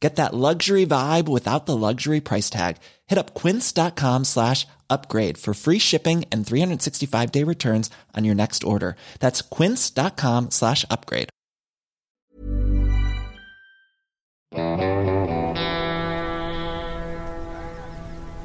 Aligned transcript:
Get 0.00 0.16
that 0.16 0.34
luxury 0.34 0.86
vibe 0.86 1.28
without 1.28 1.66
the 1.66 1.76
luxury 1.76 2.20
price 2.20 2.48
tag. 2.48 2.76
Hit 3.06 3.18
up 3.18 3.34
quince.com 3.34 4.24
slash 4.24 4.66
upgrade 4.88 5.36
for 5.36 5.54
free 5.54 5.78
shipping 5.78 6.24
and 6.32 6.46
365 6.46 7.30
day 7.30 7.44
returns 7.44 7.90
on 8.16 8.24
your 8.24 8.34
next 8.34 8.64
order. 8.64 8.96
That's 9.20 9.42
quince.com 9.42 10.50
slash 10.50 10.84
upgrade. 10.90 11.28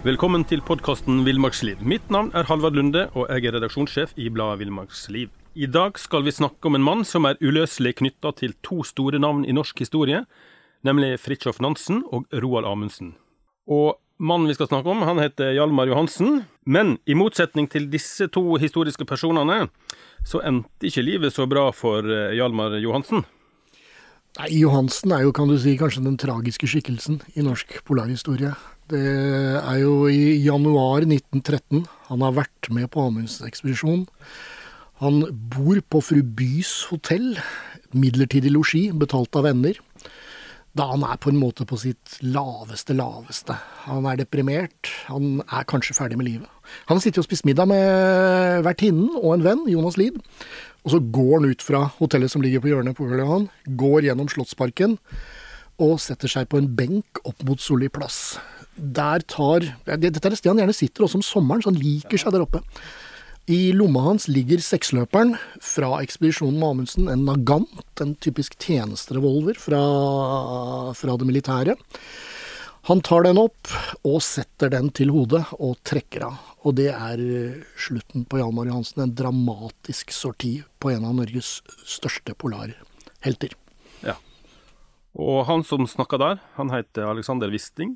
Velkommen 0.05 0.43
til 0.45 0.61
podkasten 0.61 1.23
Villmarksliv. 1.25 1.79
Mitt 1.81 2.11
navn 2.13 2.27
er 2.37 2.45
Halvard 2.45 2.75
Lunde, 2.77 3.07
og 3.17 3.25
jeg 3.29 3.47
er 3.49 3.55
redaksjonssjef 3.55 4.11
i 4.21 4.27
bladet 4.29 4.59
Villmarksliv. 4.59 5.31
I 5.55 5.65
dag 5.65 5.97
skal 5.97 6.27
vi 6.27 6.35
snakke 6.35 6.69
om 6.69 6.75
en 6.77 6.83
mann 6.85 7.01
som 7.09 7.25
er 7.25 7.39
uløselig 7.41 7.95
knytta 8.03 8.35
til 8.37 8.53
to 8.61 8.83
store 8.85 9.17
navn 9.17 9.47
i 9.49 9.55
norsk 9.55 9.79
historie, 9.81 10.19
nemlig 10.85 11.15
Fridtjof 11.23 11.61
Nansen 11.63 12.03
og 12.13 12.27
Roald 12.33 12.67
Amundsen. 12.69 13.15
Og 13.65 13.97
mannen 14.21 14.49
vi 14.49 14.55
skal 14.57 14.69
snakke 14.69 14.91
om, 14.91 15.03
han 15.07 15.21
heter 15.21 15.55
Hjalmar 15.57 15.89
Johansen. 15.89 16.43
Men 16.65 16.97
i 17.05 17.17
motsetning 17.17 17.69
til 17.71 17.89
disse 17.91 18.29
to 18.33 18.59
historiske 18.61 19.07
personene, 19.07 19.65
så 20.25 20.41
endte 20.45 20.89
ikke 20.89 21.05
livet 21.05 21.35
så 21.35 21.47
bra 21.49 21.69
for 21.75 22.05
eh, 22.05 22.35
Hjalmar 22.37 22.77
Johansen. 22.81 23.25
Nei, 24.35 24.49
Johansen 24.59 25.13
er 25.15 25.23
jo, 25.23 25.33
kan 25.35 25.47
du 25.47 25.55
si, 25.61 25.77
kanskje 25.79 26.03
den 26.03 26.17
tragiske 26.19 26.67
skikkelsen 26.67 27.21
i 27.39 27.43
norsk 27.45 27.77
polarhistorie. 27.87 28.51
Det 28.91 29.01
er 29.61 29.77
jo 29.79 30.09
i 30.11 30.35
januar 30.43 31.05
1913 31.07 31.85
han 32.09 32.25
har 32.25 32.35
vært 32.35 32.69
med 32.75 32.89
på 32.93 33.05
Amundsen-ekspedisjonen. 33.07 34.03
Han 35.01 35.23
bor 35.51 35.79
på 35.91 36.01
fru 36.03 36.19
Bys 36.23 36.85
hotell, 36.91 37.33
midlertidig 37.95 38.51
losji, 38.53 38.89
betalt 38.95 39.35
av 39.35 39.47
venner. 39.47 39.79
Da 40.75 40.89
han 40.89 41.05
er 41.07 41.19
på 41.23 41.31
en 41.31 41.39
måte 41.39 41.63
på 41.67 41.77
sitt 41.79 42.17
laveste, 42.19 42.95
laveste. 42.97 43.55
Han 43.85 44.07
er 44.09 44.19
deprimert. 44.19 44.89
Han 45.07 45.39
er 45.45 45.67
kanskje 45.69 45.95
ferdig 45.95 46.17
med 46.19 46.27
livet. 46.27 46.49
Han 46.89 46.97
har 46.97 47.03
sittet 47.03 47.21
og 47.21 47.27
spist 47.29 47.45
middag 47.47 47.69
med 47.71 48.65
vertinnen 48.65 49.13
og 49.21 49.37
en 49.37 49.45
venn, 49.45 49.63
Jonas 49.71 49.95
Lid. 50.01 50.19
Og 50.83 50.91
så 50.91 50.99
går 50.99 51.37
han 51.37 51.47
ut 51.53 51.63
fra 51.63 51.85
hotellet 52.01 52.33
som 52.33 52.43
ligger 52.43 52.61
på 52.61 52.73
hjørnet 52.73 52.97
på 52.97 53.07
Karl 53.07 53.23
Johan, 53.23 53.47
går 53.79 54.09
gjennom 54.09 54.27
Slottsparken 54.29 54.99
og 55.81 55.97
setter 56.03 56.31
seg 56.31 56.49
på 56.51 56.59
en 56.59 56.69
benk 56.75 57.23
opp 57.23 57.41
mot 57.47 57.59
Solli 57.59 57.87
plass. 57.91 58.37
Der 58.75 59.23
tar 59.31 59.63
Dette 59.87 60.19
er 60.19 60.33
et 60.35 60.39
sted 60.39 60.51
han 60.51 60.59
gjerne 60.59 60.75
sitter 60.75 61.07
også 61.07 61.21
om 61.21 61.25
sommeren, 61.25 61.63
så 61.63 61.71
han 61.71 61.79
liker 61.79 62.19
seg 62.19 62.35
der 62.35 62.43
oppe. 62.43 62.61
I 63.45 63.73
lomma 63.77 64.01
hans 64.07 64.25
ligger 64.25 64.57
seksløperen 64.57 65.35
fra 65.61 65.99
ekspedisjonen 66.01 66.55
med 66.57 66.71
Amundsen, 66.71 67.09
en 67.13 67.27
Nagant, 67.27 67.83
en 68.01 68.15
typisk 68.17 68.55
tjenesterevolver 68.57 69.59
fra, 69.61 69.81
fra 70.97 71.17
det 71.21 71.27
militære. 71.29 71.75
Han 72.89 73.03
tar 73.05 73.27
den 73.27 73.37
opp 73.37 73.69
og 74.05 74.17
setter 74.25 74.73
den 74.73 74.89
til 74.97 75.13
hodet 75.13 75.43
og 75.59 75.77
trekker 75.85 76.25
av. 76.25 76.41
Og 76.65 76.73
det 76.79 76.89
er 76.89 77.21
slutten 77.77 78.25
på 78.25 78.41
Hjalmar 78.41 78.65
Johansen. 78.69 79.03
En 79.05 79.13
dramatisk 79.13 80.13
sorti 80.13 80.55
på 80.81 80.95
en 80.95 81.05
av 81.05 81.13
Norges 81.17 81.59
største 81.85 82.33
polarhelter. 82.33 83.53
Ja. 84.01 84.17
Og 85.13 85.45
han 85.45 85.65
som 85.65 85.85
snakka 85.89 86.21
der, 86.21 86.41
han 86.57 86.73
heter 86.73 87.11
Alexander 87.13 87.53
Wisting. 87.53 87.93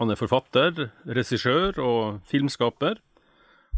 Han 0.00 0.12
er 0.12 0.20
forfatter, 0.20 0.88
regissør 1.04 1.76
og 1.84 2.20
filmskaper. 2.28 3.00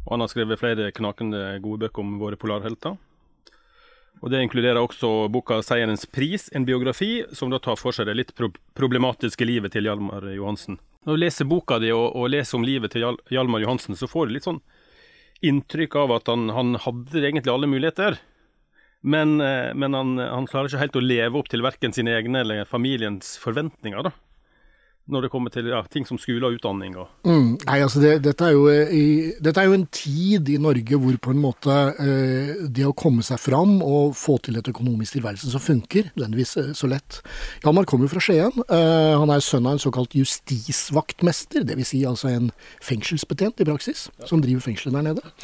Og 0.05 0.15
han 0.15 0.25
har 0.25 0.31
skrevet 0.33 0.61
flere 0.61 0.93
knakende 0.93 1.59
gode 1.65 1.87
bøker 1.87 2.05
om 2.05 2.17
våre 2.21 2.39
polarhelter. 2.41 2.97
Og 4.23 4.31
Det 4.31 4.41
inkluderer 4.41 4.81
også 4.81 5.29
boka 5.29 5.61
'Seierens 5.61 6.07
pris', 6.07 6.49
en 6.55 6.65
biografi 6.65 7.25
som 7.33 7.51
da 7.51 7.59
tar 7.59 7.77
for 7.77 7.93
seg 7.93 8.07
det 8.07 8.17
litt 8.17 8.35
pro 8.35 8.49
problematiske 8.75 9.45
livet 9.45 9.73
til 9.73 9.85
Hjalmar 9.85 10.23
Johansen. 10.35 10.79
Når 11.05 11.13
du 11.13 11.21
leser 11.21 11.45
boka 11.45 11.79
di 11.79 11.91
og, 11.93 12.17
og 12.17 12.31
leser 12.31 12.57
om 12.57 12.65
livet 12.65 12.93
til 12.93 13.03
Hjal 13.03 13.19
Hjalmar 13.29 13.61
Johansen, 13.61 13.97
så 13.97 14.09
får 14.09 14.29
du 14.29 14.33
litt 14.33 14.45
sånn 14.49 14.63
inntrykk 15.45 15.97
av 15.97 16.13
at 16.13 16.31
han, 16.33 16.49
han 16.49 16.75
hadde 16.81 17.21
egentlig 17.21 17.53
alle 17.53 17.69
muligheter. 17.69 18.17
Men, 19.03 19.41
eh, 19.45 19.75
men 19.75 19.93
han, 19.93 20.17
han, 20.17 20.47
klarer 20.49 20.71
ikke 20.71 20.81
helt 20.81 20.97
å 20.97 21.05
leve 21.05 21.37
opp 21.37 21.51
til 21.53 21.61
verken 21.61 21.93
sine 21.93 22.15
egne 22.17 22.41
eller 22.41 22.65
familiens 22.65 23.37
forventninger. 23.37 24.03
da 24.03 24.15
når 25.11 25.27
det 25.27 25.31
kommer 25.33 25.53
til 25.53 25.67
ja, 25.69 25.83
ting 25.93 26.07
som 26.09 26.19
skole 26.21 26.49
og 26.49 26.57
utdanning? 26.57 26.95
Og... 27.01 27.11
Mm, 27.29 27.51
nei, 27.61 27.77
altså 27.85 28.01
det, 28.01 28.15
dette, 28.25 28.47
er 28.49 28.55
jo, 28.57 28.65
i, 28.71 29.33
dette, 29.43 29.61
er 29.61 29.69
jo, 29.69 29.77
en 29.77 29.87
tid 29.93 30.49
i 30.49 30.57
Norge 30.61 31.01
hvor 31.01 31.19
på 31.27 31.35
en 31.35 31.43
måte 31.43 31.77
eh, 32.01 32.65
det 32.73 32.87
å 32.89 32.95
komme 32.97 33.25
seg 33.27 33.41
fram 33.43 33.77
og 33.85 34.15
få 34.19 34.39
til 34.45 34.57
et 34.61 34.71
økonomisk 34.73 35.19
tilværelse 35.19 35.53
som 35.53 35.63
funker, 35.63 36.09
nødvendigvis 36.15 36.57
eh, 36.63 36.73
så 36.79 36.89
lett. 36.91 37.21
Hjalmar 37.65 37.89
kommer 37.91 38.09
jo 38.09 38.15
fra 38.15 38.25
Skien. 38.25 38.65
Eh, 38.65 39.15
han 39.21 39.33
er 39.35 39.45
sønn 39.45 39.69
av 39.69 39.77
en 39.77 39.85
såkalt 39.85 40.17
justisvaktmester, 40.17 41.67
dvs. 41.69 41.93
Si 41.95 42.05
altså 42.09 42.33
en 42.33 42.49
fengselsbetjent 42.85 43.61
i 43.61 43.69
praksis, 43.69 44.09
ja. 44.17 44.31
som 44.31 44.41
driver 44.45 44.65
fengselet 44.65 44.97
der 44.97 45.11
nede. 45.13 45.35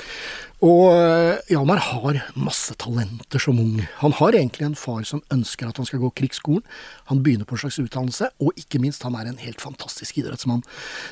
Og 0.61 0.91
eh, 0.93 1.39
Hjalmar 1.49 1.81
har 1.81 2.19
masse 2.37 2.75
talenter 2.77 3.41
som 3.41 3.57
ung. 3.63 3.79
Han 4.03 4.13
har 4.19 4.37
egentlig 4.37 4.67
en 4.67 4.77
far 4.77 5.07
som 5.09 5.23
ønsker 5.33 5.71
at 5.71 5.79
han 5.81 5.87
skal 5.89 6.03
gå 6.03 6.11
krigsskolen. 6.21 6.61
Han 7.09 7.23
begynner 7.25 7.49
på 7.49 7.57
en 7.57 7.63
slags 7.63 7.79
utdannelse, 7.81 8.29
og 8.45 8.59
ikke 8.61 8.81
minst, 8.83 9.07
han 9.07 9.17
er 9.17 9.31
en 9.31 9.41
helt 9.41 9.63
fantastisk 9.65 10.19
idrettsmann. 10.21 10.61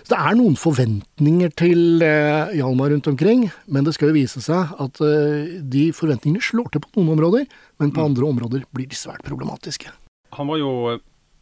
Så 0.02 0.12
det 0.12 0.18
er 0.20 0.36
noen 0.36 0.58
forventninger 0.60 1.54
til 1.56 2.04
eh, 2.04 2.52
Hjalmar 2.58 2.92
rundt 2.92 3.08
omkring, 3.08 3.46
men 3.64 3.88
det 3.88 3.94
skal 3.96 4.12
jo 4.12 4.18
vise 4.18 4.42
seg 4.44 4.74
at 4.84 5.00
eh, 5.04 5.56
de 5.64 5.86
forventningene 5.96 6.44
slår 6.44 6.68
til 6.74 6.84
på 6.84 6.92
noen 6.98 7.14
områder, 7.16 7.46
men 7.80 7.94
på 7.94 8.02
mm. 8.02 8.08
andre 8.10 8.28
områder 8.28 8.66
blir 8.76 8.90
de 8.90 8.98
svært 9.00 9.24
problematiske. 9.24 9.94
Han 10.36 10.50
var 10.52 10.60
jo 10.60 10.72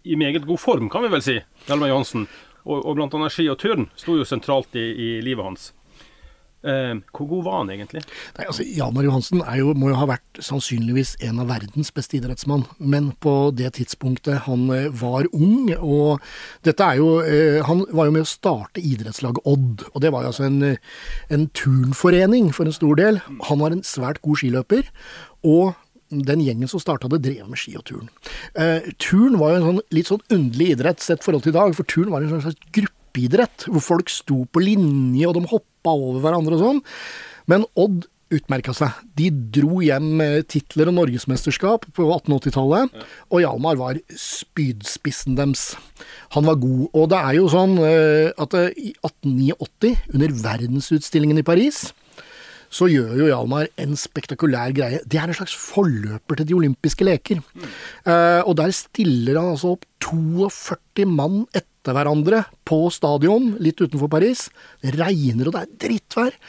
i 0.06 0.14
meget 0.14 0.46
god 0.46 0.62
form, 0.62 0.86
kan 0.94 1.02
vi 1.02 1.10
vel 1.10 1.26
si, 1.26 1.40
Hjalmar 1.66 1.90
Johansen. 1.90 2.28
Og, 2.66 2.78
og 2.84 2.94
blant 2.98 3.18
annet 3.18 3.34
ski 3.34 3.48
og 3.50 3.58
turn 3.62 3.90
sto 3.98 4.14
jo 4.14 4.26
sentralt 4.26 4.78
i, 4.78 4.86
i 4.94 5.10
livet 5.26 5.46
hans. 5.46 5.72
Eh, 6.66 6.94
hvor 7.14 7.28
god 7.30 7.44
var 7.46 7.58
han 7.60 7.70
egentlig? 7.70 8.02
Nei, 8.36 8.46
altså, 8.48 8.64
Hjalmar 8.66 9.06
Johansen 9.06 9.42
jo, 9.60 9.70
må 9.78 9.92
jo 9.92 9.98
ha 10.00 10.08
vært 10.10 10.40
sannsynligvis 10.42 11.14
en 11.28 11.40
av 11.44 11.50
verdens 11.52 11.92
beste 11.94 12.18
idrettsmann. 12.18 12.66
Men 12.78 13.12
på 13.22 13.34
det 13.56 13.76
tidspunktet 13.78 14.44
han 14.48 14.66
eh, 14.74 14.90
var 14.90 15.30
ung, 15.36 15.70
og 15.78 16.22
dette 16.66 16.90
er 16.90 17.00
jo 17.00 17.08
eh, 17.22 17.62
Han 17.66 17.84
var 17.94 18.08
jo 18.08 18.16
med 18.16 18.26
å 18.26 18.30
starte 18.30 18.82
idrettslaget 18.82 19.46
Odd. 19.46 19.86
Og 19.92 20.02
det 20.02 20.12
var 20.14 20.26
jo 20.26 20.34
altså 20.34 20.48
en, 20.48 20.76
en 21.30 21.48
turnforening 21.54 22.52
for 22.56 22.66
en 22.66 22.76
stor 22.76 22.98
del. 22.98 23.22
Han 23.50 23.62
var 23.62 23.74
en 23.74 23.86
svært 23.86 24.22
god 24.26 24.42
skiløper. 24.42 24.88
og 25.46 25.74
den 26.10 26.42
gjengen 26.44 26.70
som 26.70 26.80
starta 26.80 27.08
det, 27.10 27.22
drev 27.24 27.48
med 27.50 27.58
ski 27.58 27.74
og 27.78 27.84
turn. 27.88 28.10
Eh, 28.54 28.92
turn 29.02 29.38
var 29.40 29.52
jo 29.52 29.58
en 29.58 29.66
sånn, 29.66 29.80
litt 29.94 30.10
sånn 30.10 30.22
underlig 30.30 30.76
idrett 30.76 31.02
sett 31.02 31.24
forhold 31.24 31.46
til 31.46 31.54
i 31.54 31.58
dag, 31.58 31.74
for 31.74 31.88
turn 31.90 32.12
var 32.12 32.22
en 32.22 32.44
slags 32.44 32.60
gruppeidrett, 33.16 33.68
hvor 33.70 33.82
folk 33.82 34.10
sto 34.12 34.44
på 34.52 34.60
linje, 34.60 35.26
og 35.26 35.34
de 35.36 35.48
hoppa 35.48 35.94
over 35.94 36.20
hverandre 36.20 36.56
og 36.56 36.62
sånn. 36.62 36.84
Men 37.48 37.66
Odd 37.76 38.06
utmerka 38.34 38.72
seg. 38.74 38.90
De 39.14 39.30
dro 39.30 39.78
hjem 39.84 40.18
titler 40.50 40.90
og 40.90 40.96
norgesmesterskap 40.96 41.86
på 41.94 42.08
1880-tallet, 42.10 42.96
og 43.30 43.42
Hjalmar 43.42 43.78
var 43.78 44.00
spydspissen 44.10 45.36
deres. 45.38 45.76
Han 46.34 46.48
var 46.48 46.58
god. 46.58 46.88
Og 46.92 47.06
det 47.12 47.20
er 47.20 47.36
jo 47.38 47.46
sånn 47.52 47.78
eh, 47.86 48.32
at 48.34 48.56
eh, 48.58 48.72
i 48.74 48.90
1889, 48.98 49.94
under 50.16 50.34
verdensutstillingen 50.42 51.38
i 51.38 51.46
Paris, 51.46 51.86
så 52.66 52.88
gjør 52.90 53.14
jo 53.20 53.28
Hjalmar 53.30 53.70
en 53.78 53.94
spektakulær 53.94 54.74
greie. 54.74 54.98
Det 55.06 55.20
er 55.22 55.30
en 55.30 55.38
slags 55.38 55.54
forløper 55.54 56.40
til 56.40 56.50
de 56.50 56.56
olympiske 56.58 57.06
leker. 57.06 57.38
Mm. 57.54 57.70
Uh, 58.08 58.42
og 58.42 58.56
der 58.58 58.74
stiller 58.74 59.38
han 59.38 59.52
altså 59.54 59.76
opp 59.76 59.86
42 60.02 61.06
mann 61.06 61.44
etter 61.54 61.75
hverandre 61.94 62.42
på 62.66 62.86
stadion 62.94 63.52
litt 63.62 63.78
utenfor 63.78 64.10
Paris. 64.10 64.48
Det 64.82 64.96
regner, 64.96 65.46
og 65.46 65.54
det 65.54 65.62
er 65.62 65.76
drittvær. 65.86 66.40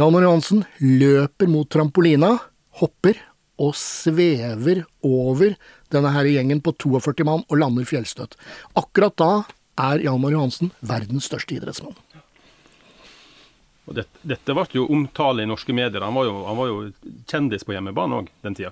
Hjalmar 0.00 0.24
Johansen 0.24 0.62
løper 0.80 1.50
mot 1.52 1.68
trampolina, 1.68 2.36
hopper 2.80 3.18
og 3.60 3.74
svever 3.76 4.86
over 5.04 5.52
denne 5.92 6.12
her 6.14 6.30
gjengen 6.30 6.62
på 6.64 6.72
42 6.80 7.26
mann 7.28 7.44
og 7.48 7.58
lander 7.60 7.84
fjellstøtt. 7.88 8.38
Akkurat 8.78 9.18
da 9.20 9.32
er 9.92 10.06
Hjalmar 10.06 10.32
Johansen 10.32 10.72
verdens 10.80 11.28
største 11.28 11.58
idrettsmann. 11.58 11.98
Og 13.90 13.96
det, 13.96 14.04
dette 14.22 14.54
ble 14.54 14.64
jo 14.76 14.84
omtale 14.94 15.42
i 15.42 15.48
norske 15.50 15.74
medier. 15.74 16.04
Han 16.06 16.14
var 16.14 16.28
jo, 16.28 16.34
han 16.46 16.58
var 16.58 16.68
jo 16.70 16.76
kjendis 17.30 17.64
på 17.66 17.74
hjemmebane 17.74 18.20
òg 18.20 18.28
den 18.46 18.54
tida. 18.54 18.70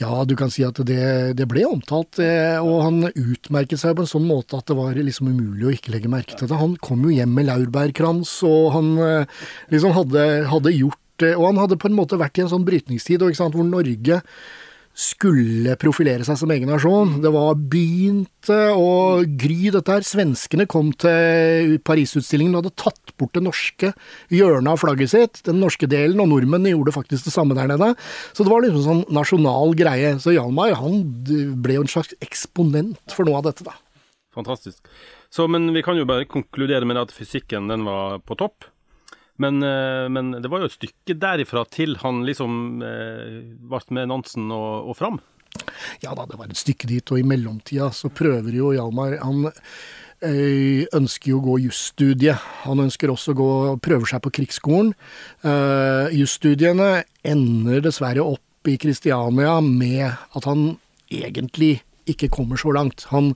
Ja, 0.00 0.10
du 0.28 0.34
kan 0.36 0.52
si 0.52 0.64
at 0.66 0.76
det, 0.84 1.02
det, 1.38 1.46
ble 1.48 1.64
omtalt, 1.68 2.20
eh, 2.20 2.58
og 2.60 2.82
han 2.84 3.06
utmerket 3.08 3.80
seg 3.80 3.96
på 3.96 4.04
en 4.04 4.10
sånn 4.12 4.28
måte 4.28 4.60
at 4.60 4.68
det 4.68 4.76
var 4.76 4.98
liksom 4.98 5.30
umulig 5.32 5.68
å 5.68 5.76
ikke 5.76 5.94
legge 5.94 6.12
merke 6.12 6.36
til 6.36 6.50
det. 6.50 6.60
Han 6.60 6.76
kom 6.84 7.06
jo 7.08 7.14
hjem 7.16 7.32
med 7.38 7.48
laurbærkrans, 7.48 8.34
og 8.48 8.74
han 8.76 8.92
eh, 9.00 9.46
liksom 9.72 9.96
hadde, 9.96 10.26
hadde 10.52 10.76
gjort 10.76 10.98
Og 11.22 11.44
han 11.44 11.58
hadde 11.60 11.76
på 11.78 11.86
en 11.86 11.94
måte 11.94 12.16
vært 12.18 12.40
i 12.40 12.42
en 12.42 12.48
sånn 12.50 12.64
brytningstid 12.66 13.22
hvor 13.22 13.66
Norge 13.68 14.16
skulle 14.92 15.76
profilere 15.80 16.24
seg 16.26 16.36
som 16.36 16.50
egen 16.52 16.68
nasjon. 16.68 17.14
Det 17.24 17.30
var 17.32 17.56
begynte 17.56 18.58
å 18.76 19.22
gry, 19.24 19.70
dette 19.72 19.94
her. 19.94 20.04
Svenskene 20.06 20.66
kom 20.70 20.90
til 20.92 21.78
Parisutstillingen 21.86 22.56
og 22.56 22.64
hadde 22.64 22.82
tatt 22.82 23.14
bort 23.20 23.32
det 23.36 23.44
norske 23.46 23.92
hjørnet 24.32 24.74
av 24.74 24.82
flagget 24.82 25.14
sitt, 25.14 25.40
den 25.48 25.62
norske 25.62 25.88
delen, 25.90 26.20
og 26.20 26.28
nordmennene 26.32 26.74
gjorde 26.74 26.96
faktisk 26.98 27.28
det 27.28 27.34
samme 27.34 27.56
der 27.58 27.70
nede. 27.72 27.92
Så 28.32 28.44
det 28.44 28.52
var 28.52 28.66
liksom 28.66 28.84
sånn 28.84 29.02
nasjonal 29.16 29.76
greie. 29.78 30.12
Så 30.22 30.36
Hjalmar 30.36 30.76
han 30.80 31.00
ble 31.64 31.78
jo 31.78 31.86
en 31.86 31.94
slags 31.94 32.12
eksponent 32.20 33.16
for 33.16 33.28
noe 33.28 33.40
av 33.40 33.48
dette, 33.48 33.64
da. 33.66 33.78
Fantastisk. 34.36 34.80
Så, 35.32 35.46
men 35.48 35.72
vi 35.72 35.82
kan 35.84 35.96
jo 35.96 36.08
bare 36.08 36.28
konkludere 36.28 36.88
med 36.88 37.00
at 37.00 37.12
fysikken 37.12 37.68
den 37.72 37.84
var 37.88 38.20
på 38.24 38.36
topp. 38.40 38.68
Men, 39.40 39.62
eh, 39.62 40.08
men, 40.12 40.34
det 40.42 40.50
var 40.52 40.62
jo 40.62 40.68
et 40.68 40.76
stykke 40.76 41.16
derifra 41.18 41.64
til 41.72 41.96
han 42.02 42.22
liksom 42.28 42.82
eh, 42.84 43.38
ble 43.70 43.80
med 43.96 44.10
Nansen 44.12 44.50
og, 44.52 44.90
og 44.92 44.98
fram. 44.98 45.20
Ja 46.04 46.14
da, 46.16 46.26
det 46.28 46.38
var 46.40 46.50
et 46.50 46.60
stykke 46.60 46.88
dit, 46.88 47.12
og 47.12 47.20
i 47.20 47.26
mellomtida 47.26 47.90
så 47.92 48.08
prøver 48.12 48.54
jo 48.56 48.70
Hjalmar 48.72 49.18
Han 49.20 49.44
eh, 49.48 50.88
ønsker 50.96 51.32
jo 51.32 51.40
å 51.40 51.46
gå 51.50 51.58
jusstudiet. 51.66 52.40
Han 52.66 52.84
ønsker 52.84 53.12
også 53.12 53.34
å 53.34 53.40
gå 53.40 53.50
prøver 53.84 54.12
seg 54.12 54.22
på 54.24 54.32
krigsskolen. 54.40 54.92
Uh, 55.44 56.08
jusstudiene 56.14 57.04
ender 57.26 57.82
dessverre 57.84 58.24
opp 58.24 58.70
i 58.70 58.78
Kristiania 58.80 59.58
med 59.64 60.06
at 60.08 60.46
han 60.46 60.76
egentlig 61.12 61.80
ikke 62.08 62.30
kommer 62.32 62.60
så 62.60 62.72
langt. 62.74 63.06
Han 63.10 63.34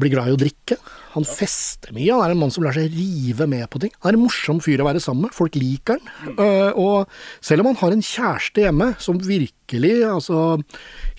blir 0.00 0.12
glad 0.14 0.30
i 0.30 0.34
å 0.34 0.40
drikke. 0.40 0.78
Han 1.14 1.26
fester 1.26 1.90
mye. 1.94 2.12
Han 2.12 2.22
er 2.24 2.34
en 2.34 2.40
mann 2.40 2.52
som 2.54 2.64
lar 2.64 2.76
seg 2.76 2.92
rive 2.94 3.46
med 3.50 3.66
på 3.72 3.80
ting. 3.82 3.92
Han 4.00 4.12
er 4.12 4.18
en 4.18 4.24
morsom 4.24 4.60
fyr 4.62 4.82
å 4.82 4.86
være 4.86 5.02
sammen 5.02 5.26
med. 5.26 5.34
Folk 5.36 5.58
liker 5.58 5.98
han. 5.98 6.36
Uh, 6.38 6.70
og 6.78 7.44
selv 7.44 7.64
om 7.64 7.70
han 7.72 7.80
har 7.82 7.96
en 7.96 8.04
kjæreste 8.04 8.64
hjemme 8.64 8.92
som 9.02 9.18
virkelig, 9.24 9.92
altså 10.06 10.40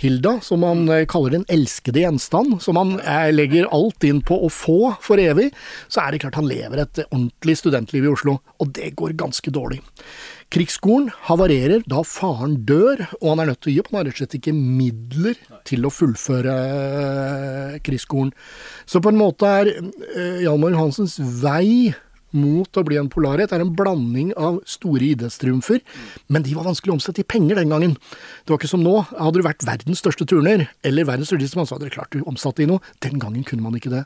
Hilda, 0.01 0.37
som 0.43 0.63
han 0.67 0.83
eh, 0.91 1.05
kaller 1.09 1.37
den 1.37 1.45
elskede 1.51 2.01
gjenstand, 2.03 2.57
som 2.63 2.79
han 2.79 2.97
uh, 2.99 3.29
legger 3.31 3.69
alt 3.71 4.03
inn 4.07 4.23
på 4.25 4.39
å 4.43 4.51
få 4.51 4.95
for 5.03 5.21
evig, 5.21 5.51
så 5.91 6.05
er 6.05 6.13
det 6.13 6.23
klart 6.23 6.39
han 6.39 6.49
lever 6.49 6.83
et 6.83 7.03
ordentlig 7.09 7.57
studentliv 7.59 8.07
i 8.07 8.11
Oslo. 8.11 8.39
Og 8.63 8.73
det 8.75 8.93
går 8.99 9.17
ganske 9.19 9.53
dårlig. 9.53 9.81
Krigsskolen 10.51 11.07
havarerer 11.29 11.85
da 11.87 12.01
faren 12.03 12.57
dør, 12.67 13.05
og 13.21 13.27
han 13.29 13.41
er 13.43 13.51
nødt 13.51 13.61
til 13.63 13.71
å 13.71 13.73
gi 13.73 13.81
opp. 13.81 13.91
Han 13.93 14.01
har 14.01 14.09
rett 14.09 14.17
og 14.17 14.21
slett 14.23 14.37
ikke 14.41 14.55
midler 14.55 15.37
til 15.67 15.87
å 15.87 15.91
fullføre 15.93 16.55
eh, 16.67 17.75
krigsskolen. 17.85 18.33
Så 18.83 18.99
på 18.99 19.13
en 19.13 19.19
måte 19.21 19.47
er 19.47 19.71
eh, 19.71 20.41
Hjalmar 20.43 20.75
Hansens 20.75 21.15
vei 21.39 21.93
mot 22.35 22.79
å 22.79 22.83
bli 22.87 22.97
en 22.99 23.09
polarhet 23.11 23.51
er 23.51 23.63
en 23.63 23.73
blanding 23.75 24.31
av 24.39 24.61
store 24.69 25.09
idrettstriumfer, 25.11 25.81
men 26.31 26.45
de 26.45 26.55
var 26.55 26.67
vanskelig 26.69 26.93
å 26.93 26.97
omsette 26.97 27.23
i 27.23 27.27
penger 27.27 27.59
den 27.59 27.71
gangen. 27.73 27.95
Det 28.43 28.53
var 28.53 28.61
ikke 28.61 28.71
som 28.71 28.83
nå. 28.83 28.97
Hadde 29.11 29.41
du 29.41 29.47
vært 29.47 29.65
verdens 29.67 30.03
største 30.03 30.27
turner, 30.29 30.67
eller 30.87 31.07
verdens 31.07 31.31
største 31.31 31.51
så 31.51 31.75
hadde 31.75 31.89
du 31.89 31.95
klart 31.95 32.15
du 32.15 32.23
omsatte 32.23 32.63
i 32.63 32.69
noe. 32.69 32.83
Den 33.03 33.19
gangen 33.21 33.47
kunne 33.47 33.65
man 33.65 33.75
ikke 33.79 33.93
det. 33.93 34.05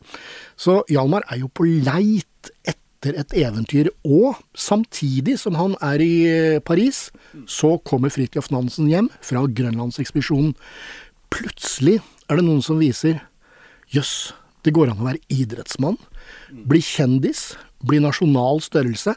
Så 0.58 0.82
Hjalmar 0.92 1.28
er 1.30 1.44
jo 1.44 1.52
på 1.54 1.68
leit 1.70 2.30
etter 3.06 3.20
et 3.20 3.34
eventyr. 3.46 3.90
Og 4.04 4.40
samtidig 4.58 5.38
som 5.42 5.58
han 5.60 5.76
er 5.84 6.02
i 6.02 6.14
eh, 6.30 6.60
Paris, 6.60 7.10
så 7.48 7.78
kommer 7.86 8.14
Fridtjof 8.14 8.50
Nansen 8.54 8.90
hjem 8.90 9.10
fra 9.22 9.46
Grønlandsekspedisjonen. 9.46 10.56
Plutselig 11.34 12.00
er 12.30 12.40
det 12.40 12.46
noen 12.46 12.64
som 12.66 12.80
viser 12.82 13.22
jøss, 13.94 14.34
det 14.66 14.74
går 14.74 14.90
an 14.90 15.02
å 15.04 15.06
være 15.06 15.22
idrettsmann, 15.30 16.00
bli 16.66 16.82
kjendis, 16.82 17.54
bli 17.86 18.00
nasjonal 18.02 18.64
størrelse 18.66 19.14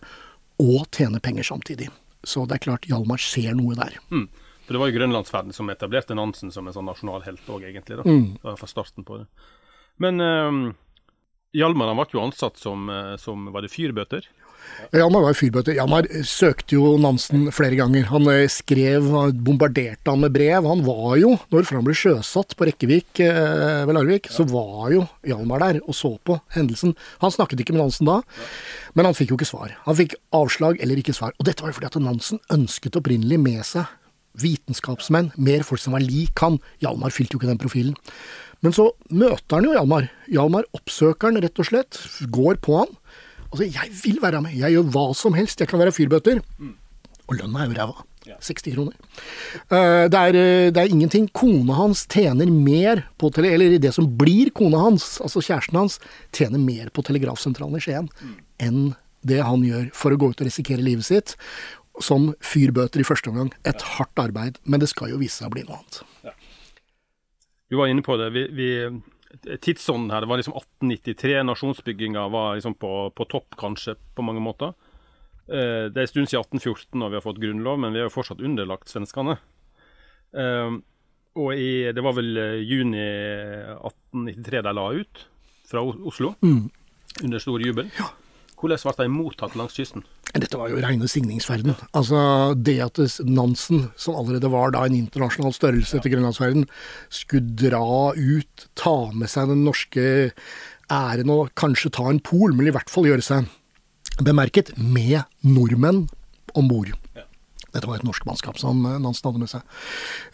og 0.60 0.82
tjene 0.92 1.22
penger 1.24 1.46
samtidig. 1.48 1.88
Så 2.26 2.44
det 2.44 2.58
er 2.58 2.66
klart 2.66 2.88
Hjalmar 2.90 3.22
ser 3.22 3.54
noe 3.56 3.78
der. 3.78 3.96
Mm. 4.12 4.26
For 4.66 4.76
det 4.76 4.82
var 4.82 4.90
jo 4.90 4.98
Grønlandsferden 4.98 5.56
som 5.56 5.70
etablerte 5.72 6.16
Nansen 6.18 6.52
som 6.52 6.66
en 6.68 6.74
sånn 6.76 6.90
nasjonal 6.90 7.22
helt 7.24 7.46
òg, 7.48 7.64
egentlig. 7.64 8.02
da. 8.02 8.04
Mm. 8.04 8.34
Fra 8.60 8.68
starten 8.68 9.06
på 9.08 9.22
det. 9.22 9.24
Men 10.02 10.20
um 10.20 10.60
Hjalmar 11.56 11.94
ble 11.96 12.12
jo 12.12 12.26
ansatt 12.26 12.58
som, 12.60 12.88
eh, 12.92 13.16
som 13.16 13.48
var 13.52 13.62
det 13.64 13.72
fyrbøter? 13.72 14.26
Hjalmar 14.92 15.22
var 15.24 15.36
fyrbøter. 15.36 15.72
Hjalmar 15.78 16.04
søkte 16.28 16.76
jo 16.76 16.98
Nansen 17.00 17.48
flere 17.56 17.78
ganger. 17.78 18.04
Han 18.10 18.28
eh, 18.28 18.44
skrev, 18.52 19.08
bombarderte 19.32 20.12
han 20.12 20.20
med 20.20 20.34
brev. 20.34 20.68
Han 20.68 20.84
var 20.84 21.16
jo, 21.16 21.38
når 21.48 21.70
han 21.72 21.86
ble 21.86 21.96
sjøsatt 21.96 22.52
på 22.52 22.68
Rekkevik 22.68 23.22
eh, 23.24 23.86
ved 23.88 23.96
Larvik, 23.96 24.28
så 24.28 24.44
var 24.44 24.92
jo 24.92 25.06
Hjalmar 25.24 25.64
der 25.64 25.80
og 25.86 25.96
så 25.96 26.12
på 26.20 26.36
hendelsen. 26.52 26.92
Han 27.24 27.32
snakket 27.32 27.64
ikke 27.64 27.72
med 27.72 27.86
Nansen 27.86 28.10
da, 28.10 28.20
men 28.92 29.08
han 29.08 29.16
fikk 29.16 29.32
jo 29.32 29.40
ikke 29.40 29.48
svar. 29.48 29.72
Han 29.86 29.96
fikk 29.96 30.18
avslag 30.36 30.82
eller 30.84 31.00
ikke 31.00 31.16
svar. 31.16 31.32
Og 31.38 31.48
dette 31.48 31.64
var 31.64 31.72
jo 31.72 31.78
fordi 31.80 31.88
at 31.88 32.02
Nansen 32.04 32.44
ønsket 32.52 33.00
opprinnelig 33.00 33.40
med 33.40 33.64
seg 33.64 33.88
vitenskapsmenn, 34.38 35.32
mer 35.40 35.64
folk 35.66 35.82
som 35.82 35.96
var 35.96 36.04
lik 36.04 36.38
han. 36.44 36.60
Hjalmar 36.84 37.14
fylte 37.14 37.34
jo 37.34 37.40
ikke 37.40 37.50
den 37.50 37.62
profilen. 37.62 37.96
Men 38.64 38.74
så 38.74 38.90
møter 39.14 39.58
han 39.58 39.68
jo 39.68 39.76
Hjalmar. 39.76 40.08
Hjalmar 40.32 40.66
oppsøker 40.74 41.30
han 41.30 41.42
rett 41.44 41.62
og 41.62 41.68
slett, 41.68 42.00
går 42.34 42.58
på 42.64 42.80
han. 42.80 42.92
Altså, 43.48 43.64
jeg 43.64 43.94
vil 44.02 44.20
være 44.22 44.42
med, 44.44 44.58
jeg 44.58 44.74
gjør 44.74 44.92
hva 44.94 45.06
som 45.16 45.36
helst, 45.38 45.62
jeg 45.62 45.70
kan 45.70 45.80
være 45.80 45.94
fyrbøter. 45.94 46.42
Mm. 46.58 46.74
Og 47.28 47.38
lønna 47.38 47.64
er 47.64 47.70
jo 47.70 47.78
ræva. 47.78 48.04
60 48.44 48.74
kroner. 48.74 48.96
Uh, 49.72 50.04
det, 50.10 50.18
er, 50.18 50.36
eh, 50.36 50.68
det, 50.68 50.82
er, 50.82 50.92
ingenting. 50.92 51.30
Kona 51.32 51.78
hans 51.78 52.04
tjener 52.12 52.50
mer 52.52 53.06
på 53.16 53.30
tele... 53.32 53.54
Eller 53.56 53.78
det 53.80 53.94
som 53.96 54.08
blir 54.20 54.50
kona 54.56 54.82
hans, 54.82 55.14
altså 55.24 55.40
kjæresten 55.44 55.78
hans, 55.80 55.96
tjener 56.36 56.60
mer 56.60 56.92
på 56.92 57.04
telegrafsentralen 57.06 57.78
i 57.78 57.84
Skien 57.84 58.10
mm. 58.20 58.34
enn 58.68 58.82
det 59.28 59.40
han 59.42 59.64
gjør 59.64 59.88
for 59.96 60.14
å 60.14 60.20
gå 60.20 60.30
ut 60.30 60.42
og 60.44 60.46
risikere 60.46 60.84
livet 60.84 61.08
sitt 61.08 61.34
som 62.04 62.30
fyrbøter 62.44 63.02
i 63.02 63.06
første 63.06 63.32
omgang. 63.32 63.50
Et 63.66 63.74
ja. 63.74 63.94
hardt 63.96 64.22
arbeid, 64.22 64.60
men 64.68 64.82
det 64.82 64.90
skal 64.92 65.10
jo 65.12 65.18
vise 65.22 65.40
seg 65.40 65.48
å 65.48 65.54
bli 65.56 65.64
noe 65.66 65.80
annet. 65.80 66.02
Du 67.68 67.76
var 67.76 67.90
inne 67.90 68.02
på 68.02 68.16
det. 68.16 68.30
Vi, 68.32 68.44
vi, 68.56 68.68
tidsånden 69.60 70.10
her, 70.10 70.24
det 70.24 70.30
var 70.30 70.40
liksom 70.40 70.56
1893. 70.56 71.42
Nasjonsbygginga 71.42 72.28
var 72.32 72.54
liksom 72.54 72.74
på, 72.74 73.10
på, 73.10 73.24
topp, 73.24 73.56
kanskje, 73.60 73.96
på 74.14 74.24
mange 74.24 74.40
måter. 74.40 74.72
Eh, 75.48 75.88
det 75.92 75.96
er 75.96 76.06
en 76.06 76.12
stund 76.12 76.30
siden 76.30 76.44
1814 76.44 77.02
og 77.02 77.10
vi 77.10 77.18
har 77.18 77.24
fått 77.24 77.42
grunnlov, 77.42 77.80
men 77.80 77.92
vi 77.92 78.02
er 78.02 78.08
jo 78.08 78.14
fortsatt 78.14 78.44
underlagt 78.44 78.92
svenskene. 78.92 79.36
Eh, 80.32 80.78
og 81.38 81.50
i, 81.54 81.90
det 81.94 82.04
var 82.04 82.16
vel 82.16 82.40
eh, 82.40 82.62
juni 82.64 83.04
1893 83.04 84.64
de 84.64 84.74
la 84.76 84.86
ut 84.96 85.26
fra 85.68 85.84
Oslo, 85.84 86.32
mm. 86.40 86.64
under 87.26 87.44
stor 87.44 87.60
jubel. 87.60 87.92
Ja. 87.98 88.08
Hvordan 88.58 88.80
ble 88.82 89.04
de 89.04 89.12
mottatt 89.12 89.54
langs 89.58 89.76
kysten? 89.76 90.02
Dette 90.34 90.58
var 90.58 90.70
jo 90.72 90.80
rene 90.82 91.08
signingsferden. 91.08 91.76
Altså 91.96 92.18
det 92.58 92.76
at 92.82 92.98
Nansen, 93.24 93.86
som 93.96 94.16
allerede 94.18 94.50
var 94.50 94.74
da 94.74 94.82
en 94.86 94.96
internasjonal 94.98 95.54
størrelse 95.54 95.98
etter 95.98 96.12
Grønlandsferden, 96.12 96.66
skulle 97.08 97.54
dra 97.58 98.10
ut, 98.18 98.66
ta 98.78 98.96
med 99.14 99.30
seg 99.30 99.52
den 99.52 99.62
norske 99.68 100.08
æren 100.90 101.30
og 101.32 101.54
kanskje 101.58 101.92
ta 101.94 102.08
en 102.10 102.20
pol, 102.24 102.56
men 102.56 102.68
i 102.68 102.74
hvert 102.74 102.90
fall 102.90 103.06
gjøre 103.08 103.24
seg 103.24 103.48
bemerket 104.24 104.74
med 104.76 105.22
nordmenn 105.46 106.08
om 106.58 106.68
bord. 106.70 106.90
Dette 107.68 107.86
var 107.86 108.00
et 108.00 108.06
norsk 108.06 108.26
mannskap 108.26 108.58
som 108.58 108.82
Nansen 108.82 109.28
hadde 109.28 109.42
med 109.44 109.52
seg. 109.52 109.64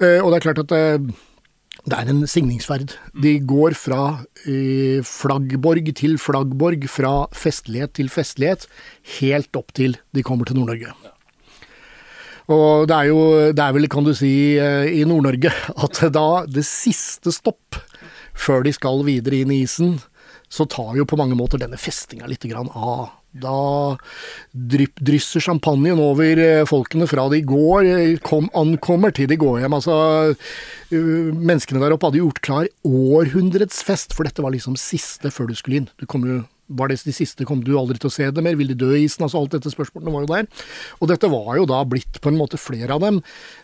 Eh, 0.01 0.21
og 0.23 0.31
det 0.31 0.39
er 0.39 0.47
klart 0.47 0.63
at 0.65 0.75
eh, 0.75 1.15
det 1.85 1.97
er 1.99 2.09
en 2.09 2.23
signingsferd. 2.29 2.95
De 3.21 3.35
går 3.45 3.75
fra 3.77 4.25
eh, 4.49 5.05
flaggborg 5.05 5.91
til 5.99 6.17
flaggborg, 6.21 6.87
fra 6.89 7.27
festlighet 7.37 7.93
til 7.99 8.09
festlighet, 8.13 8.65
helt 9.19 9.59
opp 9.61 9.75
til 9.77 9.99
de 10.17 10.25
kommer 10.25 10.49
til 10.49 10.57
Nord-Norge. 10.57 10.95
Og 12.55 12.89
det 12.89 12.97
er 12.97 13.09
jo, 13.09 13.21
det 13.57 13.61
er 13.65 13.77
vel, 13.77 13.89
kan 13.93 14.05
du 14.05 14.15
si, 14.17 14.57
eh, 14.61 14.89
i 14.97 15.05
Nord-Norge 15.09 15.53
at 15.85 16.01
da 16.13 16.29
det 16.49 16.65
siste 16.69 17.33
stopp 17.33 17.77
før 18.35 18.65
de 18.65 18.73
skal 18.75 19.05
videre 19.05 19.43
inn 19.45 19.53
i 19.53 19.63
isen, 19.67 19.99
så 20.49 20.65
tar 20.71 20.97
jo 20.97 21.07
på 21.09 21.19
mange 21.21 21.37
måter 21.37 21.61
denne 21.61 21.79
festinga 21.81 22.29
litt 22.31 22.47
av. 22.55 23.13
Da 23.35 23.97
drypp, 24.55 25.01
drysser 25.03 25.43
champagnen 25.43 25.99
over 25.99 26.39
eh, 26.39 26.63
folkene 26.71 27.09
fra 27.11 27.27
de 27.33 27.41
går, 27.43 27.89
eh, 27.91 28.17
kom, 28.23 28.47
ankommer 28.55 29.15
til 29.15 29.27
de 29.31 29.39
går 29.41 29.65
hjem. 29.65 29.75
Altså, 29.75 29.97
uh, 30.95 31.31
menneskene 31.35 31.83
der 31.83 31.97
oppe 31.97 32.11
hadde 32.11 32.23
gjort 32.23 32.43
klar 32.47 32.69
århundrets 32.87 33.83
fest, 33.87 34.15
for 34.15 34.29
dette 34.29 34.45
var 34.45 34.55
liksom 34.55 34.79
siste 34.79 35.33
før 35.35 35.51
du 35.51 35.57
skulle 35.59 35.83
inn. 35.83 35.95
Du 35.99 36.07
kom 36.07 36.27
jo 36.29 36.45
Var 36.65 36.89
det 36.89 37.03
de 37.05 37.13
siste, 37.13 37.45
kom 37.45 37.61
du 37.61 37.75
aldri 37.77 37.99
til 38.01 38.09
å 38.09 38.13
se 38.15 38.25
det 38.33 38.41
mer? 38.41 38.55
Vil 38.57 38.71
de 38.71 38.75
dø 38.81 38.95
i 38.97 39.03
isen? 39.05 39.21
Altså 39.27 39.37
alt 39.37 39.53
dette 39.53 39.69
spørsmålene 39.69 40.15
var 40.15 40.23
jo 40.25 40.31
der. 40.31 40.63
Og 40.97 41.11
dette 41.11 41.29
var 41.29 41.59
jo 41.59 41.67
da 41.69 41.83
blitt 41.85 42.17
på 42.25 42.31
en 42.31 42.39
måte 42.41 42.57
flere 42.57 42.89
av 42.95 43.03
dem. 43.05 43.19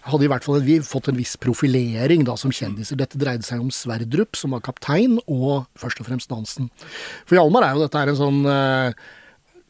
Hadde 0.04 0.26
i 0.26 0.28
hvert 0.28 0.44
fall 0.44 0.60
vi 0.66 0.76
fått 0.84 1.08
en 1.08 1.16
viss 1.16 1.32
profilering 1.40 2.26
da 2.28 2.34
som 2.36 2.52
kjendiser. 2.52 3.00
Dette 3.00 3.16
dreide 3.16 3.48
seg 3.48 3.64
om 3.64 3.72
Sverdrup, 3.72 4.36
som 4.36 4.52
var 4.52 4.60
kaptein, 4.68 5.16
og 5.24 5.64
først 5.80 6.04
og 6.04 6.10
fremst 6.10 6.28
Nansen. 6.28 6.68
For 7.24 7.40
Hjalmar 7.40 7.70
er 7.70 7.78
jo 7.78 7.86
dette 7.86 8.04
er 8.04 8.12
en 8.12 8.20
sånn 8.20 8.44
eh, 8.52 9.08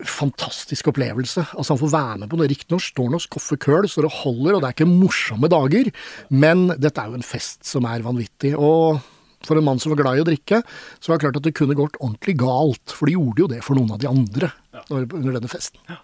fantastisk 0.06 0.90
opplevelse. 0.92 1.44
Altså 1.54 1.74
Han 1.74 1.80
får 1.80 1.92
være 1.94 2.18
med 2.22 2.30
på 2.30 2.38
noe. 2.38 2.48
Riktignok 2.50 2.84
står 2.84 3.08
han 3.08 3.18
og 3.18 3.24
skoffer 3.24 3.60
køl, 3.60 3.88
så 3.90 4.04
det 4.04 4.12
holder, 4.20 4.56
og 4.56 4.62
det 4.62 4.68
er 4.70 4.76
ikke 4.76 4.90
morsomme 4.90 5.50
dager. 5.52 5.90
Men 6.32 6.68
dette 6.76 7.00
er 7.00 7.10
jo 7.10 7.20
en 7.20 7.26
fest 7.26 7.64
som 7.68 7.88
er 7.88 8.04
vanvittig. 8.06 8.54
Og 8.58 9.00
for 9.46 9.56
en 9.56 9.66
mann 9.66 9.80
som 9.80 9.94
var 9.94 10.02
glad 10.02 10.20
i 10.20 10.24
å 10.24 10.28
drikke, 10.28 10.60
så 11.00 11.10
var 11.10 11.18
det 11.18 11.24
klart 11.26 11.40
at 11.40 11.48
det 11.48 11.56
kunne 11.56 11.78
gått 11.78 11.98
ordentlig 12.00 12.36
galt. 12.42 12.94
For 12.96 13.08
de 13.08 13.16
gjorde 13.16 13.44
jo 13.44 13.50
det 13.54 13.62
for 13.66 13.78
noen 13.78 13.94
av 13.96 14.02
de 14.02 14.10
andre 14.10 14.52
ja. 14.76 14.84
under 14.92 15.38
denne 15.38 15.50
festen. 15.52 15.80
Ja. 15.88 16.00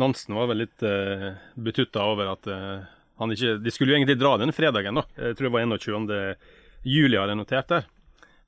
Nansen 0.00 0.34
var 0.34 0.48
vel 0.48 0.62
litt 0.64 0.84
uh, 0.86 1.34
betutta 1.60 2.06
over 2.08 2.30
at 2.32 2.46
uh, 2.48 2.86
han 3.20 3.34
ikke 3.34 3.58
De 3.60 3.72
skulle 3.72 3.92
jo 3.92 3.98
egentlig 3.98 4.16
dra 4.16 4.32
den 4.40 4.54
fredagen, 4.56 4.96
da. 4.96 5.04
Jeg 5.20 5.36
tror 5.36 5.50
det 5.50 5.54
var 5.54 5.66
21. 5.68 6.08
juli 6.88 7.20
har 7.20 7.30
jeg 7.30 7.38
notert 7.38 7.70
der. 7.70 7.90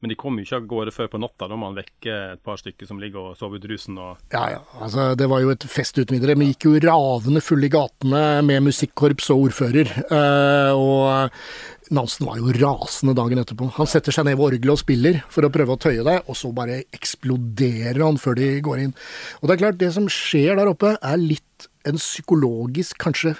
Men 0.05 0.13
de 0.13 0.17
kom 0.21 0.37
jo 0.37 0.45
ikke 0.45 0.59
av 0.59 0.67
gårde 0.69 0.93
før 0.93 1.09
på 1.15 1.21
natta. 1.23 1.47
Da 1.49 1.57
må 1.57 1.71
man 1.71 1.79
vekke 1.79 2.17
et 2.35 2.43
par 2.45 2.59
stykker 2.61 2.89
som 2.89 2.99
ligger 3.01 3.31
og 3.31 3.39
sover 3.39 3.63
ut 3.63 3.69
rusen. 3.71 3.97
Og... 3.97 4.19
Ja, 4.35 4.43
ja. 4.53 4.59
Altså, 4.85 5.09
det 5.17 5.29
var 5.33 5.41
jo 5.41 5.55
et 5.55 5.65
fest 5.73 5.97
uten 5.97 6.19
videre. 6.19 6.37
Vi 6.37 6.51
gikk 6.51 6.67
jo 6.69 6.75
ravende 6.85 7.41
fulle 7.45 7.71
i 7.71 7.73
gatene 7.73 8.25
med 8.45 8.67
musikkorps 8.67 9.31
og 9.33 9.47
ordfører. 9.47 9.93
Uh, 10.11 10.77
og 10.77 11.95
Nansen 11.97 12.29
var 12.29 12.43
jo 12.43 12.53
rasende 12.59 13.17
dagen 13.17 13.41
etterpå. 13.41 13.71
Han 13.79 13.89
setter 13.89 14.13
seg 14.13 14.29
ned 14.29 14.37
ved 14.37 14.51
orgelet 14.51 14.75
og 14.75 14.83
spiller 14.83 15.23
for 15.33 15.49
å 15.49 15.53
prøve 15.55 15.79
å 15.79 15.81
tøye 15.81 16.05
det, 16.05 16.19
og 16.29 16.37
så 16.37 16.53
bare 16.55 16.83
eksploderer 16.97 18.03
han 18.05 18.21
før 18.21 18.37
de 18.41 18.51
går 18.69 18.85
inn. 18.85 18.95
Og 19.41 19.49
det 19.49 19.57
er 19.57 19.63
klart, 19.65 19.81
det 19.81 19.93
som 19.97 20.11
skjer 20.13 20.61
der 20.61 20.73
oppe, 20.75 20.97
er 21.01 21.23
litt 21.23 21.71
en 21.89 21.97
psykologisk, 21.97 22.99
kanskje 23.01 23.37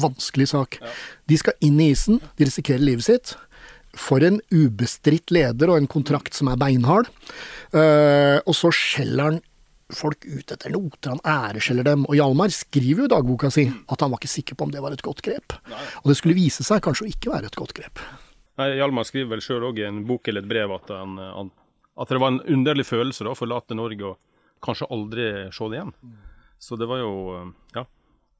vanskelig 0.00 0.50
sak. 0.54 0.80
Ja. 0.80 0.96
De 1.28 1.38
skal 1.40 1.68
inn 1.68 1.80
i 1.82 1.90
isen, 1.92 2.20
de 2.38 2.48
risikerer 2.48 2.80
livet 2.80 3.08
sitt 3.10 3.36
for 3.98 4.22
en 4.24 4.38
ubestridt 4.52 5.32
leder 5.34 5.72
og 5.72 5.80
en 5.80 5.90
kontrakt 5.90 6.36
som 6.36 6.50
er 6.50 6.58
beinhard. 6.60 7.10
Uh, 7.74 8.38
og 8.44 8.54
så 8.56 8.72
skjeller 8.74 9.30
han 9.30 9.40
folk 9.90 10.22
ut 10.22 10.52
etter 10.54 10.70
noter, 10.70 11.16
han 11.16 11.22
æreskjeller 11.26 11.86
dem. 11.88 12.06
Og 12.06 12.16
Hjalmar 12.18 12.52
skriver 12.54 13.04
jo 13.04 13.08
i 13.08 13.12
dagboka 13.12 13.50
si 13.52 13.66
at 13.66 14.02
han 14.04 14.12
var 14.12 14.20
ikke 14.20 14.30
sikker 14.30 14.58
på 14.58 14.68
om 14.68 14.74
det 14.74 14.82
var 14.84 14.94
et 14.94 15.04
godt 15.04 15.22
grep. 15.26 15.56
Og 16.02 16.10
det 16.12 16.18
skulle 16.20 16.38
vise 16.38 16.66
seg 16.66 16.82
kanskje 16.84 17.08
å 17.08 17.10
ikke 17.10 17.32
være 17.34 17.50
et 17.50 17.58
godt 17.58 17.74
grep. 17.76 18.02
Nei, 18.60 18.72
Hjalmar 18.78 19.08
skriver 19.08 19.34
vel 19.34 19.44
sjøl 19.44 19.66
òg 19.70 19.80
i 19.80 19.88
en 19.88 20.02
bok 20.06 20.30
eller 20.30 20.44
et 20.44 20.50
brev 20.50 20.74
at, 20.76 20.90
han, 20.94 21.16
han, 21.18 21.54
at, 21.96 22.10
det 22.12 22.22
var 22.22 22.34
en 22.34 22.42
underlig 22.54 22.86
følelse 22.86 23.26
da, 23.26 23.34
å 23.34 23.38
forlate 23.38 23.78
Norge 23.78 24.12
og 24.12 24.20
kanskje 24.62 24.90
aldri 24.92 25.30
se 25.54 25.70
det 25.72 25.80
igjen. 25.80 25.94
Så 26.60 26.76
det 26.76 26.86
var 26.90 27.00
jo 27.02 27.14
Ja 27.74 27.86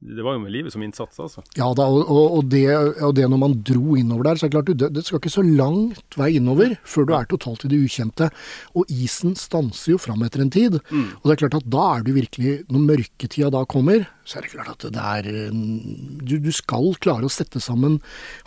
det 0.00 0.25
var 0.25 0.33
jo 0.33 0.40
med 0.40 0.52
livet 0.54 0.73
som 0.73 0.80
innsats, 0.80 1.19
altså. 1.21 1.42
Ja 1.59 1.66
da, 1.76 1.85
og, 1.85 2.09
og, 2.09 2.47
det, 2.49 2.64
og 3.04 3.12
det, 3.19 3.26
når 3.28 3.40
man 3.42 3.57
dro 3.69 3.99
innover 4.00 4.30
der, 4.30 4.38
så 4.40 4.47
er 4.47 4.52
det 4.52 4.57
klart 4.57 4.71
det, 4.80 4.88
det 4.97 5.02
skal 5.04 5.21
ikke 5.21 5.33
så 5.35 5.45
langt 5.45 6.16
vei 6.16 6.30
innover 6.38 6.73
før 6.88 7.09
du 7.09 7.12
er 7.19 7.28
totalt 7.28 7.66
i 7.69 7.71
det 7.75 7.83
ukjente. 7.85 8.30
Og 8.73 8.88
isen 8.88 9.37
stanser 9.37 9.92
jo 9.92 10.00
fram 10.00 10.25
etter 10.25 10.40
en 10.40 10.52
tid. 10.54 10.78
Mm. 10.88 11.04
Og 11.21 11.28
det 11.28 11.37
er 11.37 11.42
klart 11.42 11.59
at 11.61 11.69
da 11.76 11.85
er 11.99 12.07
du 12.07 12.14
virkelig 12.16 12.57
Når 12.73 12.87
mørketida 12.88 13.52
da 13.52 13.62
kommer, 13.69 14.09
så 14.25 14.38
er 14.38 14.47
det 14.47 14.54
klart 14.54 14.73
at 14.73 14.88
det 14.95 15.04
er 15.04 15.52
du, 15.52 16.37
du 16.40 16.50
skal 16.54 16.92
klare 17.02 17.26
å 17.26 17.33
sette 17.33 17.61
sammen 17.61 17.99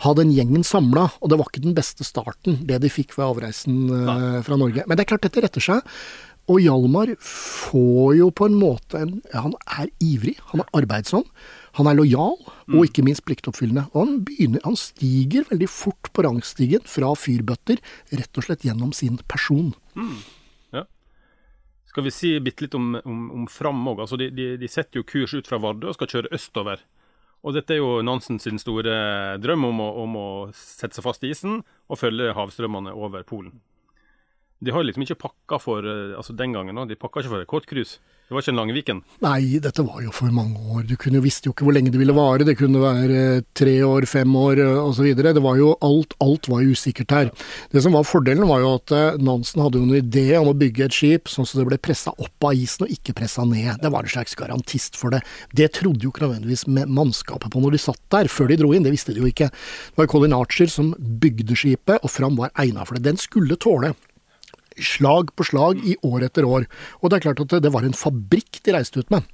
Ha 0.02 0.14
den 0.18 0.34
gjengen 0.34 0.66
samla. 0.66 1.06
Og 1.22 1.30
det 1.30 1.38
var 1.38 1.52
ikke 1.52 1.66
den 1.68 1.78
beste 1.78 2.06
starten, 2.06 2.64
det 2.66 2.82
de 2.82 2.90
fikk 2.90 3.14
ved 3.14 3.28
avreisen 3.28 3.84
uh, 3.94 4.42
fra 4.42 4.58
Norge. 4.58 4.82
Men 4.88 4.98
det 4.98 5.06
er 5.06 5.14
klart 5.14 5.28
dette 5.28 5.46
retter 5.46 5.70
seg. 5.70 5.94
Og 6.52 6.60
Hjalmar 6.60 7.14
får 7.24 8.16
jo 8.18 8.30
på 8.36 8.48
en 8.50 8.56
måte 8.60 9.00
en 9.00 9.14
Han 9.32 9.54
er 9.64 9.88
ivrig, 10.04 10.36
han 10.52 10.60
er 10.60 10.80
arbeidsom. 10.82 11.24
Han 11.74 11.88
er 11.90 11.96
lojal, 11.98 12.36
og 12.38 12.76
mm. 12.76 12.84
ikke 12.86 13.02
minst 13.02 13.24
pliktoppfyllende. 13.26 13.88
Og 13.94 14.04
han, 14.04 14.18
begynner, 14.26 14.62
han 14.62 14.76
stiger 14.78 15.48
veldig 15.48 15.68
fort 15.72 16.10
på 16.14 16.22
rangstigen 16.22 16.84
fra 16.86 17.10
fyrbøtter, 17.18 17.80
rett 18.14 18.38
og 18.38 18.46
slett 18.46 18.66
gjennom 18.66 18.92
sin 18.94 19.18
person. 19.30 19.72
Mm. 19.98 20.20
Ja. 20.76 20.84
Skal 21.90 22.06
vi 22.06 22.14
si 22.14 22.30
bitte 22.44 22.66
litt 22.66 22.78
om, 22.78 22.92
om, 23.02 23.26
om 23.40 23.48
Fram 23.50 23.82
òg. 23.90 24.04
Altså 24.04 24.20
de, 24.20 24.30
de, 24.34 24.52
de, 24.60 24.70
setter 24.70 25.00
jo 25.00 25.08
kurs 25.08 25.34
ut 25.34 25.50
fra 25.50 25.58
Vardø 25.62 25.90
og 25.90 25.98
skal 25.98 26.12
kjøre 26.12 26.34
østover. 26.36 26.86
Og 27.44 27.56
dette 27.56 27.74
er 27.74 27.82
jo 27.82 27.98
Nansen 28.06 28.38
sin 28.40 28.60
store 28.62 28.94
drøm 29.42 29.66
om 29.72 29.82
å, 29.82 29.90
om 30.04 30.14
å 30.16 30.28
sette 30.56 30.96
seg 30.96 31.08
fast 31.08 31.26
i 31.26 31.34
isen 31.34 31.58
og 31.90 32.00
følge 32.00 32.36
havstrømmene 32.38 32.94
over 32.94 33.26
Polen. 33.26 33.58
De 34.64 34.72
har 34.72 34.84
liksom 34.86 35.04
ikke 35.04 35.20
pakka 35.26 35.60
for 35.60 35.84
eh, 35.84 36.16
altså 36.16 36.34
den 36.36 36.54
gangen, 36.56 36.84
de 36.88 36.96
pakka 36.96 37.22
ikke 37.22 37.32
for 37.34 37.44
et 37.44 37.50
kortcruise. 37.50 38.00
Det 38.24 38.32
var 38.32 38.40
ikke 38.40 38.52
en 38.54 38.56
Langviken? 38.56 39.00
Nei, 39.20 39.58
dette 39.60 39.82
var 39.84 39.98
jo 40.00 40.12
for 40.16 40.32
mange 40.32 40.56
år. 40.72 40.86
Du 40.88 40.94
kunne, 40.96 41.20
visste 41.20 41.50
jo 41.50 41.52
ikke 41.52 41.66
hvor 41.66 41.74
lenge 41.76 41.90
det 41.92 42.00
ville 42.00 42.14
vare. 42.16 42.46
Det 42.48 42.54
kunne 42.56 42.80
være 42.80 43.18
eh, 43.18 43.42
tre 43.52 43.74
år, 43.84 44.06
fem 44.08 44.30
år 44.40 44.62
eh, 44.64 44.78
osv. 44.80 45.10
Det 45.18 45.42
var 45.44 45.58
jo 45.60 45.74
alt, 45.84 46.16
alt 46.24 46.48
var 46.48 46.64
usikkert 46.64 47.12
her. 47.12 47.32
Det 47.74 47.82
som 47.84 47.92
var 47.92 48.06
fordelen, 48.08 48.46
var 48.48 48.62
jo 48.64 48.70
at 48.78 48.94
Nansen 49.20 49.60
hadde 49.60 49.82
jo 49.82 49.84
en 49.84 49.98
idé 49.98 50.24
om 50.38 50.48
å 50.48 50.56
bygge 50.56 50.86
et 50.86 50.96
skip 50.96 51.28
sånn 51.28 51.48
som 51.48 51.60
det 51.60 51.68
ble 51.68 51.80
pressa 51.84 52.14
opp 52.16 52.48
av 52.48 52.56
isen 52.56 52.86
og 52.86 52.96
ikke 52.96 53.16
pressa 53.20 53.44
ned. 53.48 53.76
Det 53.82 53.92
var 53.92 54.08
en 54.08 54.14
slags 54.14 54.38
garantist 54.40 54.96
for 54.96 55.12
det. 55.12 55.20
Det 55.52 55.68
trodde 55.76 56.06
jo 56.06 56.14
ikke 56.14 56.24
nødvendigvis 56.24 56.64
mannskapet 56.70 57.52
på 57.52 57.60
når 57.60 57.76
de 57.76 57.82
satt 57.84 58.00
der, 58.14 58.32
før 58.32 58.48
de 58.48 58.60
dro 58.62 58.72
inn. 58.72 58.88
Det 58.88 58.94
visste 58.94 59.12
de 59.12 59.20
jo 59.20 59.28
ikke. 59.28 59.52
Det 59.52 60.00
var 60.00 60.08
Colin 60.14 60.38
Archer 60.38 60.72
som 60.72 60.94
bygde 60.96 61.60
skipet, 61.60 62.00
og 62.00 62.12
Fram 62.14 62.40
var 62.40 62.56
egna 62.56 62.88
for 62.88 62.96
det. 62.96 63.04
Den 63.04 63.20
skulle 63.20 63.60
tåle 63.60 63.92
slag 64.80 65.32
på 65.36 65.46
slag 65.46 65.80
i 65.86 65.96
år 66.06 66.28
etter 66.28 66.46
år. 66.48 66.68
Og 67.00 67.10
det 67.10 67.18
er 67.18 67.26
klart 67.28 67.42
at 67.44 67.56
det 67.62 67.72
var 67.74 67.86
en 67.86 67.96
fabrikk 67.96 68.62
de 68.64 68.76
reiste 68.76 69.00
ut 69.00 69.10
med. 69.14 69.26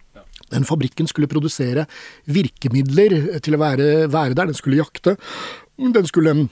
Den 0.50 0.66
fabrikken 0.66 1.09
skulle 1.11 1.30
produsere 1.30 1.87
virkemidler 2.30 3.38
til 3.44 3.56
å 3.56 3.61
være, 3.61 3.90
være 4.11 4.35
der, 4.35 4.50
den 4.50 4.59
skulle 4.59 4.80
jakte. 4.80 5.14
Den 5.78 6.09
skulle 6.09 6.35
mm, 6.35 6.49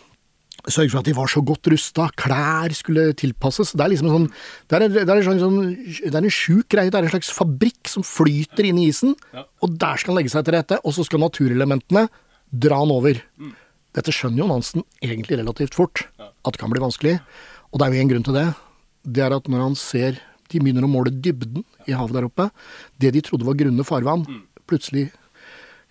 sørge 0.69 0.93
for 0.93 1.01
at 1.01 1.09
de 1.09 1.17
var 1.17 1.31
så 1.33 1.43
godt 1.47 1.71
rusta, 1.73 2.09
klær 2.19 2.75
skulle 2.77 3.09
tilpasses. 3.19 3.75
Det 3.75 3.85
er 3.85 3.93
liksom 3.95 4.13
sånn 4.13 4.29
Det 4.71 4.79
er, 4.79 4.87
det 4.93 5.03
er, 5.03 5.23
en, 5.23 5.43
sånn, 5.43 5.59
det 6.05 6.15
er 6.15 6.21
en 6.23 6.35
sjuk 6.35 6.69
greie. 6.75 6.93
Det 6.93 7.01
er 7.01 7.09
en 7.09 7.15
slags 7.17 7.33
fabrikk 7.35 7.91
som 7.91 8.07
flyter 8.07 8.71
inn 8.71 8.79
i 8.83 8.89
isen, 8.93 9.17
og 9.35 9.75
der 9.81 9.99
skal 9.99 10.15
han 10.15 10.23
legge 10.23 10.35
seg 10.35 10.47
til 10.47 10.59
rette. 10.59 10.79
Og 10.85 10.95
så 10.95 11.07
skal 11.09 11.25
naturelementene 11.25 12.07
dra 12.49 12.79
han 12.85 12.95
over. 12.95 13.19
Mm. 13.41 13.57
Dette 13.99 14.15
skjønner 14.15 14.45
jo 14.45 14.53
Nansen 14.53 14.87
egentlig 15.03 15.41
relativt 15.41 15.75
fort, 15.75 16.07
at 16.21 16.55
det 16.55 16.61
kan 16.61 16.71
bli 16.71 16.85
vanskelig. 16.85 17.19
Og 17.73 17.81
det 17.81 17.89
er 17.89 17.97
jo 17.97 18.05
en 18.05 18.15
grunn 18.15 18.27
til 18.29 18.37
det 18.39 18.49
det 19.09 19.25
er 19.25 19.37
at 19.37 19.49
når 19.51 19.65
han 19.65 19.79
ser 19.79 20.21
De 20.49 20.61
begynner 20.63 20.87
å 20.87 20.89
måle 20.89 21.11
dybden 21.13 21.65
i 21.85 21.93
havet 21.93 22.17
der 22.17 22.25
oppe. 22.25 22.47
Det 22.97 23.11
de 23.13 23.21
trodde 23.21 23.45
var 23.45 23.59
grunne 23.61 23.85
farvann, 23.85 24.23
mm. 24.25 24.63
plutselig 24.65 25.11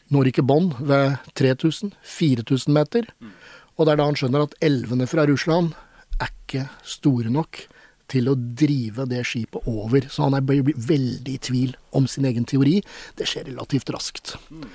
når 0.09 0.31
ikke 0.31 0.45
bånd 0.49 0.79
ved 0.81 1.19
3000-4000 1.37 2.73
meter. 2.73 3.05
Mm. 3.21 3.35
Og 3.77 3.85
det 3.85 3.93
er 3.93 3.99
da 3.99 4.07
han 4.07 4.17
skjønner 4.17 4.47
at 4.47 4.55
elvene 4.65 5.05
fra 5.05 5.27
Russland 5.29 5.75
er 6.17 6.31
ikke 6.31 6.63
store 6.81 7.29
nok 7.29 7.67
til 8.09 8.31
å 8.31 8.33
drive 8.33 9.05
det 9.11 9.21
skipet 9.29 9.67
over. 9.69 10.07
Så 10.09 10.25
han 10.25 10.39
er 10.39 10.47
veldig 10.47 11.35
i 11.35 11.43
tvil 11.43 11.75
om 11.97 12.07
sin 12.09 12.25
egen 12.25 12.47
teori. 12.49 12.79
Det 13.19 13.27
skjer 13.29 13.51
relativt 13.51 13.93
raskt. 13.93 14.37
Mm. 14.49 14.65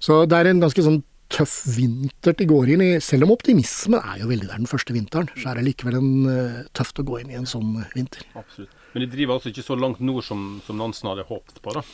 Så 0.00 0.22
det 0.24 0.38
er 0.38 0.48
en 0.48 0.64
ganske 0.64 0.86
sånn 0.86 1.02
tøff 1.30 1.54
vinter 1.76 2.34
de 2.36 2.46
går 2.50 2.74
inn 2.74 2.82
i. 2.84 2.90
Selv 3.04 3.26
om 3.26 3.34
optimismen 3.34 4.00
er 4.00 4.20
jo 4.22 4.30
veldig 4.30 4.50
der 4.50 4.60
den 4.62 4.70
første 4.70 4.94
vinteren, 4.96 5.30
så 5.38 5.52
er 5.52 5.60
det 5.60 5.66
likevel 5.68 6.00
en, 6.00 6.12
uh, 6.26 6.60
tøft 6.76 7.00
å 7.00 7.06
gå 7.06 7.20
inn 7.22 7.32
i 7.32 7.38
en 7.38 7.48
sånn 7.48 7.78
vinter. 7.94 8.26
Absolutt. 8.38 8.76
Men 8.92 9.04
de 9.04 9.10
driver 9.12 9.36
altså 9.36 9.52
ikke 9.52 9.62
så 9.62 9.76
langt 9.78 10.00
nord 10.02 10.24
som, 10.26 10.58
som 10.66 10.78
Nansen 10.80 11.10
hadde 11.10 11.26
håpet 11.28 11.60
på, 11.62 11.74
da? 11.76 11.84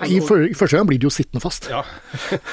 Nei, 0.00 0.08
i, 0.16 0.18
for, 0.24 0.42
i 0.42 0.56
første 0.58 0.78
gang 0.78 0.88
blir 0.88 0.98
de 0.98 1.06
jo 1.06 1.14
sittende 1.14 1.42
fast. 1.44 1.68
Ja. 1.70 1.84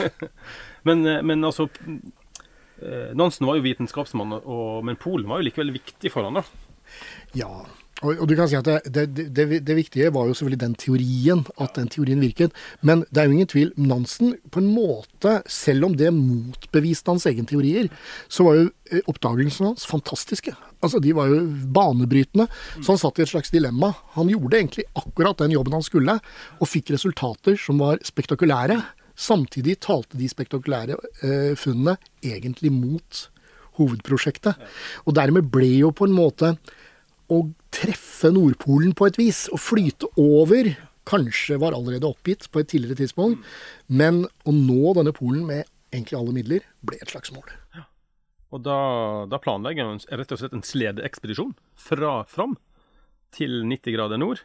men, 0.88 1.02
eh, 1.10 1.24
men, 1.26 1.42
altså 1.48 1.66
eh, 1.82 3.10
Nansen 3.18 3.50
var 3.50 3.58
jo 3.58 3.66
vitenskapsmann, 3.66 4.38
og, 4.44 4.86
men 4.86 5.02
Polen 5.02 5.32
var 5.32 5.42
jo 5.42 5.50
likevel 5.50 5.74
viktig 5.80 6.14
for 6.14 6.30
han 6.30 6.38
da? 6.38 6.46
Ja, 7.34 7.50
og, 8.04 8.18
og, 8.20 8.26
du 8.28 8.34
kan 8.36 8.50
si 8.52 8.58
at 8.60 8.68
det, 8.68 8.80
det, 8.92 9.26
det, 9.32 9.46
det, 9.64 9.76
viktige 9.78 10.12
var 10.12 10.28
jo 10.28 10.34
selvfølgelig 10.36 10.60
den 10.66 10.74
teorien, 10.76 11.46
at 11.64 11.78
den 11.78 11.88
teorien 11.88 12.20
virket. 12.20 12.56
Men 12.84 13.06
det 13.08 13.22
er 13.22 13.30
jo 13.30 13.36
ingen 13.38 13.52
tvil. 13.52 13.72
Nansen, 13.80 14.34
på 14.52 14.60
en 14.60 14.68
måte, 14.68 15.38
selv 15.48 15.88
om 15.88 15.96
det 15.96 16.12
motbeviste 16.12 17.14
hans 17.14 17.28
egen 17.32 17.48
teorier, 17.48 17.88
så 18.28 18.44
var 18.48 18.60
jo 18.60 18.66
eh, 18.92 19.00
oppdagelsene 19.08 19.72
hans 19.72 19.88
fantastiske. 19.88 20.52
Altså, 20.84 21.00
De 21.00 21.16
var 21.16 21.32
jo 21.32 21.40
banebrytende. 21.48 22.50
Så 22.82 22.92
han 22.92 23.00
satt 23.00 23.22
i 23.22 23.24
et 23.24 23.32
slags 23.32 23.54
dilemma. 23.56 23.94
Han 24.20 24.34
gjorde 24.34 24.60
egentlig 24.60 24.90
akkurat 25.00 25.40
den 25.46 25.56
jobben 25.56 25.80
han 25.80 25.88
skulle, 25.88 26.20
og 26.60 26.72
fikk 26.72 26.92
resultater 26.98 27.56
som 27.56 27.80
var 27.80 28.04
spektakulære. 28.04 28.82
Samtidig 29.16 29.80
talte 29.80 30.20
de 30.20 30.28
spektakulære 30.28 31.00
eh, 31.24 31.54
funnene 31.56 31.96
egentlig 32.20 32.76
mot 32.76 33.30
hovedprosjektet. 33.80 34.60
Og 35.08 35.16
dermed 35.16 35.48
ble 35.52 35.78
jo 35.80 35.96
på 35.96 36.10
en 36.10 36.16
måte 36.16 36.58
å 37.32 37.42
treffe 37.74 38.32
Nordpolen 38.34 38.94
på 38.98 39.10
et 39.10 39.20
vis, 39.20 39.46
og 39.54 39.62
flyte 39.62 40.10
over, 40.22 40.74
kanskje 41.06 41.60
var 41.62 41.76
allerede 41.78 42.10
oppgitt 42.10 42.48
på 42.52 42.62
et 42.62 42.72
tidligere 42.72 43.04
tidspunkt, 43.04 43.44
men 43.88 44.24
å 44.46 44.54
nå 44.56 44.96
denne 44.98 45.14
polen 45.16 45.46
med 45.50 45.66
egentlig 45.94 46.18
alle 46.20 46.36
midler, 46.36 46.66
ble 46.86 47.00
et 47.02 47.12
slags 47.14 47.34
mål. 47.36 47.52
Ja. 47.76 47.86
Og 48.54 48.62
da, 48.64 48.78
da 49.30 49.40
planlegger 49.42 49.88
man 49.90 50.04
rett 50.20 50.32
og 50.32 50.40
slett 50.40 50.54
en 50.56 50.66
sledeekspedisjon 50.66 51.56
fra 51.80 52.20
fram 52.30 52.56
til 53.36 53.64
90 53.68 53.98
grader 53.98 54.22
nord. 54.22 54.44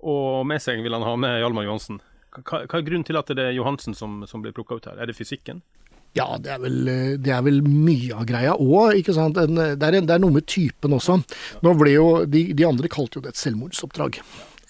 Og 0.00 0.46
med 0.48 0.62
seg 0.64 0.80
vil 0.84 0.96
han 0.96 1.04
ha 1.04 1.16
med 1.20 1.40
Hjalmar 1.42 1.66
Johansen. 1.66 2.00
Hva, 2.30 2.62
hva 2.64 2.78
er 2.78 2.86
grunnen 2.86 3.04
til 3.04 3.18
at 3.20 3.28
det 3.34 3.50
er 3.50 3.56
Johansen 3.56 3.96
som, 3.98 4.22
som 4.30 4.44
blir 4.44 4.54
plukka 4.56 4.78
ut 4.78 4.88
her? 4.88 5.00
Er 5.00 5.10
det 5.10 5.18
fysikken? 5.18 5.60
Ja, 6.18 6.26
det 6.42 6.50
er 6.50 6.62
vel, 6.62 6.78
det 7.22 7.30
er 7.30 7.42
vel 7.46 7.60
mye 7.62 8.16
av 8.18 8.26
greia 8.26 8.56
òg, 8.58 8.96
ikke 8.98 9.14
sant. 9.14 9.38
En, 9.38 9.54
det, 9.54 9.78
er 9.78 10.00
det, 10.00 10.10
er 10.10 10.22
noe 10.22 10.34
med 10.34 10.48
typen 10.50 10.96
også. 10.96 11.20
Nå 11.62 11.74
ble 11.78 11.94
jo, 11.94 12.06
de, 12.26 12.48
de 12.56 12.66
andre 12.66 12.90
kalte 12.90 13.20
jo 13.20 13.26
det 13.26 13.34
et 13.36 13.42
selvmordsoppdrag. 13.42 14.18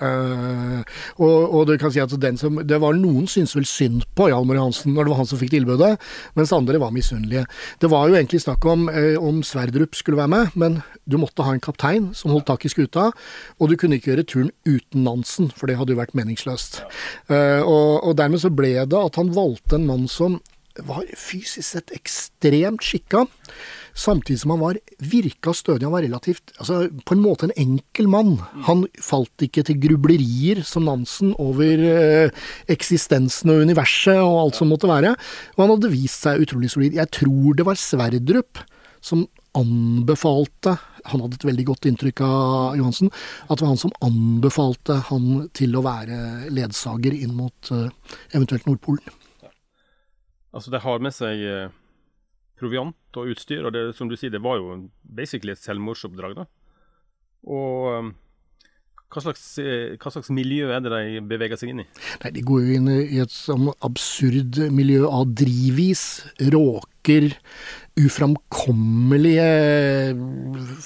Uh, 0.01 0.81
og, 1.21 1.53
og, 1.53 1.67
du 1.69 1.75
kan 1.77 1.93
si 1.93 2.01
at 2.01 2.13
som, 2.41 2.55
Det 2.65 2.79
var 2.81 2.95
noen 2.97 3.27
syntes 3.29 3.53
vel 3.53 3.67
synd 3.69 4.07
på 4.17 4.31
Hjalmar 4.31 4.57
Johansen 4.57 4.95
når 4.97 5.05
det 5.05 5.13
var 5.13 5.19
han 5.19 5.29
som 5.29 5.41
fikk 5.41 5.53
tilbudet, 5.53 5.91
mens 6.39 6.55
andre 6.57 6.81
var 6.81 6.95
misunnelige. 6.95 7.45
Det 7.83 7.91
var 7.93 8.09
jo 8.09 8.17
egentlig 8.17 8.41
snakk 8.41 8.65
om 8.65 8.89
uh, 8.89 9.19
om 9.21 9.43
Sverdrup 9.45 9.99
skulle 9.99 10.21
være 10.21 10.33
med, 10.33 10.57
men 10.57 10.79
du 11.05 11.19
måtte 11.21 11.45
ha 11.45 11.53
en 11.53 11.61
kaptein 11.61 12.11
som 12.17 12.33
holdt 12.33 12.49
tak 12.49 12.65
i 12.65 12.73
skuta, 12.73 13.11
og 13.59 13.69
du 13.69 13.77
kunne 13.77 14.01
ikke 14.01 14.15
gjøre 14.15 14.25
turen 14.25 14.55
uten 14.65 15.05
Nansen, 15.05 15.51
for 15.53 15.69
det 15.69 15.77
hadde 15.77 15.93
jo 15.93 16.01
vært 16.01 16.17
meningsløst. 16.17 16.81
Uh, 17.29 17.61
og, 17.61 18.01
og 18.09 18.17
dermed 18.17 18.41
så 18.41 18.53
ble 18.53 18.79
det 18.81 19.05
at 19.05 19.21
han 19.21 19.35
valgte 19.37 19.77
en 19.77 19.89
mann 19.91 20.09
som 20.09 20.41
var 20.87 21.09
fysisk 21.19 21.67
sett 21.67 21.93
ekstremt 21.95 22.85
skikka. 22.85 23.25
Samtidig 23.97 24.41
som 24.41 24.53
han 24.55 24.63
var 24.63 24.79
virka 25.03 25.53
stødig. 25.57 25.85
Han 25.87 25.95
var 25.97 26.05
relativt 26.07 26.53
altså 26.59 26.89
På 27.05 27.17
en 27.17 27.23
måte 27.25 27.49
en 27.49 27.57
enkel 27.59 28.09
mann. 28.09 28.37
Han 28.69 28.87
falt 29.03 29.43
ikke 29.43 29.65
til 29.67 29.81
grublerier 29.83 30.63
som 30.67 30.87
Nansen 30.87 31.35
over 31.39 31.85
eh, 31.91 32.31
eksistensen 32.71 33.51
og 33.51 33.65
universet 33.67 34.21
og 34.23 34.39
alt 34.45 34.61
som 34.61 34.71
måtte 34.71 34.91
være. 34.91 35.17
Og 35.57 35.65
han 35.65 35.75
hadde 35.75 35.93
vist 35.93 36.23
seg 36.25 36.47
utrolig 36.47 36.71
solid. 36.73 36.97
Jeg 36.97 37.13
tror 37.19 37.59
det 37.59 37.67
var 37.67 37.81
Sverdrup 37.81 38.63
som 39.01 39.27
anbefalte 39.57 40.77
Han 41.09 41.23
hadde 41.25 41.39
et 41.39 41.47
veldig 41.49 41.65
godt 41.73 41.87
inntrykk 41.89 42.21
av 42.23 42.77
Johansen. 42.79 43.11
At 43.49 43.59
det 43.59 43.65
var 43.65 43.73
han 43.73 43.81
som 43.81 43.95
anbefalte 44.05 45.01
han 45.09 45.49
til 45.57 45.75
å 45.75 45.83
være 45.83 46.51
ledsager 46.53 47.17
inn 47.17 47.33
mot 47.35 47.73
eh, 47.75 47.89
eventuelt 48.37 48.69
Nordpolen. 48.69 49.20
Altså, 50.51 50.73
de 50.73 50.81
har 50.83 51.03
med 51.03 51.15
seg 51.15 51.45
eh, 51.47 51.77
proviant 52.61 53.21
og 53.21 53.31
utstyr, 53.33 53.65
og 53.67 53.75
det, 53.75 53.85
som 53.97 54.11
du 54.11 54.17
sier, 54.19 54.33
det 54.35 54.43
var 54.45 54.59
jo 54.61 54.75
basically 55.03 55.55
et 55.55 55.63
selvmordsoppdrag, 55.63 56.41
da. 56.43 56.49
Og 57.51 57.87
um, 57.97 58.11
hva 59.11 59.23
slags, 59.25 59.45
eh, 59.59 59.97
hva 59.99 60.13
slags, 60.13 60.29
miljø 60.35 60.69
er 60.71 60.83
det 60.85 60.91
de 60.93 61.23
beveger 61.27 61.59
seg 61.59 61.73
inn 61.73 61.83
i? 61.83 61.87
Nei, 62.23 62.31
De 62.37 62.45
går 62.47 62.61
jo 62.63 62.77
inn 62.79 62.91
i 62.93 63.19
et 63.23 63.33
sånn 63.35 63.71
absurd 63.87 64.61
miljø 64.71 65.09
av 65.09 65.33
drivis, 65.41 66.05
råker, 66.53 67.31
uframkommelige 67.99 69.49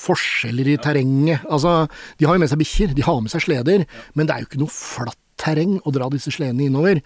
forskjeller 0.01 0.73
i 0.73 0.79
terrenget. 0.81 1.45
Altså, 1.53 1.85
de 2.17 2.29
har 2.29 2.39
jo 2.39 2.45
med 2.45 2.53
seg 2.53 2.63
bikkjer, 2.63 2.97
de 2.97 3.05
har 3.05 3.21
med 3.21 3.35
seg 3.35 3.45
sleder, 3.45 3.85
men 4.17 4.25
det 4.25 4.37
er 4.37 4.45
jo 4.45 4.51
ikke 4.51 4.63
noe 4.65 4.73
flatt 4.73 5.21
terreng 5.45 5.77
å 5.85 5.93
dra 5.95 6.09
disse 6.13 6.33
sledene 6.35 6.69
innover. 6.69 7.03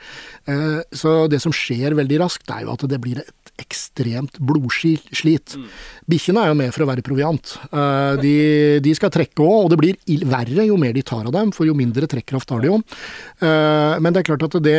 Eh, 0.48 0.80
så 0.94 1.20
det 1.30 1.42
som 1.42 1.54
skjer 1.54 1.96
veldig 1.98 2.20
raskt, 2.22 2.48
er 2.54 2.64
jo 2.64 2.74
at 2.74 2.86
det 2.90 3.00
blir 3.02 3.20
et 3.22 3.52
ekstremt 3.58 4.38
blodslit. 4.38 5.56
Mm. 5.58 5.66
Bikkjene 6.10 6.44
er 6.44 6.52
jo 6.52 6.58
med 6.60 6.74
for 6.74 6.84
å 6.84 6.90
være 6.92 7.04
proviant. 7.06 7.56
Eh, 7.72 8.20
de, 8.22 8.36
de 8.84 8.94
skal 8.96 9.12
trekke 9.14 9.42
òg, 9.42 9.66
og 9.66 9.72
det 9.72 9.80
blir 9.80 10.22
verre 10.30 10.68
jo 10.68 10.78
mer 10.80 10.94
de 10.96 11.04
tar 11.06 11.26
av 11.26 11.34
dem, 11.34 11.52
for 11.54 11.68
jo 11.68 11.76
mindre 11.78 12.08
trekkraft 12.10 12.54
har 12.54 12.62
de 12.62 12.70
jo. 12.70 12.78
Eh, 13.42 13.98
men 13.98 14.14
det 14.14 14.22
er 14.22 14.30
klart 14.30 14.46
at 14.46 14.56
det, 14.62 14.78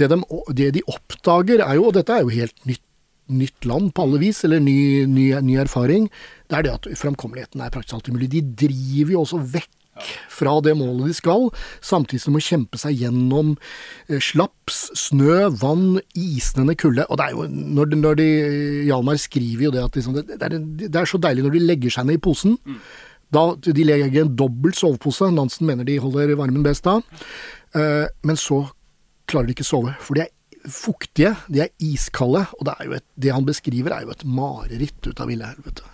det, 0.00 0.10
de, 0.10 0.20
det 0.56 0.72
de 0.78 0.86
oppdager 0.90 1.64
er 1.64 1.78
jo, 1.78 1.90
og 1.90 1.96
dette 1.98 2.16
er 2.16 2.24
jo 2.24 2.34
helt 2.34 2.56
nytt 2.68 2.82
nytt 3.32 3.64
land 3.64 3.94
på 3.96 4.04
alle 4.04 4.18
vis, 4.20 4.42
eller 4.44 4.60
ny, 4.60 5.06
ny, 5.08 5.30
ny 5.40 5.54
erfaring, 5.62 6.10
det 6.52 6.58
er 6.58 6.66
det 6.66 6.74
at 6.74 6.88
framkommeligheten 7.00 7.62
er 7.64 7.72
praktisk 7.72 7.96
alt 7.96 8.10
umulig. 8.12 8.28
De 8.34 8.42
driver 8.44 9.14
jo 9.14 9.22
også 9.22 9.40
vekk 9.54 9.70
fra 10.32 10.54
det 10.64 10.74
målet 10.78 11.10
de 11.10 11.16
skal, 11.16 11.48
samtidig 11.84 12.22
som 12.22 12.32
de 12.32 12.38
må 12.38 12.44
kjempe 12.44 12.80
seg 12.80 12.98
gjennom 13.04 13.54
eh, 14.08 14.20
slaps, 14.22 14.84
snø, 14.98 15.48
vann, 15.60 16.00
isnende 16.18 16.76
kulde. 16.80 17.06
Og 17.08 17.20
det 17.20 17.28
er 17.28 17.36
jo, 17.36 17.48
når, 17.48 17.96
når 18.02 18.20
de, 18.20 18.28
Hjalmar 18.88 19.18
skriver 19.22 19.68
jo 19.68 19.74
det 19.74 19.84
at 19.84 19.98
liksom, 19.98 20.18
det, 20.20 20.38
er, 20.38 20.58
det, 20.58 20.92
er, 20.92 21.08
så 21.08 21.20
deilig 21.22 21.46
når 21.46 21.56
de 21.56 21.66
legger 21.66 21.96
seg 21.96 22.08
ned 22.08 22.20
i 22.20 22.24
posen. 22.24 22.56
Mm. 22.64 22.80
Da, 23.34 23.48
de 23.66 23.86
legger 23.86 24.22
en 24.22 24.36
dobbelt 24.38 24.78
sovepose. 24.78 25.30
Nansen 25.34 25.66
mener 25.68 25.86
de 25.86 25.98
holder 26.02 26.36
varmen 26.38 26.64
best 26.66 26.86
da. 26.86 27.00
Uh, 27.74 28.06
men 28.22 28.38
så 28.38 28.60
klarer 29.26 29.48
de 29.48 29.56
ikke 29.56 29.66
sove, 29.66 29.94
for 30.04 30.14
de 30.14 30.22
er 30.22 30.70
fuktige, 30.70 31.32
de 31.50 31.64
er 31.64 31.72
iskalde. 31.82 32.44
Og 32.60 32.68
det, 32.68 32.76
et, 33.00 33.06
det 33.26 33.32
han 33.34 33.46
beskriver, 33.48 33.96
er 33.96 34.06
jo 34.06 34.14
et 34.14 34.22
mareritt 34.28 35.08
ut 35.08 35.18
av 35.24 35.32
ville 35.32 35.48
helvete. 35.48 35.88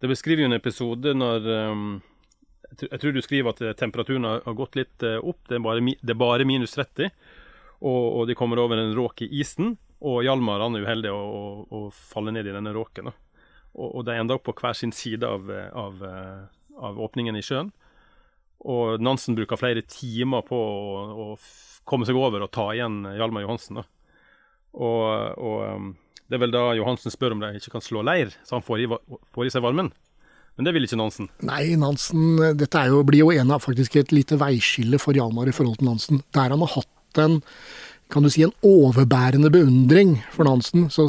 Det 0.00 0.08
beskriver 0.08 0.44
jo 0.44 0.52
en 0.52 0.56
episode 0.56 1.16
når 1.16 1.50
um 1.72 1.90
jeg 2.78 3.00
tror 3.02 3.14
du 3.14 3.20
skriver 3.24 3.52
at 3.52 3.78
temperaturen 3.80 4.26
har 4.28 4.56
gått 4.56 4.78
litt 4.78 5.04
eh, 5.06 5.18
opp. 5.18 5.42
Det 5.48 5.58
er 5.58 5.64
bare, 5.64 5.82
det 5.82 6.14
er 6.14 6.18
bare 6.18 6.46
minus 6.48 6.76
30. 6.76 7.10
Og, 7.80 8.04
og, 8.20 8.22
de 8.28 8.36
kommer 8.38 8.60
over 8.62 8.78
en 8.78 8.94
råk 8.96 9.24
i 9.26 9.30
isen. 9.40 9.74
Og 10.00 10.22
Hjalmar 10.24 10.62
han 10.62 10.78
er 10.78 10.86
uheldig 10.86 11.12
og, 11.12 11.66
og, 11.74 11.90
faller 11.92 12.36
ned 12.36 12.48
i 12.48 12.54
denne 12.54 12.72
råken. 12.76 13.10
Og, 13.10 13.86
og, 13.88 14.02
de 14.06 14.16
ender 14.16 14.38
opp 14.38 14.46
på 14.48 14.56
hver 14.60 14.76
sin 14.78 14.94
side 14.96 15.26
av, 15.26 15.50
av, 15.50 16.04
av, 16.78 17.00
åpningen 17.08 17.36
i 17.36 17.44
sjøen. 17.44 17.72
Og 18.70 19.00
Nansen 19.00 19.36
bruker 19.38 19.60
flere 19.60 19.82
timer 19.88 20.44
på 20.46 20.56
å, 20.56 21.02
å 21.10 21.26
komme 21.88 22.06
seg 22.08 22.18
over 22.20 22.44
og 22.44 22.52
ta 22.54 22.68
igjen 22.74 23.02
Hjalmar 23.16 23.46
Johansen. 23.46 23.80
Da. 23.80 23.86
Og, 24.76 25.96
det 26.30 26.38
er 26.38 26.44
vel 26.44 26.52
da 26.54 26.68
Johansen 26.78 27.10
spør 27.10 27.34
om 27.34 27.40
de 27.42 27.56
ikke 27.58 27.72
kan 27.74 27.82
slå 27.82 28.04
leir, 28.06 28.30
så 28.46 28.58
han 28.58 28.62
får 28.62 28.84
i, 28.84 28.88
får 29.34 29.48
i 29.48 29.52
seg 29.56 29.64
varmen. 29.64 29.88
Men 30.60 30.66
det 30.68 30.74
vil 30.76 30.84
ikke 30.84 30.98
Nansen? 31.00 31.30
Nei, 31.48 31.72
Nansen 31.80 32.36
Dette 32.60 32.82
jo, 32.92 32.98
blir 33.08 33.22
jo 33.22 33.30
en 33.32 33.54
av 33.56 33.62
faktisk 33.64 33.94
et 33.96 34.10
lite 34.12 34.36
veiskille 34.36 34.98
for 35.00 35.16
Hjalmar 35.16 35.48
i 35.48 35.54
forhold 35.56 35.78
til 35.80 35.88
Nansen. 35.88 36.20
Der 36.36 36.52
han 36.52 36.60
har 36.60 36.74
hatt 36.74 37.20
en 37.24 37.38
kan 38.10 38.26
du 38.26 38.28
si 38.28 38.42
en 38.42 38.52
overbærende 38.66 39.48
beundring 39.54 40.16
for 40.34 40.44
Nansen, 40.44 40.88
så 40.92 41.06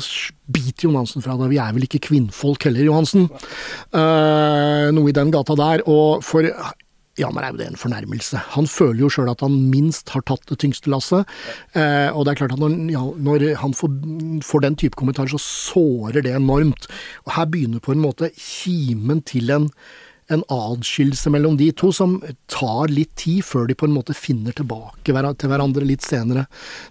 biter 0.53 0.85
jo 0.85 0.93
Nansen 0.93 1.23
fra 1.25 1.33
deg. 1.33 1.49
Vi 1.51 1.59
er 1.59 1.73
vel 1.75 1.87
ikke 1.87 2.03
kvinnfolk 2.05 2.67
heller, 2.69 2.85
Johansen. 2.85 3.25
Uh, 3.89 4.87
noe 4.93 5.09
i 5.09 5.15
den 5.17 5.33
gata 5.33 5.57
der. 5.57 5.83
Og 5.89 6.23
for 6.23 6.47
ja, 7.21 7.29
men 7.31 7.45
er 7.45 7.53
jo 7.53 7.62
det 7.62 7.69
en 7.71 7.79
fornærmelse. 7.79 8.43
Han 8.57 8.69
føler 8.69 9.05
jo 9.05 9.12
sjøl 9.13 9.31
at 9.31 9.43
han 9.45 9.57
minst 9.71 10.12
har 10.15 10.25
tatt 10.27 10.45
det 10.49 10.60
tyngste 10.63 10.91
lasset. 10.93 11.29
Eh, 11.77 12.10
og 12.10 12.25
det 12.25 12.34
er 12.34 12.43
klart 12.43 12.55
at 12.55 12.62
når, 12.62 12.77
ja, 12.91 13.03
når 13.29 13.47
han 13.62 13.75
får, 13.77 13.97
får, 14.45 14.65
den 14.65 14.77
type 14.81 14.99
kommentarer, 14.99 15.34
så 15.36 15.41
sårer 15.41 16.25
det 16.25 16.36
enormt. 16.38 16.89
Og 17.27 17.36
her 17.38 17.51
begynner 17.51 17.84
på 17.84 17.95
en 17.95 18.03
måte 18.03 18.34
kimen 18.38 19.23
til 19.27 19.53
en 19.53 19.69
en 20.31 20.43
adskillelse 20.47 21.31
mellom 21.34 21.57
de 21.60 21.69
to 21.75 21.91
som 21.95 22.13
tar 22.51 22.91
litt 22.91 23.13
tid 23.19 23.43
før 23.45 23.67
de 23.67 23.75
på 23.77 23.88
en 23.88 23.95
måte 23.95 24.15
finner 24.15 24.55
tilbake 24.55 25.03
til 25.12 25.51
hverandre 25.51 25.88
litt 25.88 26.05
senere. 26.05 26.45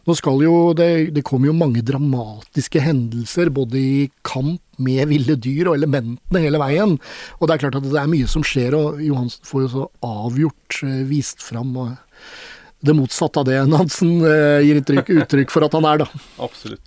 Nå 0.04 0.16
skal 0.18 0.42
jo, 0.44 0.56
Det, 0.76 1.14
det 1.14 1.24
kommer 1.26 1.50
jo 1.50 1.56
mange 1.56 1.82
dramatiske 1.86 2.82
hendelser, 2.84 3.48
både 3.48 3.80
i 3.80 4.10
kamp 4.26 4.60
med 4.82 5.08
ville 5.10 5.36
dyr 5.36 5.70
og 5.70 5.78
elementene 5.78 6.44
hele 6.44 6.60
veien. 6.62 6.96
Og 7.38 7.46
det 7.46 7.56
er 7.56 7.64
klart 7.66 7.80
at 7.80 7.88
det 7.88 8.00
er 8.00 8.10
mye 8.10 8.30
som 8.30 8.46
skjer, 8.46 8.76
og 8.78 9.02
Johansen 9.04 9.46
får 9.48 9.66
jo 9.66 9.74
så 9.74 9.84
avgjort 10.06 10.80
eh, 10.88 11.02
vist 11.10 11.44
fram 11.44 11.76
det 12.80 12.94
motsatte 12.96 13.42
av 13.42 13.48
det 13.48 13.58
Nansen 13.68 14.22
eh, 14.24 14.62
gir 14.64 14.80
uttrykk, 14.80 15.12
uttrykk 15.24 15.52
for 15.52 15.66
at 15.66 15.76
han 15.76 15.88
er, 15.88 16.04
da. 16.04 16.08
Absolutt. 16.40 16.86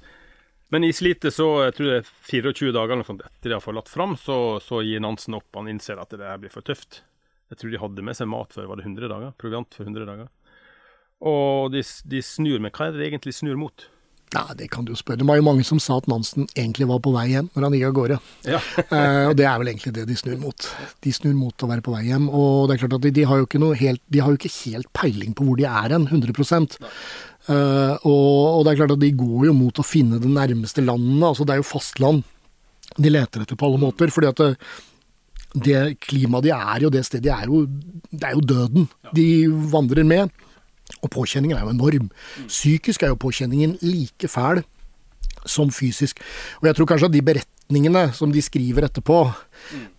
Men 0.74 0.88
i 0.88 0.94
slitet 0.96 1.36
så 1.36 1.48
jeg 1.68 1.76
tror 1.78 1.90
det 1.90 1.98
er 2.00 2.08
24 2.32 2.72
dager 2.74 2.96
eller 2.96 3.06
sånt, 3.06 3.22
etter 3.28 3.52
de 3.52 3.58
har 3.60 3.62
forlatt 3.62 3.92
fram, 3.94 4.16
så, 4.18 4.58
så 4.64 4.82
gir 4.82 5.04
Nansen 5.06 5.38
opp. 5.38 5.52
Han 5.60 5.70
innser 5.70 6.02
at 6.02 6.14
det 6.16 6.26
her 6.26 6.40
blir 6.42 6.54
for 6.54 6.66
tøft. 6.66 7.04
Jeg 7.54 7.62
tror 7.62 7.74
de 7.74 7.82
hadde 7.84 8.06
med 8.08 8.18
seg 8.18 8.32
mat 8.32 8.56
før, 8.56 8.72
var 8.72 8.80
det 8.80 8.88
100 8.88 9.12
dager, 9.12 9.36
proviant 9.38 9.78
for 9.78 9.86
100 9.86 10.08
dager. 10.10 10.32
Og 11.30 11.70
de, 11.76 11.84
de 12.10 12.22
snur, 12.26 12.58
men 12.58 12.74
hva 12.74 12.88
er 12.88 12.96
det 12.96 13.04
de 13.04 13.12
egentlig 13.12 13.36
snur 13.38 13.60
mot? 13.62 13.86
Ja, 14.34 14.48
Det 14.58 14.68
kan 14.72 14.86
du 14.86 14.94
jo 14.94 14.98
spørre. 14.98 15.22
Det 15.22 15.28
var 15.28 15.38
jo 15.38 15.46
mange 15.46 15.64
som 15.68 15.80
sa 15.80 16.00
at 16.00 16.08
Nansen 16.10 16.48
egentlig 16.58 16.88
var 16.90 17.02
på 17.06 17.14
vei 17.14 17.28
hjem 17.30 17.52
når 17.54 17.66
han 17.68 17.76
gikk 17.78 17.86
av 17.90 17.98
gårde. 18.00 18.18
Ja. 18.50 18.62
eh, 18.84 19.26
og 19.30 19.36
det 19.38 19.46
er 19.46 19.60
vel 19.62 19.70
egentlig 19.74 19.94
det 19.94 20.08
de 20.10 20.18
snur 20.18 20.40
mot. 20.42 20.70
De 21.06 21.14
snur 21.14 21.36
mot 21.38 21.66
å 21.66 21.70
være 21.70 21.86
på 21.86 21.94
vei 21.94 22.08
hjem. 22.08 22.26
Og 22.30 22.66
det 22.68 22.76
er 22.76 22.84
klart 22.86 22.98
at 22.98 23.06
de, 23.06 23.14
de 23.14 23.28
har 23.30 23.42
jo 23.42 23.50
ikke 23.50 23.62
noe 23.62 23.78
helt, 23.78 24.02
de 24.10 24.24
har 24.24 24.34
jo 24.34 24.42
ikke 24.42 24.56
helt 24.64 24.90
peiling 24.98 25.36
på 25.38 25.46
hvor 25.48 25.60
de 25.60 25.70
er 25.70 25.94
hen, 25.94 26.10
100 26.10 26.34
Nei. 26.64 26.98
Uh, 27.44 28.00
og, 28.08 28.44
og, 28.56 28.62
det 28.64 28.72
er 28.72 28.78
klart 28.80 28.94
at 28.96 29.02
de 29.02 29.10
går 29.20 29.50
jo 29.50 29.54
mot 29.58 29.80
å 29.82 29.84
finne 29.84 30.20
det 30.24 30.32
nærmeste 30.32 30.82
landet. 30.86 31.28
altså 31.28 31.46
Det 31.46 31.58
er 31.58 31.62
jo 31.62 31.68
fastland 31.68 32.24
de 32.94 33.12
leter 33.12 33.44
etter 33.44 33.60
på 33.60 33.68
alle 33.68 33.82
måter. 33.82 34.12
fordi 34.14 34.30
at 34.32 34.42
det, 34.42 34.50
det 35.68 35.82
klimaet 36.02 36.48
de 36.48 36.54
er 36.56 36.82
i, 36.82 36.88
og 36.88 36.94
det 36.96 37.04
stedet 37.06 37.28
de 37.28 37.34
er 37.36 37.52
jo 37.52 37.66
Det 38.10 38.30
er 38.30 38.34
jo 38.38 38.48
døden 38.54 38.90
de 39.14 39.28
vandrer 39.74 40.08
med. 40.08 40.32
Og 41.02 41.12
påkjenningen 41.12 41.58
er 41.58 41.66
jo 41.66 41.74
enorm. 41.74 42.12
Psykisk 42.48 43.04
er 43.04 43.14
jo 43.14 43.20
påkjenningen 43.20 43.78
like 43.82 44.30
fæl 44.32 44.64
som 45.50 45.72
fysisk. 45.74 46.22
Og 46.62 46.70
jeg 46.70 46.78
tror 46.78 46.90
kanskje 46.94 47.10
at 47.10 47.16
de 47.16 47.24
beretningene 47.26 48.04
som 48.16 48.32
de 48.32 48.42
skriver 48.44 48.88
etterpå, 48.88 49.20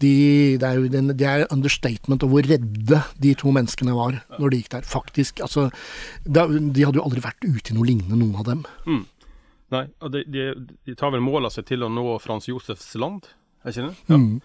de, 0.00 0.14
det, 0.61 0.68
er 0.68 0.78
jo 0.78 0.88
den, 0.92 1.12
det 1.16 1.28
er 1.28 1.46
understatement 1.52 2.24
av 2.24 2.33
hvor 2.33 2.46
redde 2.46 3.00
de 3.20 3.35
to 3.40 3.52
menneskene 3.54 3.96
var 3.96 4.22
når 4.38 4.54
de 4.54 4.62
gikk 4.62 4.72
der. 4.76 4.88
Faktisk. 4.88 5.44
Altså, 5.44 5.68
de, 6.24 6.46
de 6.70 6.87
hadde 6.87 7.00
jo 7.00 7.04
aldri 7.07 7.24
vært 7.24 7.44
ute 7.44 7.72
i 7.72 7.76
noe 7.76 7.88
lignende, 7.88 8.20
noen 8.20 8.40
av 8.40 8.48
dem. 8.48 8.64
Mm. 8.88 9.04
Nei, 9.74 9.87
de, 10.12 10.24
de, 10.30 10.50
de, 10.87 10.96
tar 10.96 11.12
vel 11.14 11.24
mål 11.24 11.48
av 11.48 11.54
seg 11.54 11.66
til 11.68 11.85
å 11.85 11.90
nå 11.90 12.18
Frans 12.22 12.46
Josefs 12.50 12.92
land, 13.00 13.26
er 13.64 13.72
ikke 13.72 13.88
det? 13.88 13.96
Ja. 14.12 14.20
Mm. 14.20 14.37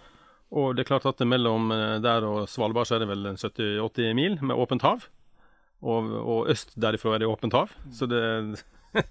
Og 0.60 0.74
det 0.74 0.82
er 0.82 0.90
klart 0.90 1.06
at 1.06 1.20
mellom 1.30 1.70
eh, 1.76 2.00
der 2.02 2.26
og 2.26 2.48
Svalbard 2.50 2.90
så 2.90 2.96
er 2.98 3.04
det 3.04 3.12
vel 3.12 3.28
70-80 3.36 4.16
mil 4.18 4.40
med 4.42 4.58
åpent 4.58 4.82
hav. 4.82 5.06
Og, 5.82 6.14
og 6.20 6.50
øst 6.52 6.74
derifra 6.80 7.16
er 7.16 7.24
det 7.24 7.30
åpent 7.30 7.56
hav. 7.56 7.72
Så 7.96 8.08
det 8.10 8.22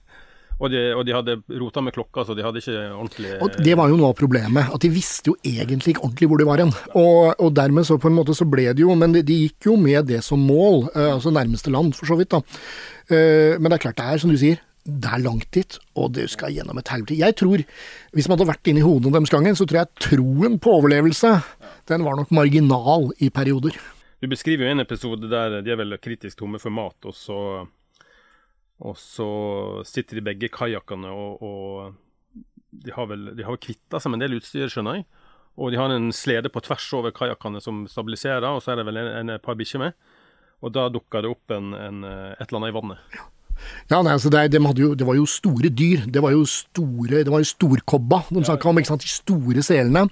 og, 0.59 0.69
de, 0.73 0.81
og 0.97 1.05
de 1.07 1.15
hadde 1.15 1.37
rota 1.61 1.83
med 1.85 1.95
klokka, 1.95 2.25
så 2.27 2.35
de 2.35 2.45
hadde 2.45 2.61
ikke 2.61 2.77
ordentlig 2.91 3.35
Og 3.45 3.59
Det 3.65 3.77
var 3.79 3.91
jo 3.91 3.99
noe 4.01 4.11
av 4.11 4.19
problemet, 4.19 4.73
at 4.75 4.83
de 4.83 4.91
visste 4.93 5.31
jo 5.31 5.37
egentlig 5.47 5.95
ikke 5.95 6.05
ordentlig 6.05 6.31
hvor 6.31 6.43
de 6.43 6.49
var 6.49 6.63
hen. 6.65 6.73
Og, 6.99 7.35
og, 7.39 7.53
dermed 7.57 7.87
så 7.87 7.99
på 8.01 8.11
en 8.11 8.19
måte 8.19 8.37
så 8.37 8.47
ble 8.49 8.69
det 8.73 8.83
jo 8.83 8.97
Men 8.99 9.15
de, 9.15 9.23
de 9.27 9.43
gikk 9.47 9.71
jo 9.71 9.77
med 9.81 10.11
det 10.11 10.23
som 10.27 10.43
mål, 10.43 10.89
eh, 10.95 11.13
altså 11.15 11.33
nærmeste 11.35 11.73
land, 11.75 11.95
for 11.97 12.11
så 12.11 12.19
vidt, 12.19 12.35
da. 12.35 12.43
Eh, 13.09 13.55
men 13.59 13.71
det 13.71 13.79
er 13.79 13.87
klart 13.87 14.01
det 14.01 14.09
er, 14.09 14.23
som 14.25 14.35
du 14.35 14.41
sier, 14.41 14.59
det 14.89 15.11
er 15.13 15.21
langt 15.21 15.51
dit, 15.53 15.77
og 16.01 16.15
du 16.17 16.23
skal 16.31 16.55
gjennom 16.55 16.79
et 16.81 16.91
helvete. 16.91 17.19
Jeg 17.21 17.37
tror, 17.37 17.63
hvis 18.17 18.29
man 18.29 18.39
hadde 18.39 18.49
vært 18.49 18.71
inne 18.71 18.81
i 18.81 18.87
hodet 18.87 19.13
deres 19.13 19.33
gangen, 19.33 19.57
så 19.59 19.67
tror 19.69 19.83
jeg 19.83 20.07
troen 20.09 20.57
på 20.63 20.75
overlevelse, 20.81 21.35
den 21.93 22.07
var 22.07 22.17
nok 22.17 22.33
marginal 22.35 23.11
i 23.21 23.29
perioder. 23.33 23.77
Du 24.19 24.27
beskriver 24.27 24.67
jo 24.67 24.75
en 24.75 24.83
episode 24.83 25.31
der 25.31 25.61
de 25.63 25.71
er 25.71 25.79
vel 25.79 25.97
kritisk 26.03 26.41
tomme 26.41 26.59
for 26.63 26.75
mat, 26.75 26.99
og 27.07 27.15
så 27.15 27.41
og 28.79 28.95
så 28.99 29.29
sitter 29.87 30.19
de 30.19 30.27
begge 30.29 30.51
kajakkene 30.55 31.11
og, 31.11 31.41
og, 31.43 31.95
de 32.71 32.93
har 32.95 33.09
vel 33.11 33.33
de 33.35 33.47
har 33.47 33.59
kvitta 33.59 33.99
seg 33.99 34.13
med 34.13 34.21
en 34.21 34.27
del 34.27 34.37
utstyr, 34.39 34.69
skjønner 34.71 35.01
jeg. 35.01 35.07
Og 35.59 35.73
de 35.73 35.81
har 35.81 35.91
en 35.91 36.13
slede 36.15 36.51
på 36.53 36.63
tvers 36.63 36.87
over 36.95 37.15
kajakkene 37.15 37.63
som 37.65 37.81
stabiliserer, 37.91 38.47
og 38.47 38.61
så 38.63 38.75
er 38.75 38.79
det 38.79 38.85
vel 38.87 39.01
en, 39.01 39.33
en 39.33 39.43
par 39.43 39.57
bikkjer 39.59 39.83
med. 39.83 39.97
Og 40.63 40.75
da 40.77 40.85
dukker 40.93 41.25
det 41.25 41.33
opp 41.33 41.55
en, 41.55 41.73
en, 41.75 42.05
et 42.05 42.45
eller 42.45 42.61
annet 42.61 42.71
i 42.71 42.77
vannet. 42.77 43.17
Ja. 43.17 43.27
Ja, 43.91 44.01
nei, 44.03 44.15
altså 44.15 44.31
det, 44.33 44.45
de 44.53 44.61
jo, 44.81 44.93
det, 44.95 45.07
var 45.07 45.17
jo 45.19 45.27
store 45.29 45.71
dyr. 45.73 46.07
Det 46.09 46.23
var 46.23 46.35
jo 46.35 46.45
store 46.49 47.23
Det 47.25 47.33
var 47.33 47.43
jo 47.43 47.51
storkobba 47.51 48.23
de 48.31 48.45
snakka 48.45 48.69
om, 48.71 48.81
ikke 48.81 48.93
sant. 48.93 49.07
De 49.07 49.13
store 49.13 49.65
selene. 49.65 50.07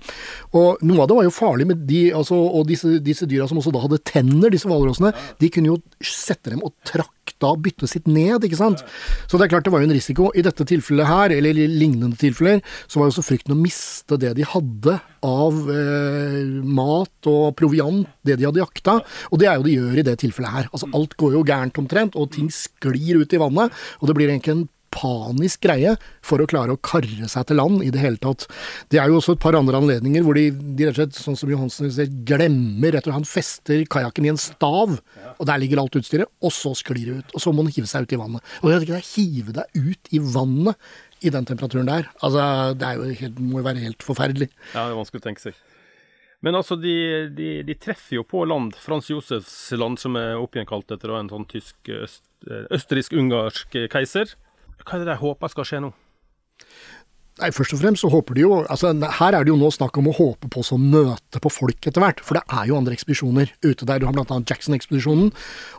Og 0.52 0.82
noe 0.86 1.02
av 1.02 1.10
det 1.10 1.18
var 1.18 1.28
jo 1.28 1.34
farlig 1.34 1.68
med 1.70 1.84
de, 1.88 2.06
altså, 2.16 2.36
og 2.36 2.66
disse, 2.70 2.98
disse 3.04 3.28
dyra 3.28 3.48
som 3.48 3.60
også 3.60 3.74
da 3.74 3.84
hadde 3.84 4.02
tenner, 4.06 4.52
disse 4.52 4.68
hvalrossene. 4.68 5.12
De 5.40 5.52
kunne 5.52 5.74
jo 5.74 5.80
sette 6.04 6.52
dem 6.52 6.64
og 6.66 6.74
trakk 6.86 7.12
da 7.42 7.52
byttet 7.60 7.92
sitt 7.92 8.10
ned, 8.10 8.44
ikke 8.46 8.58
sant. 8.58 8.84
Så 9.26 9.38
det 9.38 9.46
er 9.46 9.54
klart 9.54 9.66
det 9.66 9.72
var 9.74 9.82
jo 9.82 9.88
en 9.90 9.96
risiko. 9.96 10.30
I 10.36 10.44
dette 10.46 10.66
tilfellet 10.68 11.08
her, 11.08 11.34
eller 11.36 11.58
i 11.58 11.66
lignende 11.70 12.18
tilfeller, 12.20 12.62
så 12.86 13.00
var 13.00 13.08
jo 13.08 13.16
også 13.16 13.26
frykten 13.26 13.56
å 13.56 13.60
miste 13.60 14.18
det 14.22 14.34
de 14.38 14.46
hadde 14.46 14.98
av 15.26 15.58
eh, 15.72 16.54
mat 16.62 17.30
og 17.32 17.56
proviant, 17.58 18.06
det 18.26 18.38
de 18.38 18.48
hadde 18.48 18.62
jakta. 18.62 19.00
Og 19.32 19.42
det 19.42 19.50
er 19.50 19.58
jo 19.58 19.66
de 19.66 19.76
gjør 19.76 20.00
i 20.00 20.06
det 20.06 20.16
tilfellet 20.22 20.56
her. 20.60 20.70
Altså 20.72 20.90
alt 20.96 21.18
går 21.18 21.36
jo 21.38 21.44
gærent 21.46 21.82
omtrent, 21.82 22.16
og 22.18 22.32
ting 22.36 22.48
sklir 22.54 23.20
ut 23.22 23.36
i 23.36 23.42
vannet. 23.42 23.84
Og 24.00 24.10
det 24.10 24.18
blir 24.18 24.30
egentlig 24.30 24.56
en 24.56 24.66
panisk 24.96 25.64
greie 25.66 25.94
for 26.24 26.40
å 26.40 26.48
klare 26.48 26.74
å 26.74 26.80
karre 26.80 27.28
seg 27.30 27.48
til 27.48 27.60
land 27.60 27.82
i 27.84 27.92
det 27.92 28.02
hele 28.02 28.20
tatt. 28.22 28.46
Det 28.92 29.00
er 29.00 29.10
jo 29.10 29.20
også 29.20 29.36
et 29.36 29.42
par 29.42 29.56
andre 29.58 29.80
anledninger 29.80 30.24
hvor 30.24 30.38
de, 30.38 30.48
de 30.50 30.88
rett 30.88 30.96
og 30.96 31.02
slett, 31.02 31.18
sånn 31.18 31.38
som 31.38 31.52
Johansen 31.52 31.92
sier, 31.92 32.10
glemmer 32.28 32.96
og 32.96 33.02
slett 33.02 33.16
Han 33.16 33.28
fester 33.28 33.84
kajakken 33.92 34.28
i 34.28 34.32
en 34.32 34.40
stav, 34.40 34.96
og 35.36 35.48
der 35.48 35.60
ligger 35.60 35.82
alt 35.82 35.98
utstyret, 35.98 36.30
og 36.42 36.52
så 36.54 36.72
sklir 36.78 37.04
det 37.08 37.18
ut. 37.20 37.34
Og 37.36 37.42
så 37.42 37.52
må 37.52 37.64
den 37.66 37.74
hive 37.76 37.90
seg 37.90 38.06
ut 38.06 38.14
i 38.16 38.20
vannet. 38.20 38.54
Og 38.62 38.72
jeg 38.72 38.86
ikke, 38.86 39.02
hive 39.14 39.56
deg 39.56 39.78
ut 39.78 40.12
i 40.12 40.20
vannet 40.22 40.90
i 41.24 41.32
den 41.32 41.48
temperaturen 41.48 41.88
der, 41.88 42.10
altså 42.24 42.74
det 42.76 42.92
jo 42.98 43.08
helt, 43.22 43.38
må 43.40 43.62
jo 43.62 43.66
være 43.66 43.84
helt 43.86 44.04
forferdelig. 44.04 44.50
Ja, 44.74 44.84
det 44.84 44.92
er 44.92 44.98
vanskelig 45.00 45.22
å 45.22 45.26
tenke 45.26 45.44
seg. 45.46 45.60
Men 46.44 46.58
altså, 46.58 46.76
de, 46.76 46.96
de, 47.32 47.50
de, 47.66 47.76
treffer 47.80 48.18
jo 48.18 48.26
på 48.28 48.44
land, 48.46 48.76
Frans 48.78 49.08
Josefs 49.10 49.54
land, 49.74 49.98
som 49.98 50.18
er 50.20 50.36
oppgjenkalt 50.36 50.92
etter 50.94 51.14
en 51.16 51.30
sånn 51.32 51.46
tysk, 51.50 51.78
øst, 51.88 52.26
østerriksk-ungarsk 52.46 53.78
keiser. 53.92 54.36
Hva 54.84 54.98
er 54.98 55.02
det 55.02 55.14
de 55.14 55.22
håper 55.22 55.54
skal 55.54 55.66
skje 55.66 55.80
nå? 55.86 55.94
Nei, 57.36 57.50
Først 57.52 57.74
og 57.76 57.82
fremst 57.82 58.00
så 58.00 58.08
håper 58.08 58.36
de 58.36 58.44
jo 58.46 58.62
altså 58.64 58.94
Her 59.18 59.36
er 59.36 59.44
det 59.44 59.50
jo 59.52 59.58
nå 59.60 59.68
snakk 59.74 59.98
om 60.00 60.08
å 60.08 60.14
håpe 60.16 60.48
på 60.52 60.62
å 60.64 60.78
møte 60.80 61.40
på 61.42 61.52
folk 61.52 61.88
etter 61.88 62.00
hvert. 62.00 62.22
For 62.24 62.38
det 62.38 62.44
er 62.48 62.70
jo 62.70 62.78
andre 62.78 62.96
ekspedisjoner 62.96 63.52
ute 63.60 63.84
der. 63.88 64.00
Du 64.00 64.06
har 64.08 64.16
bl.a. 64.16 64.38
Jackson-ekspedisjonen. 64.48 65.28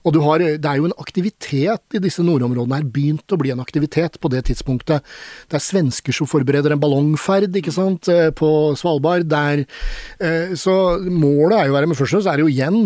Og 0.06 0.14
du 0.14 0.22
har, 0.22 0.44
det 0.44 0.70
er 0.70 0.78
jo 0.78 0.86
en 0.90 0.96
aktivitet 1.02 1.98
i 1.98 2.04
disse 2.04 2.22
nordområdene 2.26 2.78
her. 2.78 2.86
Begynt 2.94 3.34
å 3.34 3.40
bli 3.42 3.56
en 3.56 3.64
aktivitet 3.64 4.20
på 4.22 4.32
det 4.34 4.44
tidspunktet. 4.52 5.06
Det 5.50 5.58
er 5.58 5.66
svensker 5.66 6.14
som 6.14 6.30
forbereder 6.30 6.76
en 6.76 6.84
ballongferd 6.84 7.58
ikke 7.58 7.74
sant, 7.74 8.06
eh, 8.14 8.30
på 8.30 8.52
Svalbard. 8.78 9.26
Der, 9.28 9.66
eh, 10.22 10.54
så 10.54 10.78
målet 11.10 11.58
er 11.58 11.72
jo 11.72 11.78
være 11.80 11.90
med 11.90 11.98
først 11.98 12.14
og 12.14 12.20
fremst 12.20 12.32
er 12.32 12.38
det 12.38 12.46
jo 12.46 12.54
igjen 12.54 12.82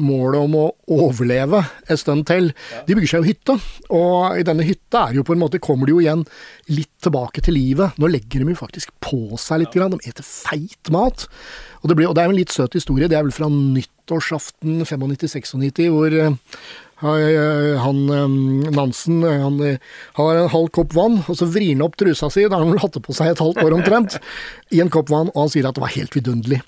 målet 0.00 0.40
om 0.40 0.54
å 0.56 0.64
overleve 0.92 1.60
en 1.90 2.00
stund 2.00 2.24
til. 2.30 2.50
De 2.86 2.96
bygger 2.96 3.10
seg 3.10 3.22
jo 3.22 3.28
hytte, 3.28 3.56
og 3.92 4.38
i 4.40 4.46
denne 4.46 4.64
hytta 4.66 5.08
er 5.08 5.18
jo 5.18 5.26
på 5.26 5.36
en 5.36 5.42
måte, 5.42 5.60
kommer 5.62 5.88
de 5.88 5.96
jo 5.96 6.02
igjen 6.02 6.24
litt 6.72 6.92
tilbake 7.04 7.44
til 7.44 7.56
livet. 7.58 7.98
Nå 8.00 8.10
legger 8.10 8.42
de 8.42 8.54
jo 8.54 8.60
faktisk 8.62 8.94
på 9.04 9.36
seg 9.40 9.64
litt, 9.64 9.76
grann. 9.76 9.92
de 9.96 10.08
eter 10.08 10.24
feit 10.26 10.92
mat. 10.94 11.26
Og 11.82 11.90
det, 11.90 11.98
blir, 11.98 12.08
og 12.08 12.16
det 12.16 12.22
er 12.22 12.30
jo 12.30 12.36
en 12.36 12.40
litt 12.40 12.54
søt 12.54 12.78
historie, 12.78 13.10
det 13.10 13.18
er 13.18 13.26
vel 13.26 13.34
fra 13.34 13.50
nyttårsaften 13.52 14.84
95-96, 14.86 15.90
hvor 15.90 16.14
eh, 16.14 16.36
han 17.02 18.00
Nansen 18.72 19.20
han 19.26 19.58
har 20.16 20.38
en 20.38 20.50
halv 20.52 20.70
kopp 20.74 20.94
vann, 20.96 21.18
og 21.26 21.38
så 21.38 21.48
vrir 21.50 21.72
han 21.74 21.84
opp 21.86 21.98
trusa 22.00 22.30
si, 22.32 22.46
da 22.46 22.60
har 22.60 22.66
han 22.66 22.80
hatt 22.82 22.94
det 22.96 23.02
på 23.04 23.16
seg 23.16 23.32
et 23.32 23.42
halvt 23.42 23.62
år 23.64 23.76
omtrent, 23.76 24.18
i 24.72 24.80
en 24.84 24.92
kopp 24.92 25.10
vann, 25.12 25.32
og 25.34 25.44
han 25.44 25.52
sier 25.52 25.68
at 25.68 25.76
det 25.76 25.84
var 25.84 25.94
helt 25.96 26.16
vidunderlig. 26.16 26.62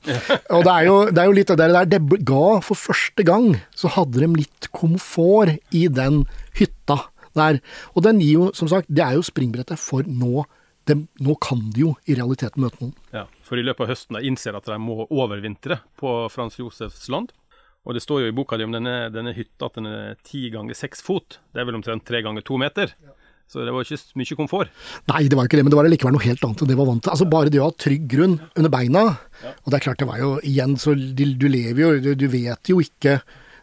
Og 0.51 0.67
det 0.67 0.75
er 0.75 0.89
jo, 0.89 0.99
det 1.11 1.23
er 1.23 1.31
jo 1.31 1.39
litt 1.39 1.55
det 1.55 1.71
der, 1.71 1.91
det 1.95 2.23
ga 2.27 2.45
for 2.67 2.79
første 2.79 3.27
gang, 3.27 3.53
så 3.79 3.93
hadde 3.95 4.21
de 4.21 4.31
litt 4.43 4.71
komfort 4.75 5.55
i 5.75 5.87
den 5.93 6.25
hytta 6.59 7.05
der. 7.39 7.61
Og 7.95 8.05
den 8.07 8.21
gir 8.23 8.35
jo, 8.39 8.51
som 8.57 8.71
sagt, 8.71 8.91
det 8.91 9.05
er 9.05 9.19
jo 9.19 9.25
springbrettet 9.27 9.81
for 9.81 10.07
nå. 10.07 10.45
De, 10.85 10.99
nå 11.25 11.35
kan 11.41 11.63
de 11.73 11.87
jo 11.87 11.95
i 12.05 12.17
realiteten 12.19 12.61
møte 12.61 12.77
noen. 12.83 12.93
Ja, 13.15 13.25
for 13.47 13.57
i 13.57 13.65
løpet 13.65 13.87
av 13.87 13.95
høsten 13.95 14.19
de 14.19 14.29
innser 14.29 14.57
at 14.59 14.67
de 14.69 14.77
må 14.83 15.07
overvintre 15.07 15.79
på 16.01 16.13
Frans 16.33 16.59
Josefs 16.61 17.07
land. 17.13 17.33
Og 17.85 17.97
det 17.97 18.03
står 18.05 18.25
jo 18.25 18.31
i 18.33 18.37
boka 18.37 18.57
di 18.57 18.65
om 18.65 18.73
denne, 18.73 19.11
denne 19.13 19.35
hytta 19.37 19.69
at 19.69 19.77
den 19.77 19.89
er 19.91 20.17
ti 20.25 20.47
ganger 20.53 20.77
seks 20.79 21.05
fot. 21.05 21.39
Det 21.53 21.61
er 21.61 21.69
vel 21.69 21.77
omtrent 21.77 22.07
tre 22.09 22.23
ganger 22.25 22.45
to 22.47 22.57
meter. 22.61 22.95
Ja. 23.05 23.13
Så 23.51 23.61
det 23.61 23.75
var 23.75 23.85
ikke 23.85 24.19
mye 24.19 24.37
komfort. 24.39 24.71
Nei, 25.11 25.27
det 25.29 25.37
var 25.37 25.47
ikke 25.47 25.59
det, 25.61 25.67
men 25.67 25.75
det 25.75 25.77
var 25.79 25.89
likevel 25.93 26.15
noe 26.17 26.25
helt 26.25 26.45
annet 26.47 26.63
enn 26.65 26.71
det 26.71 26.79
var 26.79 26.89
vant 26.89 27.05
til. 27.05 27.13
Altså 27.13 27.27
Bare 27.29 27.53
det 27.53 27.61
å 27.61 27.69
ha 27.69 27.75
trygg 27.77 28.07
grunn 28.09 28.39
under 28.57 28.73
beina. 28.73 29.03
Og 29.53 29.69
det 29.69 29.79
er 29.79 29.85
klart, 29.85 30.01
det 30.01 30.09
var 30.09 30.23
jo 30.23 30.31
igjen 30.41 30.79
så 30.81 30.95
Du, 30.97 31.25
du 31.37 31.47
lever 31.51 31.83
jo 31.83 31.91
du, 32.01 32.15
du 32.17 32.25
vet 32.33 32.73
jo 32.73 32.81
ikke 32.81 33.19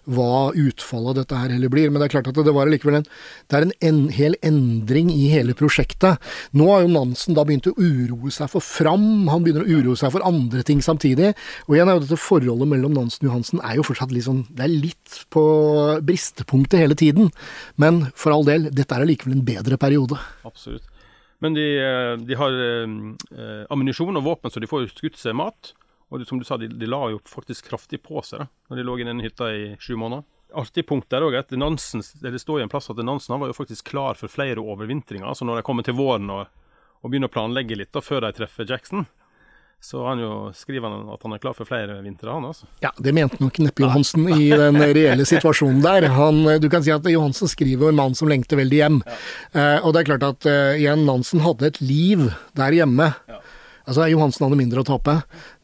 hva 0.10 0.52
utfallet 0.58 1.12
av 1.12 1.18
dette 1.22 1.38
her 1.38 1.54
heller 1.54 1.72
blir. 1.72 1.92
Men 1.92 2.02
det 2.02 2.10
er 2.10 2.16
klart 2.16 2.30
at 2.32 2.38
det 2.38 2.54
var 2.56 2.70
allikevel 2.70 3.00
en, 3.02 3.08
det 3.52 3.58
er 3.58 3.68
en, 3.68 3.74
en 3.90 4.02
hel 4.16 4.38
endring 4.46 5.12
i 5.14 5.30
hele 5.34 5.56
prosjektet. 5.58 6.22
Nå 6.58 6.70
har 6.72 6.86
jo 6.86 6.94
Nansen 6.94 7.38
da 7.38 7.46
begynt 7.48 7.70
å 7.70 7.76
uroe 7.78 8.34
seg 8.34 8.52
for 8.52 8.66
Fram, 8.66 9.28
han 9.32 9.44
begynner 9.46 9.66
å 9.66 9.80
uroe 9.82 10.00
seg 10.00 10.14
for 10.14 10.26
andre 10.28 10.64
ting 10.68 10.82
samtidig. 10.86 11.34
Og 11.68 11.76
igjen 11.76 11.92
er 11.92 12.00
jo 12.00 12.06
dette 12.06 12.22
forholdet 12.22 12.72
mellom 12.72 12.96
Nansen 12.98 13.26
og 13.26 13.32
Johansen 13.32 13.64
er 13.66 13.78
jo 13.80 13.86
fortsatt 13.86 14.14
litt 14.14 14.28
sånn 14.28 14.46
Det 14.50 14.66
er 14.66 14.72
litt 14.72 15.20
på 15.34 15.44
bristepunktet 16.06 16.82
hele 16.82 16.98
tiden. 16.98 17.32
Men 17.82 18.08
for 18.16 18.36
all 18.36 18.48
del, 18.48 18.70
dette 18.74 18.96
er 18.96 19.06
allikevel 19.06 19.38
en 19.38 19.46
bedre 19.46 19.78
periode. 19.82 20.20
Absolutt. 20.48 20.88
Men 21.42 21.56
de, 21.58 21.68
eh, 21.82 22.16
de 22.22 22.38
har 22.38 22.54
eh, 22.54 23.64
ammunisjon 23.74 24.20
og 24.20 24.28
våpen, 24.28 24.54
så 24.54 24.62
de 24.62 24.70
får 24.70 24.92
skutt 24.94 25.18
seg 25.18 25.38
mat. 25.38 25.74
Og 26.12 26.28
som 26.28 26.39
du 26.39 26.45
sa, 26.45 26.58
de, 26.60 26.67
de, 26.67 26.88
la 26.89 27.06
jo 27.13 27.21
faktisk 27.26 27.69
kraftig 27.71 28.02
på 28.04 28.21
seg 28.26 28.43
da 28.43 28.50
når 28.69 28.80
de 28.80 28.86
lå 28.88 28.97
i 29.00 29.08
den 29.08 29.24
hytta 29.24 29.47
i 29.56 29.63
sju 29.80 29.95
måneder. 29.95 30.28
Artig 30.60 30.84
punkt 30.88 31.08
der 31.12 31.24
òg, 31.24 31.38
at 31.39 31.54
Nansen, 31.56 32.04
det 32.19 32.41
står 32.43 32.60
jo 32.60 32.67
en 32.67 32.71
plass 32.71 32.91
at 32.91 33.00
Nansen 33.00 33.38
var 33.39 33.47
jo 33.47 33.56
faktisk 33.56 33.88
klar 33.93 34.19
for 34.19 34.32
flere 34.32 34.60
overvintringer. 34.60 35.24
Altså 35.28 35.47
når 35.47 35.62
de 35.62 35.65
kommer 35.67 35.88
til 35.88 35.95
våren 35.95 36.28
og, 36.34 36.52
og, 37.00 37.08
begynner 37.08 37.32
å 37.32 37.36
planlegge 37.36 37.80
litt 37.80 37.93
da, 37.95 38.04
før 38.04 38.26
de 38.26 38.34
treffer 38.36 38.67
Jackson. 38.67 39.08
Så 39.82 40.04
han 40.06 40.19
jo, 40.21 40.34
skriver 40.54 40.91
han 40.91 41.08
at 41.10 41.24
han 41.26 41.34
er 41.34 41.39
klar 41.41 41.56
for 41.58 41.65
flere 41.65 41.95
vintre, 42.04 42.30
han 42.30 42.43
altså. 42.45 42.67
Ja, 42.84 42.91
det 43.02 43.15
mente 43.17 43.39
nok 43.41 43.56
neppe 43.63 43.82
Johansen 43.82 44.28
i 44.36 44.52
den 44.52 44.78
reelle 45.00 45.26
situasjonen 45.26 45.80
der. 45.82 46.06
Han, 46.13 46.43
du 46.62 46.67
kan 46.69 46.84
si 46.86 46.93
at 46.93 47.08
Johansen 47.10 47.50
skriver 47.50 47.89
en 47.89 47.97
mann 47.97 48.19
som 48.19 48.30
lengter 48.30 48.60
veldig 48.60 48.78
hjem. 48.78 49.00
Ja. 49.08 49.17
Uh, 49.56 49.88
og 49.88 49.95
det 49.95 50.04
er 50.04 50.12
klart 50.12 50.28
at 50.28 50.50
uh, 50.52 50.76
igjen, 50.76 51.08
Nansen 51.08 51.41
hadde 51.47 51.71
et 51.71 51.82
liv 51.82 52.28
der 52.60 52.78
hjemme. 52.78 53.10
Ja. 53.32 53.40
Altså, 53.91 54.08
Johansen 54.08 54.45
hadde 54.45 54.58
mindre 54.60 54.82
å 54.82 54.88
tape. 54.88 55.17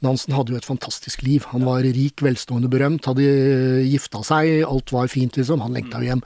Nansen 0.03 0.35
hadde 0.35 0.51
jo 0.51 0.59
et 0.59 0.67
fantastisk 0.67 1.23
liv. 1.23 1.45
Han 1.53 1.63
var 1.63 1.85
rik, 1.85 2.19
velstående, 2.25 2.67
berømt, 2.71 3.07
hadde 3.07 3.23
gifta 3.87 4.19
seg, 4.27 4.65
alt 4.67 4.91
var 4.91 5.07
fint, 5.11 5.39
liksom. 5.39 5.63
Han 5.63 5.77
lengta 5.77 6.01
jo 6.03 6.09
hjem. 6.09 6.23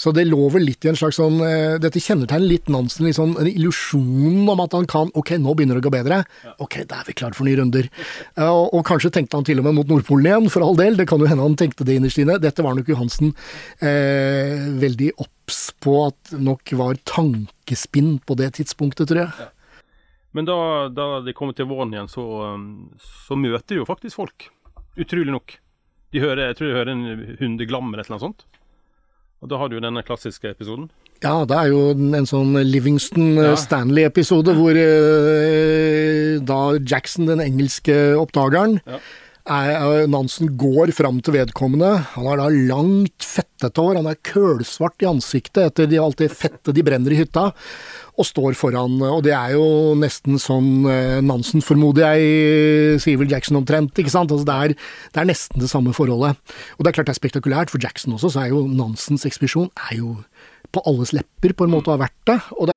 Så 0.00 0.14
det 0.16 0.24
lå 0.30 0.48
vel 0.54 0.64
litt 0.70 0.86
i 0.86 0.90
en 0.90 0.98
slags 0.98 1.20
sånn 1.20 1.36
uh, 1.42 1.76
Dette 1.82 2.00
kjennetegner 2.00 2.48
litt 2.48 2.72
Nansen, 2.72 3.04
litt 3.06 3.18
sånn 3.18 3.36
en 3.40 3.50
illusjon 3.50 4.48
om 4.48 4.64
at 4.64 4.74
han 4.76 4.88
kan 4.88 5.10
Ok, 5.18 5.34
nå 5.36 5.52
begynner 5.58 5.76
det 5.76 5.84
å 5.84 5.88
gå 5.90 5.94
bedre. 5.94 6.22
Ok, 6.62 6.80
da 6.88 7.02
er 7.02 7.10
vi 7.10 7.16
klare 7.18 7.36
for 7.36 7.46
nye 7.48 7.60
runder. 7.60 7.88
Uh, 8.38 8.48
og, 8.48 8.66
og, 8.72 8.82
kanskje 8.88 9.12
tenkte 9.12 9.38
han 9.38 9.46
til 9.48 9.60
og 9.60 9.68
med 9.68 9.76
mot 9.76 9.92
Nordpolen 9.92 10.30
igjen, 10.30 10.50
for 10.52 10.64
all 10.64 10.78
del. 10.80 10.96
Det 10.96 11.08
kan 11.10 11.20
jo 11.20 11.28
hende 11.28 11.44
han 11.44 11.58
tenkte 11.60 11.86
det 11.88 11.98
innerst 12.00 12.22
inne. 12.22 12.40
Dette 12.42 12.64
var 12.64 12.78
nok 12.78 12.88
Johansen 12.88 13.34
eh, 13.84 14.68
veldig 14.80 15.12
obs 15.20 15.64
på 15.82 15.98
at 16.08 16.32
nok 16.40 16.72
var 16.78 17.00
tankespinn 17.08 18.16
på 18.24 18.38
det 18.40 18.54
tidspunktet, 18.58 19.10
tror 19.10 19.26
jeg. 19.26 19.50
Ja. 20.32 20.36
Men 20.36 20.48
da, 20.48 20.88
da 20.88 21.20
de 21.20 21.34
kommer 21.36 21.56
til 21.56 21.68
våren 21.68 21.92
igjen, 21.92 22.08
så, 22.08 22.22
um, 22.54 22.92
så, 22.98 23.36
møter 23.36 23.74
de 23.74 23.82
jo 23.82 23.88
faktisk 23.88 24.16
folk. 24.16 24.48
Utrolig 24.96 25.32
nok. 25.32 25.58
De 26.12 26.20
hører, 26.20 26.48
jeg 26.50 26.56
tror 26.58 26.68
de 26.68 26.76
hører 26.76 26.92
en 26.92 27.36
hundeglam 27.40 27.92
eller 27.92 28.08
annet 28.08 28.24
sånt. 28.24 28.46
Og 29.42 29.50
da 29.50 29.58
har 29.58 29.68
du 29.68 29.76
jo 29.76 29.82
denne 29.84 30.04
klassiske 30.06 30.52
episoden. 30.52 30.90
Ja, 31.22 31.44
det 31.46 31.56
er 31.56 31.68
jo 31.70 31.80
en 31.94 32.26
sånn 32.26 32.56
Livingston-Stanley-episode 32.66 34.54
hvor 34.56 34.78
eh, 34.78 36.40
da 36.42 36.60
Jackson, 36.80 37.28
den 37.30 37.42
engelske 37.44 37.94
oppdageren, 38.18 38.80
ja. 38.86 38.98
Er, 39.50 40.06
Nansen 40.10 40.52
går 40.58 40.92
fram 40.94 41.18
til 41.24 41.34
vedkommende. 41.34 41.90
Han 42.14 42.26
har 42.28 42.38
da 42.38 42.46
langt, 42.52 43.24
fettete 43.26 43.82
hår. 43.82 43.98
Han 43.98 44.08
er 44.10 44.20
kølsvart 44.26 45.02
i 45.02 45.08
ansiktet 45.10 45.64
etter 45.64 45.88
de, 45.90 45.98
alt 45.98 46.20
det 46.22 46.30
fettet 46.30 46.74
de 46.76 46.84
brenner 46.86 47.14
i 47.14 47.18
hytta. 47.18 47.48
Og 48.20 48.28
står 48.28 48.54
foran. 48.58 49.00
Og 49.08 49.22
det 49.26 49.34
er 49.34 49.54
jo 49.56 49.94
nesten 49.98 50.38
sånn 50.42 50.86
eh, 50.90 51.18
Nansen, 51.24 51.64
formoder 51.64 52.12
jeg, 52.12 53.00
sier 53.02 53.18
vel 53.20 53.32
Jackson 53.32 53.58
omtrent. 53.58 53.98
ikke 53.98 54.12
sant? 54.14 54.30
Altså 54.34 54.46
det, 54.48 54.58
er, 54.58 54.92
det 55.14 55.22
er 55.24 55.30
nesten 55.32 55.64
det 55.64 55.70
samme 55.72 55.94
forholdet. 55.96 56.38
Og 56.76 56.84
det 56.84 56.92
er 56.92 57.00
klart 57.00 57.10
det 57.10 57.16
er 57.16 57.22
spektakulært. 57.22 57.72
For 57.72 57.82
Jackson 57.82 58.18
også, 58.18 58.34
så 58.36 58.44
er 58.44 58.52
jo 58.54 58.66
Nansens 58.70 59.26
ekspedisjon 59.28 59.72
er 59.90 59.98
jo 59.98 60.16
på 60.72 60.82
alles 60.88 61.12
lepper 61.16 61.52
på 61.56 61.66
en 61.66 61.74
måte 61.74 61.92
har 61.92 62.00
vært 62.00 62.20
det. 62.30 62.38
Og 62.56 62.70
det 62.70 62.76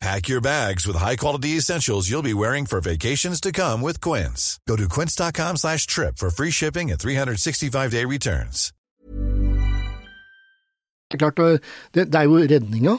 Pack 0.00 0.28
your 0.28 0.40
bags 0.40 0.86
with 0.86 0.94
high-quality 0.96 1.56
essentials 1.56 2.08
you'll 2.08 2.22
be 2.22 2.32
wearing 2.32 2.66
for 2.66 2.80
vacations 2.80 3.40
to 3.40 3.50
come 3.50 3.82
with 3.82 4.00
Quince. 4.00 4.60
Go 4.68 4.76
to 4.76 4.88
quince.com 4.88 5.56
slash 5.56 5.86
trip 5.88 6.18
for 6.18 6.30
free 6.30 6.52
shipping 6.52 6.90
and 6.92 7.00
365-day 7.00 8.04
returns. 8.04 8.72
Det 11.10 11.16
er 11.16 11.18
klart, 11.18 11.62
det, 11.94 12.04
det 12.12 12.14
er 12.14 12.28
jo 12.28 12.36
redninga. 12.36 12.94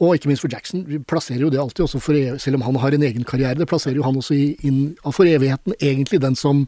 Og 0.00 0.14
ikke 0.16 0.30
minst 0.30 0.40
for 0.40 0.48
Jackson. 0.52 0.86
Vi 0.88 1.02
plasserer 1.04 1.42
jo 1.44 1.50
det 1.52 1.60
alltid, 1.60 1.82
også 1.84 2.00
for, 2.00 2.16
selv 2.38 2.56
om 2.56 2.62
han 2.62 2.78
har 2.80 2.96
en 2.96 3.02
egen 3.04 3.24
karriere. 3.24 3.58
Det 3.58 3.68
plasserer 3.68 3.98
jo 4.00 4.06
han 4.06 4.16
også 4.16 4.32
i, 4.38 4.54
inn 4.64 4.94
for 5.12 5.28
evigheten, 5.28 5.74
egentlig 5.76 6.22
den 6.22 6.38
som 6.40 6.62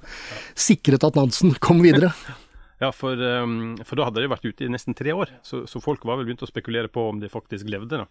sikret 0.53 1.07
at 1.07 1.17
Nansen 1.17 1.55
kom 1.65 1.81
videre. 1.81 2.13
Ja, 2.83 2.91
for, 2.93 3.17
um, 3.17 3.79
for 3.87 3.97
da 3.97 4.11
hadde 4.11 4.21
de 4.21 4.29
vært 4.35 4.45
ute 4.45 4.67
i 4.67 4.69
nesten 4.75 4.99
tre 4.99 5.15
år, 5.17 5.33
så, 5.47 5.63
så 5.71 5.81
folk 5.81 6.05
var 6.05 6.21
vel 6.21 6.29
begynt 6.29 6.45
å 6.45 6.51
spekulere 6.51 6.93
på 6.93 7.07
om 7.15 7.23
de 7.23 7.33
faktisk 7.33 7.73
levde. 7.73 8.03
da. 8.03 8.11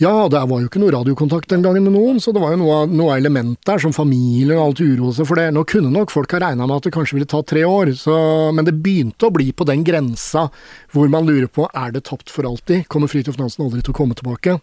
Ja, 0.00 0.26
det 0.26 0.40
var 0.50 0.58
jo 0.58 0.66
ikke 0.66 0.80
noe 0.82 0.90
radiokontakt 0.90 1.52
den 1.52 1.62
gangen 1.62 1.84
med 1.86 1.94
noen, 1.94 2.16
så 2.18 2.32
det 2.34 2.40
var 2.42 2.54
jo 2.54 2.58
noe, 2.64 2.80
noe 2.90 3.14
element 3.14 3.60
der, 3.68 3.78
som 3.78 3.92
familie 3.94 4.56
og 4.56 4.64
alt 4.64 4.82
uro 4.82 5.12
seg 5.14 5.28
for 5.28 5.38
det. 5.38 5.52
Nå 5.54 5.62
kunne 5.70 5.92
nok 5.94 6.10
folk 6.10 6.34
ha 6.34 6.40
regna 6.42 6.66
med 6.66 6.80
at 6.80 6.88
det 6.88 6.94
kanskje 6.96 7.18
ville 7.18 7.28
ta 7.30 7.44
tre 7.46 7.62
år, 7.68 7.92
så, 7.98 8.16
men 8.56 8.66
det 8.66 8.74
begynte 8.82 9.28
å 9.28 9.34
bli 9.34 9.52
på 9.54 9.66
den 9.68 9.84
grensa 9.86 10.48
hvor 10.90 11.12
man 11.12 11.28
lurer 11.28 11.46
på 11.46 11.68
er 11.70 11.94
det 11.94 12.02
tapt 12.10 12.32
for 12.34 12.48
alltid, 12.48 12.88
kommer 12.90 13.12
Fridtjof 13.12 13.38
Nansen 13.38 13.66
aldri 13.68 13.84
til 13.84 13.94
å 13.94 13.98
komme 14.00 14.18
tilbake? 14.18 14.56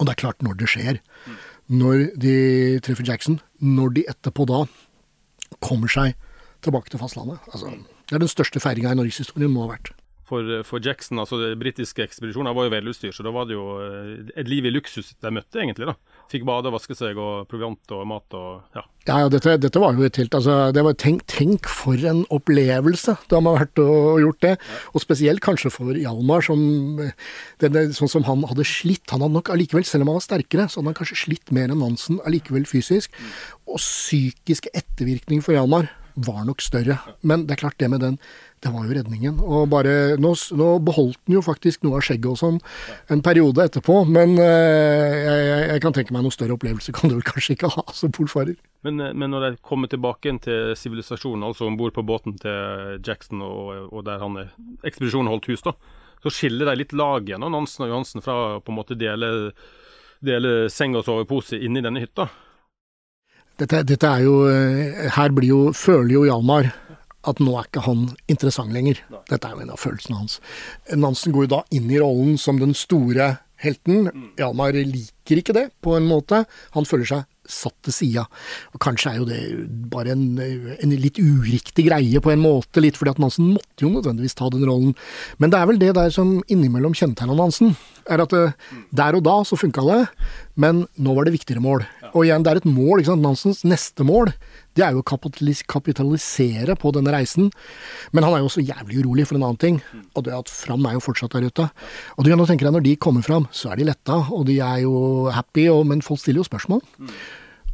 Og 0.00 0.08
det 0.08 0.16
er 0.16 0.20
klart, 0.24 0.42
når 0.42 0.58
det 0.58 0.72
skjer, 0.72 0.98
når 1.70 2.08
de 2.18 2.34
treffer 2.82 3.06
Jackson, 3.06 3.38
når 3.62 3.94
de 4.00 4.06
etterpå 4.10 4.48
da 4.50 4.64
kommer 5.62 5.90
seg 5.92 6.18
tilbake 6.64 6.90
til 6.92 7.00
fastlandet 7.00 7.40
altså, 7.52 7.72
Det 8.08 8.16
er 8.16 8.22
den 8.22 8.30
største 8.30 8.60
feiringa 8.62 8.92
i 8.92 8.98
norgeshistorien 8.98 9.52
må 9.52 9.68
ha 9.68 9.76
vært. 9.76 9.92
For, 10.30 10.46
for 10.66 10.78
Jackson, 10.84 11.18
altså 11.18 11.40
det 11.40 11.56
britiske 11.58 12.04
ekspedisjonen, 12.04 12.54
var 12.54 12.68
jo 12.68 12.74
velutstyrt, 12.76 13.16
så 13.16 13.26
da 13.26 13.32
var 13.34 13.48
det 13.48 13.56
jo 13.56 13.66
eh, 13.82 14.30
et 14.38 14.46
liv 14.46 14.68
i 14.68 14.70
luksus 14.70 15.10
de 15.18 15.32
møtte, 15.34 15.58
egentlig. 15.58 15.88
da. 15.90 15.96
Fikk 16.30 16.46
bade 16.46 16.70
og 16.70 16.76
vaske 16.76 16.94
seg, 16.94 17.18
og 17.18 17.48
proviant 17.50 17.94
og 17.96 18.06
mat 18.06 18.38
og 18.38 18.78
ja. 18.78 18.86
Ja, 19.08 19.16
ja 19.24 19.30
dette, 19.32 19.56
dette 19.58 19.80
var 19.80 19.96
jo 19.96 20.04
et 20.04 20.18
helt 20.20 20.34
altså, 20.36 20.56
det 20.76 20.84
var, 20.84 20.94
tenk, 21.00 21.24
tenk 21.30 21.66
for 21.72 21.98
en 22.06 22.20
opplevelse 22.30 23.14
da 23.32 23.40
man 23.40 23.56
har 23.56 23.64
vært 23.64 23.82
og, 23.82 24.20
gjort 24.22 24.42
det. 24.44 24.54
Og 24.92 25.02
spesielt 25.02 25.42
kanskje 25.42 25.72
for 25.74 25.98
Hjalmar, 25.98 26.44
som 26.46 26.60
denne, 27.64 27.86
sånn 27.96 28.12
som 28.12 28.26
han 28.28 28.44
hadde 28.52 28.68
slitt. 28.68 29.08
Han 29.10 29.24
hadde 29.24 29.40
nok 29.40 29.50
allikevel, 29.50 29.88
selv 29.88 30.06
om 30.06 30.12
han 30.12 30.20
var 30.20 30.28
sterkere, 30.28 30.68
så 30.68 30.78
hadde 30.78 30.92
han 30.92 31.00
kanskje 31.00 31.22
slitt 31.24 31.54
mer 31.56 31.72
enn 31.72 31.82
Nansen 31.82 32.20
allikevel 32.28 32.68
fysisk. 32.70 33.16
Og 33.66 33.80
psykiske 33.80 34.70
ettervirkninger 34.76 35.42
for 35.42 35.58
Hjalmar 35.58 35.90
var 36.26 36.44
nok 36.48 36.62
større. 36.64 36.98
Men 37.22 37.46
det 37.48 37.56
er 37.56 37.62
klart, 37.64 37.78
det 37.80 37.90
med 37.90 38.02
den 38.04 38.18
det 38.60 38.70
var 38.74 38.84
jo 38.84 38.92
redningen. 38.92 39.38
Og 39.40 39.68
bare, 39.72 40.16
nå, 40.20 40.32
nå 40.60 40.68
beholdt 40.84 41.20
den 41.24 41.38
jo 41.38 41.42
faktisk 41.44 41.84
noe 41.84 42.00
av 42.00 42.04
skjegget 42.04 42.28
og 42.28 42.40
sånn 42.40 42.58
en 43.12 43.22
periode 43.24 43.64
etterpå, 43.64 44.02
men 44.10 44.36
eh, 44.40 45.14
jeg, 45.16 45.62
jeg, 45.70 45.82
kan 45.84 45.96
tenke 45.96 46.12
meg 46.16 46.26
noe 46.26 46.34
større 46.34 46.58
opplevelse 46.58 46.92
kan 46.96 47.08
du 47.08 47.16
vel 47.16 47.24
kanskje 47.26 47.56
ikke 47.56 47.72
ha 47.72 47.86
som 47.96 48.12
polfarer. 48.12 48.58
Men, 48.84 49.00
eh, 49.00 49.14
men 49.16 49.32
når 49.32 49.46
de 49.46 49.62
kommer 49.64 49.88
tilbake 49.92 50.34
til 50.44 50.74
sivilisasjonen, 50.76 51.46
altså 51.48 51.70
om 51.70 51.80
bord 51.80 51.96
på 51.96 52.04
båten 52.06 52.36
til 52.42 53.00
Jackson 53.06 53.40
og, 53.46 53.88
og 53.88 54.04
der 54.08 54.20
han 54.20 54.36
er, 54.44 54.52
ekspedisjonen 54.84 55.32
holdt 55.32 55.48
hus, 55.52 55.64
da, 55.64 55.74
så 56.20 56.32
skiller 56.34 56.68
de 56.68 56.82
litt 56.82 56.92
lag 56.92 57.24
igjen, 57.24 57.48
Nansen 57.48 57.86
og 57.86 57.94
Johansen, 57.94 58.24
fra 58.24 58.36
å 58.36 58.60
på 58.60 58.74
en 58.74 58.80
måte 58.82 58.98
dele, 59.00 59.50
dele 60.20 60.68
seng 60.72 60.98
og 61.00 61.06
sovepose 61.08 61.56
inni 61.56 61.80
denne 61.84 62.04
hytta. 62.04 62.28
Dette, 63.60 63.82
dette 63.84 64.08
er 64.08 64.24
jo 64.24 64.36
eh, 64.48 65.08
Her 65.12 65.34
blir 65.36 65.50
jo, 65.50 65.60
føler 65.76 66.14
jo 66.14 66.24
Hjalmar 66.28 66.70
at 67.28 67.40
nå 67.44 67.52
er 67.52 67.66
ikke 67.66 67.82
han 67.84 68.06
interessant 68.32 68.72
lenger. 68.72 69.02
Dette 69.28 69.44
er 69.44 69.52
jo 69.52 69.64
en 69.66 69.72
av 69.74 69.80
følelsene 69.82 70.16
hans. 70.16 70.38
Nansen 70.96 71.34
går 71.34 71.44
jo 71.44 71.50
da 71.52 71.58
inn 71.76 71.90
i 71.92 71.98
rollen 72.00 72.38
som 72.40 72.56
den 72.56 72.72
store 72.72 73.34
helten. 73.62 74.10
Hjalmar 74.40 74.76
liker 74.76 75.40
ikke 75.42 75.56
det, 75.56 75.68
på 75.84 75.96
en 75.96 76.08
måte. 76.08 76.44
Han 76.76 76.88
føler 76.88 77.08
seg 77.08 77.28
satt 77.50 77.76
til 77.86 77.94
sida. 77.94 78.24
Kanskje 78.82 79.12
er 79.12 79.20
jo 79.20 79.26
det 79.28 79.40
bare 79.92 80.14
en, 80.14 80.24
en 80.40 80.94
litt 81.02 81.18
uriktig 81.18 81.88
greie 81.88 82.22
på 82.22 82.32
en 82.32 82.42
måte, 82.42 82.82
litt 82.82 82.98
fordi 82.98 83.14
at 83.14 83.22
Nansen 83.22 83.52
måtte 83.56 83.84
jo 83.84 83.92
nødvendigvis 83.92 84.38
ta 84.38 84.50
den 84.52 84.66
rollen. 84.68 84.94
Men 85.42 85.52
det 85.52 85.60
er 85.60 85.70
vel 85.70 85.80
det 85.82 85.94
der 85.98 86.14
som 86.14 86.38
innimellom 86.46 86.94
kjennetegna 86.96 87.36
Nansen, 87.38 87.74
er 88.10 88.22
at 88.24 88.34
eh, 88.36 88.54
der 88.96 89.18
og 89.18 89.24
da 89.26 89.40
så 89.46 89.58
funka 89.58 89.84
det, 89.86 90.00
men 90.60 90.84
nå 91.00 91.16
var 91.16 91.26
det 91.26 91.34
viktigere 91.36 91.62
mål. 91.64 91.84
Og 92.10 92.24
igjen, 92.24 92.42
det 92.44 92.52
er 92.52 92.60
et 92.60 92.68
mål, 92.68 93.00
ikke 93.00 93.12
sant. 93.12 93.22
Nansens 93.24 93.62
neste 93.68 94.04
mål, 94.06 94.32
det 94.78 94.82
er 94.84 94.96
jo 94.96 95.02
å 95.02 95.06
kapitalisere 95.06 96.74
på 96.78 96.92
denne 96.94 97.12
reisen. 97.14 97.50
Men 98.14 98.26
han 98.26 98.34
er 98.34 98.42
jo 98.42 98.50
også 98.50 98.64
jævlig 98.64 99.02
urolig 99.02 99.26
for 99.28 99.38
en 99.38 99.46
annen 99.46 99.60
ting, 99.62 99.78
og 100.14 100.26
det 100.26 100.34
er 100.34 100.40
at 100.42 100.50
Fram 100.50 100.86
er 100.88 100.96
jo 100.96 101.04
fortsatt 101.04 101.36
der 101.36 101.46
ute. 101.46 101.68
Og 102.16 102.26
du 102.26 102.32
kan 102.32 102.42
jo 102.42 102.48
tenke 102.50 102.66
deg, 102.66 102.74
når 102.74 102.86
de 102.86 102.96
kommer 103.00 103.26
fram, 103.26 103.46
så 103.54 103.72
er 103.72 103.76
de 103.80 103.88
letta, 103.88 104.16
og 104.30 104.46
de 104.48 104.56
er 104.64 104.78
jo 104.84 104.94
happy, 105.34 105.64
og, 105.72 105.84
men 105.90 106.04
folk 106.04 106.20
stiller 106.22 106.42
jo 106.42 106.50
spørsmål. 106.50 106.82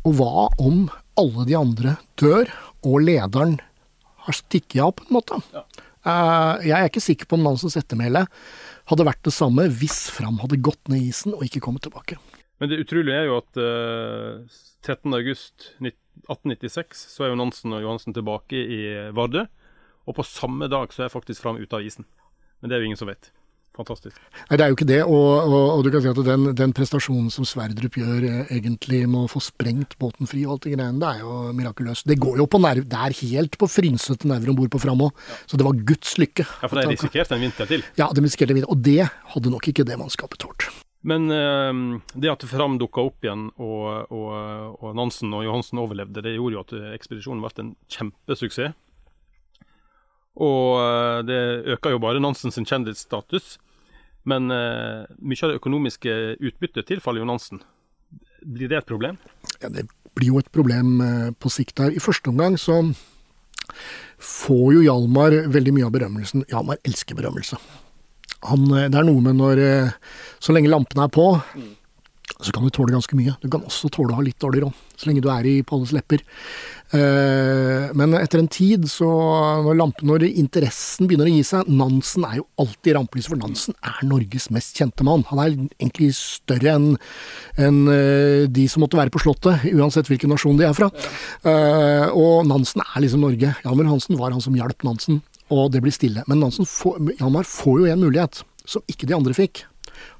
Og 0.06 0.12
hva 0.18 0.46
om 0.62 0.76
alle 1.20 1.42
de 1.48 1.54
andre 1.58 1.90
dør, 2.20 2.46
og 2.86 3.02
lederen 3.02 3.56
har 4.26 4.34
stikket 4.36 4.82
av, 4.84 4.92
på 4.96 5.02
en 5.06 5.16
måte? 5.18 5.34
Eh, 6.06 6.54
jeg 6.68 6.76
er 6.76 6.86
ikke 6.88 7.02
sikker 7.02 7.26
på 7.28 7.36
om 7.38 7.44
Nansens 7.46 7.78
ettermæle 7.80 8.22
hadde 8.86 9.08
vært 9.08 9.26
det 9.26 9.34
samme 9.34 9.62
hvis 9.80 9.98
Fram 10.14 10.36
hadde 10.42 10.62
gått 10.62 10.84
ned 10.92 11.00
isen 11.08 11.32
og 11.34 11.42
ikke 11.46 11.64
kommet 11.64 11.82
tilbake. 11.86 12.14
Men 12.60 12.66
det 12.70 12.82
utrolige 12.84 13.18
er 13.18 13.26
jo 13.28 13.34
at 13.42 13.52
uh, 13.60 14.34
13.8.1896 14.86 17.00
så 17.10 17.20
er 17.24 17.28
jo 17.32 17.40
Nansen 17.40 17.74
og 17.74 17.82
Johansen 17.84 18.12
tilbake 18.16 18.56
i 18.56 18.80
Vardø, 19.16 19.42
og 20.06 20.12
på 20.16 20.22
samme 20.24 20.66
dag 20.70 20.86
så 20.94 21.00
er 21.04 21.12
faktisk 21.12 21.40
Fram 21.42 21.58
ute 21.58 21.76
av 21.76 21.82
isen. 21.84 22.04
Men 22.60 22.68
det 22.70 22.74
er 22.76 22.80
jo 22.84 22.88
ingen 22.88 23.02
som 23.02 23.10
vet. 23.10 23.24
Fantastisk. 23.76 24.16
Nei, 24.48 24.56
det 24.56 24.64
er 24.64 24.70
jo 24.70 24.76
ikke 24.78 24.88
det, 24.88 25.00
og, 25.04 25.26
og, 25.44 25.64
og 25.74 25.82
du 25.84 25.90
kan 25.92 26.00
si 26.00 26.08
at 26.08 26.20
den, 26.24 26.46
den 26.56 26.72
prestasjonen 26.76 27.28
som 27.32 27.44
Sverdrup 27.48 27.98
gjør 28.00 28.24
eh, 28.24 28.54
egentlig 28.56 29.02
med 29.04 29.26
å 29.26 29.28
få 29.28 29.42
sprengt 29.44 29.98
båten 30.00 30.28
fri 30.30 30.46
og 30.46 30.54
alt 30.54 30.64
det 30.64 30.72
greiene, 30.72 30.96
det 31.02 31.10
er 31.10 31.20
jo 31.20 31.52
mirakuløst. 31.58 32.06
Det 32.08 32.16
går 32.22 32.40
jo 32.40 32.48
på 32.48 32.60
nerv, 32.64 32.86
det 32.88 33.02
er 33.08 33.18
helt 33.20 33.58
på 33.60 33.68
frynsete 33.68 34.30
nerver 34.30 34.52
om 34.52 34.56
bord 34.56 34.72
på 34.72 34.80
Fram 34.80 35.04
òg, 35.04 35.20
så 35.44 35.60
det 35.60 35.66
var 35.66 35.84
Guds 35.90 36.16
lykke. 36.22 36.46
Ja, 36.62 36.70
for 36.70 36.80
de 36.80 36.94
risikerte 36.94 37.36
en 37.36 37.44
vinter 37.44 37.68
til. 37.68 37.84
Ja, 38.00 38.08
de 38.08 38.24
risikerte 38.24 38.56
videre, 38.56 38.72
og 38.72 38.80
det 38.86 39.10
hadde 39.34 39.52
nok 39.52 39.68
ikke 39.68 39.84
det 39.88 40.00
mannskapet 40.00 40.40
tålt. 40.40 40.70
Men 41.06 41.28
eh, 41.30 42.00
det 42.16 42.32
at 42.32 42.48
Fram 42.48 42.80
dukka 42.80 43.04
opp 43.10 43.28
igjen, 43.28 43.50
og, 43.60 44.08
og, 44.08 44.80
og 44.80 44.96
Nansen 44.96 45.36
og 45.36 45.44
Johansen 45.44 45.84
overlevde, 45.84 46.24
det 46.24 46.38
gjorde 46.38 46.56
jo 46.56 46.64
at 46.64 46.76
ekspedisjonen 46.96 47.44
ble 47.44 47.66
en 47.66 47.76
kjempesuksess. 47.92 48.72
Og 50.36 50.80
eh, 50.80 51.20
det 51.28 51.38
øka 51.76 51.94
jo 51.94 52.02
bare 52.02 52.20
Nansen 52.20 52.52
sin 52.52 52.68
kjendisstatus. 52.68 53.56
Men 54.26 54.50
uh, 54.50 55.06
mye 55.22 55.44
av 55.46 55.52
det 55.52 55.60
økonomiske 55.60 56.16
utbyttet 56.40 56.88
tilfaller 56.90 57.22
jo 57.22 57.28
Nansen. 57.30 57.62
Blir 58.42 58.70
det 58.70 58.80
et 58.80 58.88
problem? 58.88 59.18
Ja, 59.62 59.70
det 59.72 59.86
blir 60.16 60.32
jo 60.34 60.40
et 60.42 60.50
problem 60.54 60.98
uh, 61.00 61.30
på 61.38 61.52
sikt 61.52 61.82
her. 61.82 61.94
I 61.94 62.02
første 62.02 62.32
omgang 62.32 62.58
så 62.60 62.80
får 64.22 64.66
jo 64.76 64.84
Hjalmar 64.84 65.34
veldig 65.54 65.74
mye 65.76 65.88
av 65.88 65.94
berømmelsen. 65.94 66.46
Hjalmar 66.50 66.82
elsker 66.86 67.18
berømmelse. 67.18 67.58
Han, 68.46 68.68
det 68.68 68.94
er 68.94 69.06
noe 69.06 69.22
med 69.24 69.38
når 69.38 69.60
Så 70.44 70.52
lenge 70.54 70.68
lampene 70.70 71.06
er 71.06 71.10
på, 71.10 71.24
så 72.36 72.52
kan 72.52 72.66
du 72.66 72.70
tåle 72.74 72.92
ganske 72.92 73.16
mye. 73.16 73.32
Du 73.40 73.48
kan 73.48 73.64
også 73.64 73.88
tåle 73.92 74.12
å 74.12 74.18
ha 74.18 74.24
litt 74.24 74.38
dårlig 74.42 74.60
råd, 74.66 74.80
så 74.98 75.08
lenge 75.08 75.22
du 75.24 75.28
er 75.32 75.46
i 75.48 75.54
Palles 75.64 75.92
lepper. 75.94 76.20
Eh, 76.92 77.86
men 77.96 78.12
etter 78.18 78.42
en 78.42 78.50
tid, 78.52 78.84
så 78.90 79.08
når, 79.64 79.78
lampen, 79.78 80.08
når 80.10 80.26
interessen 80.28 81.08
begynner 81.08 81.30
å 81.30 81.32
gi 81.32 81.46
seg 81.48 81.70
Nansen 81.72 82.26
er 82.28 82.38
jo 82.42 82.44
alltid 82.60 82.98
rampelyset, 82.98 83.32
for 83.32 83.40
Nansen 83.40 83.78
er 83.80 84.02
Norges 84.06 84.50
mest 84.54 84.76
kjente 84.76 85.06
mann. 85.06 85.24
Han 85.30 85.40
er 85.42 85.54
egentlig 85.78 86.10
større 86.18 86.74
enn 86.76 86.90
en 87.62 87.78
eh, 87.94 88.44
de 88.52 88.66
som 88.68 88.84
måtte 88.84 89.00
være 89.00 89.14
på 89.14 89.22
Slottet, 89.24 89.64
uansett 89.72 90.10
hvilken 90.10 90.34
nasjon 90.34 90.60
de 90.60 90.68
er 90.68 90.76
fra. 90.76 90.90
Eh, 91.40 92.10
og 92.12 92.44
Nansen 92.50 92.84
er 92.84 93.00
liksom 93.06 93.24
Norge. 93.24 93.54
Hjalmar 93.64 93.88
Hansen 93.94 94.20
var 94.20 94.36
han 94.36 94.44
som 94.44 94.58
hjalp 94.58 94.84
Nansen, 94.84 95.22
og 95.48 95.72
det 95.72 95.80
blir 95.86 95.94
stille. 95.94 96.26
Men 96.28 96.44
Nansen 96.44 96.68
får, 96.68 97.00
Hjalmar 97.16 97.48
får 97.48 97.80
jo 97.80 97.88
en 97.94 98.04
mulighet 98.04 98.44
som 98.66 98.84
ikke 98.90 99.08
de 99.08 99.16
andre 99.16 99.34
fikk. 99.36 99.64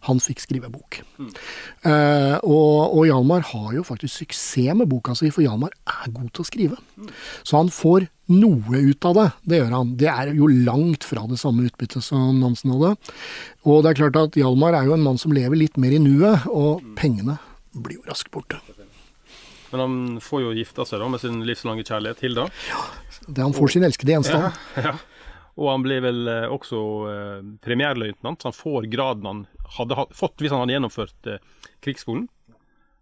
Han 0.09 0.21
fikk 0.23 0.43
skrive 0.45 0.71
bok. 0.73 1.01
Mm. 1.19 1.31
Uh, 1.87 2.37
og, 2.43 2.97
og, 2.97 3.01
Hjalmar 3.09 3.47
har 3.53 3.71
jo 3.77 3.87
faktisk 3.87 4.23
suksess 4.23 4.77
med 4.77 4.89
boka 4.91 5.15
si, 5.19 5.31
for 5.35 5.45
Hjalmar 5.45 5.73
er 5.73 6.13
god 6.15 6.31
til 6.33 6.45
å 6.45 6.49
skrive. 6.49 6.79
Mm. 6.97 7.11
Så 7.43 7.59
han 7.59 7.73
får 7.73 8.09
noe 8.33 8.83
ut 8.91 9.07
av 9.07 9.19
det. 9.19 9.27
Det 9.47 9.61
gjør 9.61 9.75
han. 9.77 9.93
Det 10.01 10.09
er 10.11 10.33
jo 10.35 10.49
langt 10.51 11.07
fra 11.07 11.27
det 11.31 11.39
samme 11.41 11.67
utbyttet 11.69 12.05
som 12.05 12.41
Nansen 12.43 12.75
hadde. 12.75 12.95
Og 13.67 13.83
det 13.85 13.93
er 13.93 14.01
klart 14.03 14.21
at 14.23 14.39
Hjalmar 14.39 14.79
er 14.79 14.89
jo 14.89 14.97
en 14.97 15.05
mann 15.05 15.21
som 15.21 15.35
lever 15.35 15.59
litt 15.59 15.79
mer 15.81 15.95
i 15.95 16.03
nuet, 16.03 16.49
og 16.51 16.83
mm. 16.83 16.95
pengene 16.99 17.39
blir 17.77 18.01
jo 18.01 18.09
raskt 18.09 18.33
borte. 18.35 18.61
Men 19.73 19.83
han 19.83 19.97
får 20.23 20.45
jo 20.45 20.55
gifta 20.57 20.87
seg 20.89 21.03
da 21.03 21.11
med 21.11 21.21
sin 21.23 21.43
livslange 21.47 21.85
kjærlighet, 21.85 22.23
Hilda. 22.25 22.47
Ja, 22.71 22.83
det 23.27 23.43
han 23.43 23.55
får 23.57 23.75
sin 23.75 23.87
elskede 23.87 24.15
gjenstand. 24.15 24.49
Ja, 24.77 24.91
ja. 24.93 24.97
Og 25.57 25.71
han 25.71 25.85
ble 25.85 26.01
vel 26.05 26.27
eh, 26.29 26.49
også 26.53 26.81
eh, 27.11 27.45
premierløytnant, 27.64 28.42
så 28.42 28.51
han 28.51 28.57
får 28.57 28.88
graden 28.92 29.29
han 29.29 29.45
hadde 29.79 30.09
fått 30.14 30.42
hvis 30.42 30.53
han 30.53 30.64
hadde 30.64 30.77
gjennomført 30.77 31.31
eh, 31.33 31.40
krigsskolen. 31.85 32.27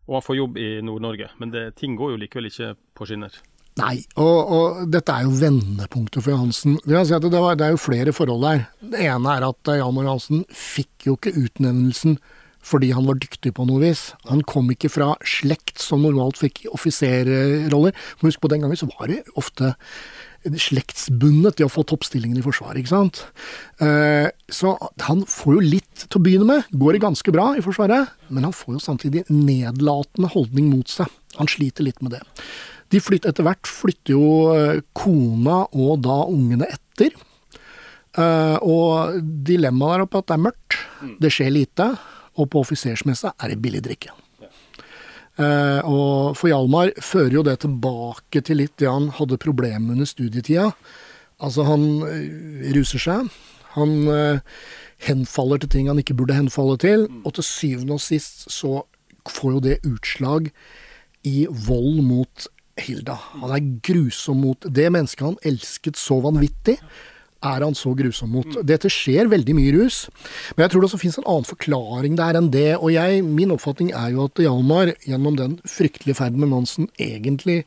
Og 0.05 0.19
han 0.19 0.27
får 0.27 0.39
jobb 0.39 0.61
i 0.61 0.69
Nord-Norge. 0.85 1.33
Men 1.41 1.51
det, 1.51 1.65
ting 1.81 1.97
går 1.99 2.15
jo 2.15 2.21
likevel 2.21 2.51
ikke 2.51 2.75
på 2.95 3.09
skinner. 3.09 3.35
Nei, 3.81 3.97
og, 4.23 4.53
og 4.55 4.83
dette 4.93 5.11
er 5.11 5.25
jo 5.27 5.35
vendepunktet 5.35 6.23
for 6.23 6.37
Johansen. 6.37 6.77
Det, 6.85 7.01
si 7.09 7.17
det, 7.25 7.33
det, 7.33 7.67
er 7.67 7.75
jo 7.75 7.81
flere 7.83 8.15
forhold 8.15 8.47
der. 8.47 8.67
Det 8.93 9.03
ene 9.03 9.35
er 9.35 9.49
at 9.49 9.75
Jan 9.81 9.97
Mor 9.97 10.07
Johansen 10.07 10.45
fikk 10.55 11.09
jo 11.09 11.17
ikke 11.19 11.35
utnevnelsen 11.35 12.19
fordi 12.65 12.95
han 12.97 13.05
var 13.05 13.19
dyktig 13.21 13.53
på 13.57 13.67
noe 13.69 13.83
vis. 13.83 14.07
Han 14.31 14.41
kom 14.49 14.71
ikke 14.73 14.89
fra 14.93 15.11
slekt 15.29 15.83
som 15.83 16.01
normalt 16.05 16.39
fikk 16.41 16.63
offiserroller. 16.73 17.93
Husk 18.23 18.41
på 18.41 18.51
den 18.53 18.65
gangen 18.65 18.81
så 18.81 18.89
var 18.95 19.11
det 19.11 19.21
ofte 19.37 19.75
slektsbundet 20.45 21.61
i 21.61 21.67
å 21.67 21.71
få 21.73 21.85
toppstillingen 21.89 22.39
i 22.39 22.45
Forsvaret, 22.45 22.81
ikke 22.83 22.93
sant. 22.93 23.23
Eh, 23.83 24.29
så 24.53 24.75
han 25.07 25.25
får 25.31 25.57
jo 25.57 25.67
litt 25.75 26.05
til 26.05 26.21
å 26.21 26.25
begynne 26.25 26.49
med. 26.49 26.71
Går 26.73 26.97
det 26.97 27.05
ganske 27.05 27.35
bra 27.35 27.51
i 27.57 27.65
Forsvaret, 27.65 28.13
men 28.29 28.47
han 28.49 28.57
får 28.57 28.77
jo 28.77 28.85
samtidig 28.85 29.25
nedlatende 29.33 30.31
holdning 30.35 30.71
mot 30.73 30.91
seg. 30.91 31.11
Han 31.39 31.51
sliter 31.51 31.87
litt 31.87 32.03
med 32.05 32.17
det. 32.17 32.23
De 32.93 33.01
flytter, 33.03 33.33
etter 33.33 33.47
hvert 33.47 33.69
flytter 33.69 34.15
jo 34.15 34.27
eh, 34.55 34.83
kona 34.97 35.65
og 35.73 36.03
da 36.05 36.21
ungene 36.31 36.69
etter. 36.71 37.15
Eh, 38.15 38.59
og 38.63 39.23
dilemmaet 39.47 39.99
der 39.99 40.07
oppe 40.07 40.21
at 40.21 40.29
det 40.29 40.37
er 40.37 40.45
mørkt, 40.51 40.83
det 41.21 41.33
skjer 41.35 41.55
lite, 41.55 41.89
og 42.39 42.51
på 42.51 42.63
offisersmessa 42.63 43.35
er 43.39 43.55
det 43.55 43.63
billig 43.63 43.83
drikke. 43.87 44.15
Eh, 45.35 45.81
og 45.83 46.37
for 46.39 46.51
Hjalmar 46.51 46.93
fører 47.03 47.41
jo 47.41 47.43
det 47.47 47.59
tilbake 47.65 48.43
til 48.47 48.61
litt 48.63 48.77
det 48.79 48.91
han 48.91 49.11
hadde 49.17 49.41
problemer 49.43 49.97
under 49.97 50.09
studietida. 50.09 50.71
Altså, 51.43 51.67
han 51.67 51.87
eh, 52.07 52.71
ruser 52.77 53.03
seg. 53.03 53.31
Han 53.75 53.95
eh, 54.11 54.43
henfaller 55.09 55.63
til 55.63 55.73
ting 55.73 55.91
han 55.91 55.99
ikke 56.01 56.17
burde 56.19 56.39
henfalle 56.39 56.79
til. 56.83 57.09
Og 57.25 57.35
til 57.37 57.49
syvende 57.49 57.99
og 57.99 58.05
sist 58.05 58.47
så 58.53 58.85
får 59.31 59.57
jo 59.57 59.65
det 59.65 59.81
utslag 59.89 60.53
i 61.27 61.47
vold 61.49 62.03
mot 62.05 62.47
Hilda. 62.79 63.17
Han 63.41 63.55
er 63.55 63.67
grusom 63.87 64.43
mot 64.45 64.67
det 64.67 64.87
mennesket 64.93 65.27
han 65.27 65.43
elsket 65.47 65.99
så 65.99 66.19
vanvittig 66.23 66.79
er 67.45 67.65
han 67.67 67.77
så 67.79 67.93
grusom 67.97 68.33
mot. 68.35 68.57
Dette 68.67 68.91
skjer 68.93 69.31
veldig 69.33 69.57
mye 69.57 69.71
i 69.71 69.75
rus, 69.77 70.05
men 70.55 70.65
jeg 70.65 70.73
tror 70.73 70.85
det 70.85 70.89
også 70.91 71.01
finnes 71.03 71.21
en 71.21 71.29
annen 71.31 71.49
forklaring 71.49 72.17
der 72.21 72.39
enn 72.41 72.51
det. 72.55 72.71
Og 72.79 72.95
jeg, 72.95 73.23
min 73.27 73.53
oppfatning 73.55 73.93
er 73.97 74.15
jo 74.15 74.27
at 74.29 74.43
Hjalmar 74.43 74.95
gjennom 75.05 75.39
den 75.41 75.59
fryktelige 75.69 76.19
ferden 76.21 76.43
med 76.43 76.53
Nansen 76.55 76.91
egentlig 77.01 77.63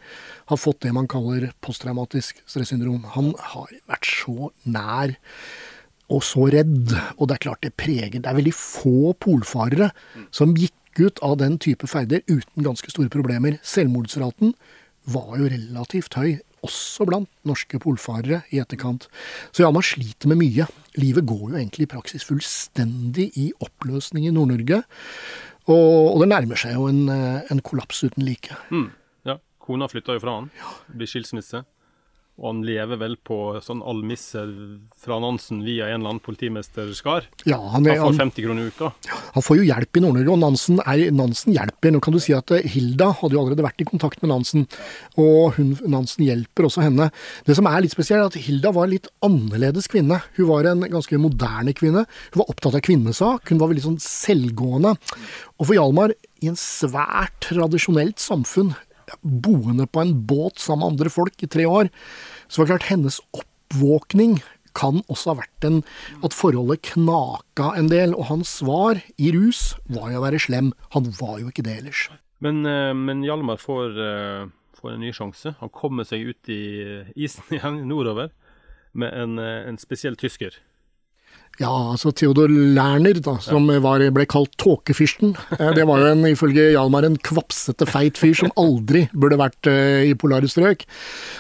har 0.52 0.62
fått 0.62 0.82
det 0.86 0.94
man 0.96 1.10
kaller 1.12 1.50
posttraumatisk 1.66 2.42
stressyndrom. 2.50 3.06
Han 3.18 3.34
har 3.54 3.72
vært 3.90 4.10
så 4.10 4.52
nær 4.66 5.16
og 6.08 6.24
så 6.24 6.48
redd, 6.54 6.94
og 7.18 7.28
det 7.28 7.36
er 7.36 7.44
klart 7.44 7.64
det 7.66 7.76
preger 7.76 8.22
Det 8.22 8.30
er 8.30 8.38
veldig 8.38 8.56
få 8.56 9.12
polfarere 9.20 9.90
som 10.32 10.56
gikk 10.56 10.74
ut 11.02 11.20
av 11.26 11.36
den 11.42 11.58
type 11.62 11.88
ferder 11.90 12.24
uten 12.30 12.66
ganske 12.66 12.90
store 12.94 13.12
problemer. 13.14 13.60
Selvmordsraten 13.62 14.56
var 15.08 15.36
jo 15.40 15.50
relativt 15.52 16.16
høy 16.18 16.38
også 16.66 17.06
blant 17.08 17.30
norske 17.48 17.80
polfarere 17.82 18.42
i 18.54 18.62
etterkant. 18.62 19.08
Så 19.52 19.64
ja, 19.64 19.72
man 19.74 19.86
sliter 19.86 20.32
med 20.32 20.40
mye. 20.42 20.68
Livet 20.98 21.28
går 21.30 21.44
jo 21.52 21.60
egentlig 21.60 21.88
i 21.88 21.92
praksis 21.92 22.26
fullstendig 22.28 23.30
i 23.38 23.50
oppløsning 23.64 24.28
i 24.28 24.34
Nord-Norge. 24.34 24.82
Og, 25.68 26.16
og, 26.16 26.22
det 26.24 26.30
nærmer 26.32 26.60
seg 26.60 26.78
jo 26.78 26.88
en, 26.88 27.08
eh, 27.12 27.48
en 27.52 27.64
kollaps 27.66 28.00
uten 28.08 28.24
like. 28.24 28.56
Mm, 28.72 28.90
ja. 29.28 29.38
Kona 29.64 29.90
flytter 29.92 30.16
jo 30.16 30.24
fra 30.24 30.38
han. 30.40 30.52
Blir 30.88 31.10
skilsmisse. 31.12 31.66
Og 32.38 32.52
han 32.52 32.60
lever 32.62 33.00
vel 33.02 33.16
på 33.26 33.58
sånn 33.66 33.80
almisse 33.82 34.44
fra 35.02 35.16
Nansen 35.22 35.64
via 35.66 35.88
en 35.90 36.04
eller 36.04 36.12
annen 36.12 36.22
politimester 36.22 36.92
Skar? 36.94 37.26
Ja, 37.50 37.58
han, 37.74 37.88
er, 37.90 37.98
han 37.98 38.14
får 38.14 38.20
50 38.22 38.46
kroner 38.46 38.68
i 38.68 38.74
uka. 38.74 38.92
Han 39.34 39.46
får 39.46 39.58
jo 39.58 39.66
hjelp 39.66 39.98
i 39.98 40.04
Nord-Norge, 40.04 40.36
og 40.36 40.42
Nansen, 40.44 40.82
er, 40.86 41.02
Nansen, 41.18 41.56
hjelper. 41.58 41.96
Nå 41.96 42.02
kan 42.06 42.14
du 42.14 42.20
si 42.22 42.36
at 42.38 42.54
eh, 42.54 42.68
Hilda 42.76 43.10
hadde 43.24 43.34
jo 43.34 43.42
allerede 43.42 43.66
vært 43.66 43.82
i 43.82 43.90
kontakt 43.90 44.22
med 44.22 44.30
Nansen, 44.36 44.68
og 45.18 45.58
hun, 45.58 45.74
Nansen 45.90 46.28
hjelper 46.28 46.70
også 46.70 46.86
henne. 46.86 47.10
Det 47.48 47.58
som 47.58 47.72
er 47.72 47.82
litt 47.82 47.98
spesielt, 47.98 48.22
er 48.22 48.30
at 48.30 48.46
Hilda 48.46 48.76
var 48.76 48.86
en 48.86 48.94
litt 48.94 49.10
annerledes 49.26 49.90
kvinne. 49.90 50.22
Hun 50.38 50.52
var 50.52 50.70
en 50.70 50.86
ganske 50.94 51.22
moderne 51.22 51.74
kvinne. 51.78 52.06
Hun 52.06 52.44
var 52.44 52.54
opptatt 52.54 52.78
av 52.78 52.86
kvinnesak, 52.86 53.50
hun 53.50 53.64
var 53.64 53.74
veldig 53.74 53.88
sånn 53.90 54.02
selvgående. 54.04 54.94
Og 55.58 55.72
for 55.72 55.74
Hjalmar, 55.74 56.14
i 56.46 56.52
en 56.52 56.60
svært 56.60 57.34
tradisjonelt 57.48 58.22
samfunn, 58.22 58.76
boende 59.22 59.88
på 59.90 60.04
en 60.04 60.14
båt 60.28 60.62
sammen 60.62 60.86
med 60.86 60.96
andre 60.96 61.14
folk 61.14 61.44
i 61.44 61.50
tre 61.52 61.66
år. 61.66 61.92
Så 62.48 62.62
var 62.62 62.68
det 62.68 62.74
klart 62.76 62.92
hennes 62.92 63.20
oppvåkning 63.36 64.40
kan 64.78 65.02
også 65.10 65.34
ha 65.34 65.40
vært 65.42 65.68
en, 65.68 65.82
at 66.26 66.36
forholdet 66.38 66.86
knaka 66.92 67.72
en 67.80 67.90
del. 67.92 68.14
Og 68.18 68.30
hans 68.32 68.58
svar 68.60 69.02
i 69.18 69.32
rus 69.36 69.72
var 69.90 70.12
jo 70.14 70.22
å 70.22 70.26
være 70.28 70.42
slem. 70.44 70.72
Han 70.96 71.10
var 71.20 71.40
jo 71.42 71.52
ikke 71.52 71.66
det 71.66 71.80
ellers. 71.82 72.08
Men, 72.44 72.62
eh, 72.66 72.94
men 72.94 73.24
Hjalmar 73.26 73.58
får, 73.58 73.98
eh, 73.98 74.50
får, 74.78 74.94
en 74.94 75.02
ny 75.02 75.12
sjanse. 75.12 75.56
Han 75.60 75.74
kommer 75.74 76.06
seg 76.06 76.28
ut 76.30 76.50
i 76.50 76.62
isen 77.18 77.44
igjen, 77.56 77.88
nordover, 77.90 78.30
med 78.94 79.14
en, 79.14 79.40
eh, 79.40 79.68
en 79.68 79.78
spesiell 79.78 80.16
tysker. 80.16 80.54
Ja, 81.58 81.72
altså 81.96 82.12
Theodor 82.14 82.52
Lerner, 82.54 83.18
da, 83.26 83.34
som 83.42 83.66
var, 83.82 84.04
ble 84.14 84.26
kalt 84.30 84.52
tåkefyrsten. 84.62 85.32
Eh, 85.56 85.72
det 85.74 85.88
var 85.90 86.04
jo 86.04 86.12
en, 86.12 86.22
ifølge 86.30 86.68
Hjalmar 86.76 87.08
en 87.08 87.16
kvapsete, 87.18 87.88
feit 87.90 88.20
fyr 88.22 88.36
som 88.38 88.52
aldri 88.62 89.08
burde 89.10 89.40
vært 89.42 89.70
uh, 89.72 90.04
i 90.06 90.14
polare 90.14 90.46
strøk. 90.52 90.86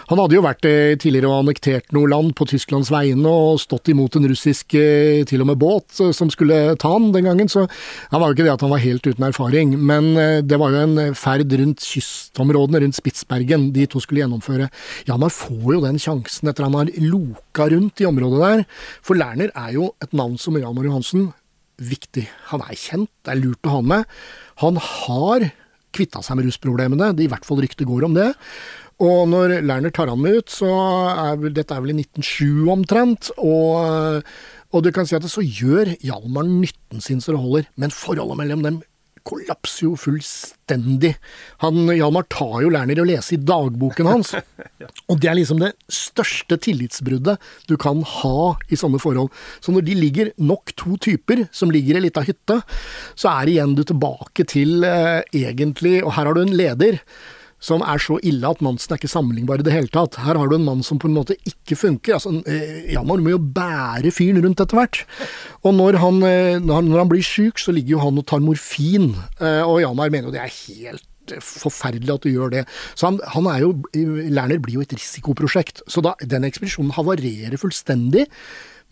Han 0.09 0.17
hadde 0.17 0.39
jo 0.39 0.41
vært 0.41 0.65
uh, 0.65 0.95
tidligere 0.97 1.29
og 1.29 1.43
annektert 1.43 1.93
noe 1.93 2.09
land 2.09 2.33
på 2.37 2.47
Tysklands 2.49 2.89
vegne 2.89 3.29
og 3.29 3.61
stått 3.61 3.91
imot 3.93 4.17
en 4.17 4.25
russisk 4.31 4.73
til 4.73 5.43
og 5.43 5.47
med 5.51 5.59
båt 5.61 5.99
som 6.15 6.31
skulle 6.33 6.73
ta 6.81 6.89
han 6.95 7.11
den 7.13 7.27
gangen, 7.27 7.49
så 7.51 7.67
han 8.09 8.21
var 8.21 8.31
jo 8.31 8.37
ikke 8.37 8.47
det 8.47 8.53
at 8.55 8.63
han 8.65 8.73
var 8.73 8.81
helt 8.81 9.05
uten 9.05 9.25
erfaring. 9.27 9.75
Men 9.77 10.09
det 10.47 10.57
var 10.59 10.73
jo 10.73 10.81
en 10.81 11.15
ferd 11.17 11.53
rundt 11.59 11.83
kystområdene, 11.85 12.81
rundt 12.83 12.97
Spitsbergen, 12.97 13.69
de 13.75 13.85
to 13.89 14.01
skulle 14.03 14.23
gjennomføre. 14.23 14.69
Hjalmar 15.07 15.33
får 15.33 15.69
jo 15.75 15.83
den 15.85 16.01
sjansen 16.01 16.51
etter 16.51 16.67
han 16.67 16.77
har 16.79 16.91
loka 17.05 17.69
rundt 17.71 18.03
i 18.03 18.09
området 18.09 18.41
der, 18.43 18.65
for 19.05 19.19
Lerner 19.19 19.53
er 19.53 19.73
jo 19.77 19.91
et 20.03 20.06
et 20.07 20.17
navn 20.17 20.39
som 20.41 20.57
Hjalmar 20.57 20.87
Johansen 20.87 21.29
viktig. 21.77 22.25
Han 22.49 22.63
er 22.65 22.77
kjent, 22.77 23.11
det 23.25 23.33
er 23.33 23.41
lurt 23.41 23.67
å 23.67 23.77
ha 23.77 23.85
med. 23.85 24.17
Han 24.63 24.79
har 24.81 25.51
kvitta 25.95 26.23
seg 26.25 26.39
med 26.39 26.47
rusproblemene, 26.47 27.13
det 27.15 27.27
i 27.27 27.31
hvert 27.31 27.45
fall 27.47 27.61
ryktet 27.63 27.87
går 27.89 28.07
om 28.07 28.17
det. 28.17 28.31
Og 29.03 29.27
når 29.29 29.59
Lerner 29.61 29.93
tar 29.93 30.09
han 30.09 30.21
med 30.23 30.39
ut, 30.39 30.49
så 30.49 30.69
er 31.13 31.37
vel, 31.37 31.53
dette 31.53 31.75
er 31.75 31.83
vel 31.83 31.93
i 31.93 31.99
1907 32.01 32.71
omtrent, 32.73 33.29
og, 33.37 34.25
og 34.73 34.85
du 34.85 34.89
kan 34.93 35.05
si 35.05 35.17
at 35.17 35.25
det 35.25 35.33
så 35.33 35.45
gjør 35.45 35.93
Hjalmar 36.01 36.47
nytten 36.49 37.03
sin 37.03 37.21
så 37.21 37.35
det 37.35 37.43
holder, 37.43 37.69
men 37.77 37.93
forholdet 37.93 38.41
mellom 38.41 38.65
dem 38.65 38.79
kollapser 39.27 39.87
jo 39.87 39.93
fullstendig. 39.99 41.13
Han, 41.63 41.91
Hjalmar 41.91 42.27
tar 42.31 42.61
jo 42.63 42.71
Lerner 42.73 42.99
i 42.99 43.03
å 43.03 43.07
lese 43.07 43.35
i 43.35 43.41
dagboken 43.41 44.09
hans. 44.09 44.33
Og 45.09 45.19
det 45.21 45.31
er 45.31 45.37
liksom 45.39 45.61
det 45.61 45.73
største 45.91 46.59
tillitsbruddet 46.63 47.37
du 47.69 47.75
kan 47.81 48.03
ha 48.21 48.53
i 48.71 48.79
sånne 48.79 49.01
forhold. 49.03 49.33
Så 49.61 49.75
når 49.75 49.87
de 49.87 49.97
ligger 49.99 50.31
nok 50.39 50.73
to 50.79 50.97
typer 51.03 51.45
som 51.51 51.73
ligger 51.73 51.97
i 51.97 52.01
ei 52.01 52.07
lita 52.07 52.23
hytte, 52.27 52.61
så 53.17 53.33
er 53.35 53.51
igjen 53.51 53.75
du 53.77 53.83
tilbake 53.87 54.47
til 54.47 54.85
eh, 54.87 55.21
egentlig 55.35 55.99
Og 56.03 56.13
her 56.15 56.27
har 56.29 56.37
du 56.37 56.43
en 56.43 56.57
leder 56.57 57.01
som 57.63 57.81
er 57.81 58.01
så 58.01 58.19
ille 58.25 58.45
at 58.45 58.61
Nansen 58.61 58.93
er 58.93 58.99
ikke 58.99 59.09
sammenlignbar 59.09 59.61
i 59.61 59.65
det 59.65 59.73
hele 59.73 59.89
tatt. 59.93 60.19
Her 60.21 60.37
har 60.37 60.49
du 60.49 60.55
en 60.57 60.67
mann 60.67 60.83
som 60.85 60.99
på 61.01 61.09
en 61.09 61.17
måte 61.17 61.37
ikke 61.49 61.77
funker. 61.79 62.17
Altså, 62.17 62.35
eh, 62.45 62.93
Hjalmar 62.93 63.21
må 63.23 63.33
jo 63.33 63.41
bære 63.41 64.13
fyren 64.13 64.43
rundt 64.45 64.61
etter 64.61 64.77
hvert. 64.77 65.03
Og 65.65 65.73
når 65.73 65.97
han, 66.03 66.21
eh, 66.23 66.59
når 66.61 66.97
han 67.01 67.09
blir 67.09 67.25
syk, 67.25 67.57
så 67.57 67.73
ligger 67.73 67.97
jo 67.97 68.03
han 68.05 68.17
og 68.17 68.27
tar 68.29 68.43
morfin, 68.45 69.15
eh, 69.41 69.63
og 69.65 69.81
Hjalmar 69.81 70.13
mener 70.13 70.29
jo 70.29 70.35
det 70.37 70.43
er 70.45 70.53
helt 70.53 71.07
forferdelig 71.43 72.13
at 72.13 72.23
du 72.23 72.29
gjør 72.29 72.51
det. 72.51 72.65
Så 72.95 73.09
han, 73.09 73.19
han 73.33 73.47
er 73.51 73.65
jo, 73.65 73.73
Lerner 73.93 74.61
blir 74.63 74.77
jo 74.77 74.85
et 74.85 74.93
risikoprosjekt. 74.93 75.81
Så 75.89 76.03
da, 76.05 76.13
den 76.21 76.45
ekspedisjonen 76.47 76.93
havarerer 76.95 77.57
fullstendig. 77.59 78.27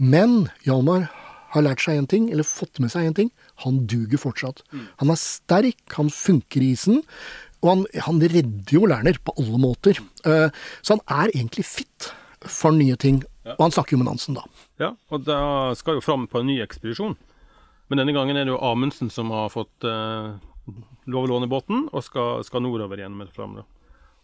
Men 0.01 0.49
Hjalmar 0.65 1.07
har 1.55 1.63
lært 1.63 1.83
seg 1.85 2.01
én 2.01 2.09
ting, 2.11 2.27
eller 2.33 2.47
fått 2.47 2.81
med 2.83 2.91
seg 2.91 3.07
én 3.07 3.15
ting. 3.15 3.31
Han 3.63 3.85
duger 3.87 4.19
fortsatt. 4.19 4.61
Han 4.99 5.13
er 5.13 5.19
sterk, 5.19 5.79
han 5.95 6.11
funker 6.11 6.63
i 6.63 6.73
isen. 6.75 7.01
Og 7.63 7.71
han, 7.71 7.85
han 8.07 8.21
redder 8.21 8.75
jo 8.75 8.87
Lerner 8.89 9.17
på 9.23 9.33
alle 9.41 9.59
måter. 9.61 10.01
Uh, 10.27 10.49
så 10.81 10.97
han 10.97 11.05
er 11.23 11.33
egentlig 11.33 11.65
fit 11.67 12.11
for 12.45 12.75
nye 12.75 12.97
ting. 12.99 13.21
Ja. 13.45 13.55
Og 13.57 13.67
han 13.67 13.75
snakker 13.75 13.95
jo 13.95 14.01
med 14.01 14.09
Nansen, 14.09 14.37
da. 14.37 14.45
Ja, 14.81 14.91
og 15.13 15.25
da 15.27 15.39
skal 15.77 15.99
jo 15.99 16.03
fram 16.05 16.27
på 16.29 16.41
en 16.41 16.49
ny 16.49 16.59
ekspedisjon. 16.63 17.15
Men 17.89 18.01
denne 18.01 18.15
gangen 18.15 18.37
er 18.37 18.47
det 18.47 18.53
jo 18.53 18.61
Amundsen 18.65 19.11
som 19.13 19.29
har 19.33 19.51
fått 19.53 19.85
eh, 19.85 20.33
lov 21.13 21.27
å 21.27 21.29
låne 21.29 21.49
båten, 21.49 21.85
og 21.93 22.05
skal, 22.05 22.41
skal 22.45 22.63
nordover 22.65 22.97
igjen 22.97 23.17
med 23.17 23.29
fram. 23.33 23.59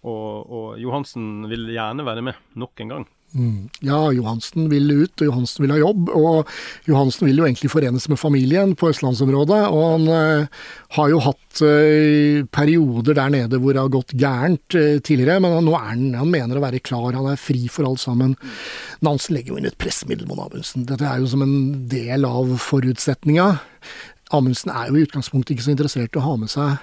Og, 0.02 0.50
og 0.50 0.68
Johansen 0.82 1.46
vil 1.52 1.70
gjerne 1.70 2.06
være 2.08 2.26
med, 2.26 2.40
nok 2.58 2.82
en 2.82 2.96
gang. 2.96 3.06
Mm. 3.32 3.70
Ja, 3.80 4.12
Johansen 4.12 4.68
vil 4.72 4.90
ut, 4.92 5.14
og 5.22 5.30
Johansen 5.30 5.64
vil 5.64 5.74
ha 5.74 5.80
jobb. 5.80 6.10
Og 6.12 6.50
Johansen 6.90 7.30
vil 7.30 7.40
jo 7.40 7.48
egentlig 7.48 7.72
forenes 7.72 8.08
med 8.12 8.20
familien 8.20 8.74
på 8.76 8.90
østlandsområdet. 8.92 9.62
Og 9.72 9.86
han 9.86 10.10
eh, 10.12 10.60
har 10.98 11.12
jo 11.14 11.22
hatt 11.24 11.64
eh, 11.68 12.44
perioder 12.52 13.18
der 13.18 13.34
nede 13.34 13.62
hvor 13.62 13.76
det 13.76 13.84
har 13.84 13.94
gått 13.94 14.16
gærent 14.20 14.78
eh, 14.78 15.00
tidligere, 15.00 15.40
men 15.44 15.58
nå 15.66 15.76
er 15.78 15.90
han, 15.94 16.06
han 16.20 16.32
mener 16.34 16.60
å 16.60 16.66
være 16.66 16.84
klar, 16.84 17.16
han 17.16 17.32
er 17.32 17.40
fri 17.40 17.66
for 17.72 17.88
alt 17.88 18.04
sammen. 18.04 18.36
Nansen 19.06 19.38
legger 19.38 19.56
jo 19.56 19.62
inn 19.62 19.72
et 19.72 19.80
pressmiddel 19.82 20.28
mot 20.30 20.44
Amundsen. 20.44 20.88
Dette 20.90 21.08
er 21.08 21.24
jo 21.24 21.32
som 21.32 21.46
en 21.46 21.58
del 21.92 22.28
av 22.28 22.56
forutsetninga. 22.62 23.54
Amundsen 24.36 24.72
er 24.76 24.92
jo 24.92 25.00
i 25.00 25.08
utgangspunktet 25.08 25.56
ikke 25.56 25.70
så 25.70 25.76
interessert 25.76 26.16
i 26.16 26.20
å 26.20 26.28
ha 26.28 26.40
med 26.40 26.52
seg 26.52 26.80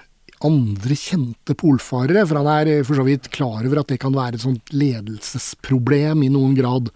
andre 0.47 0.97
kjente 0.99 1.55
polfarere, 1.59 2.22
for 2.28 2.39
han 2.41 2.49
er 2.53 2.84
for 2.86 2.99
så 2.99 3.05
vidt 3.07 3.28
klar 3.34 3.66
over 3.66 3.80
at 3.80 3.91
det 3.91 3.99
kan 4.03 4.14
være 4.14 4.39
et 4.39 4.45
sånt 4.45 4.72
ledelsesproblem 4.74 6.22
i 6.26 6.30
noen 6.32 6.55
grad. 6.59 6.91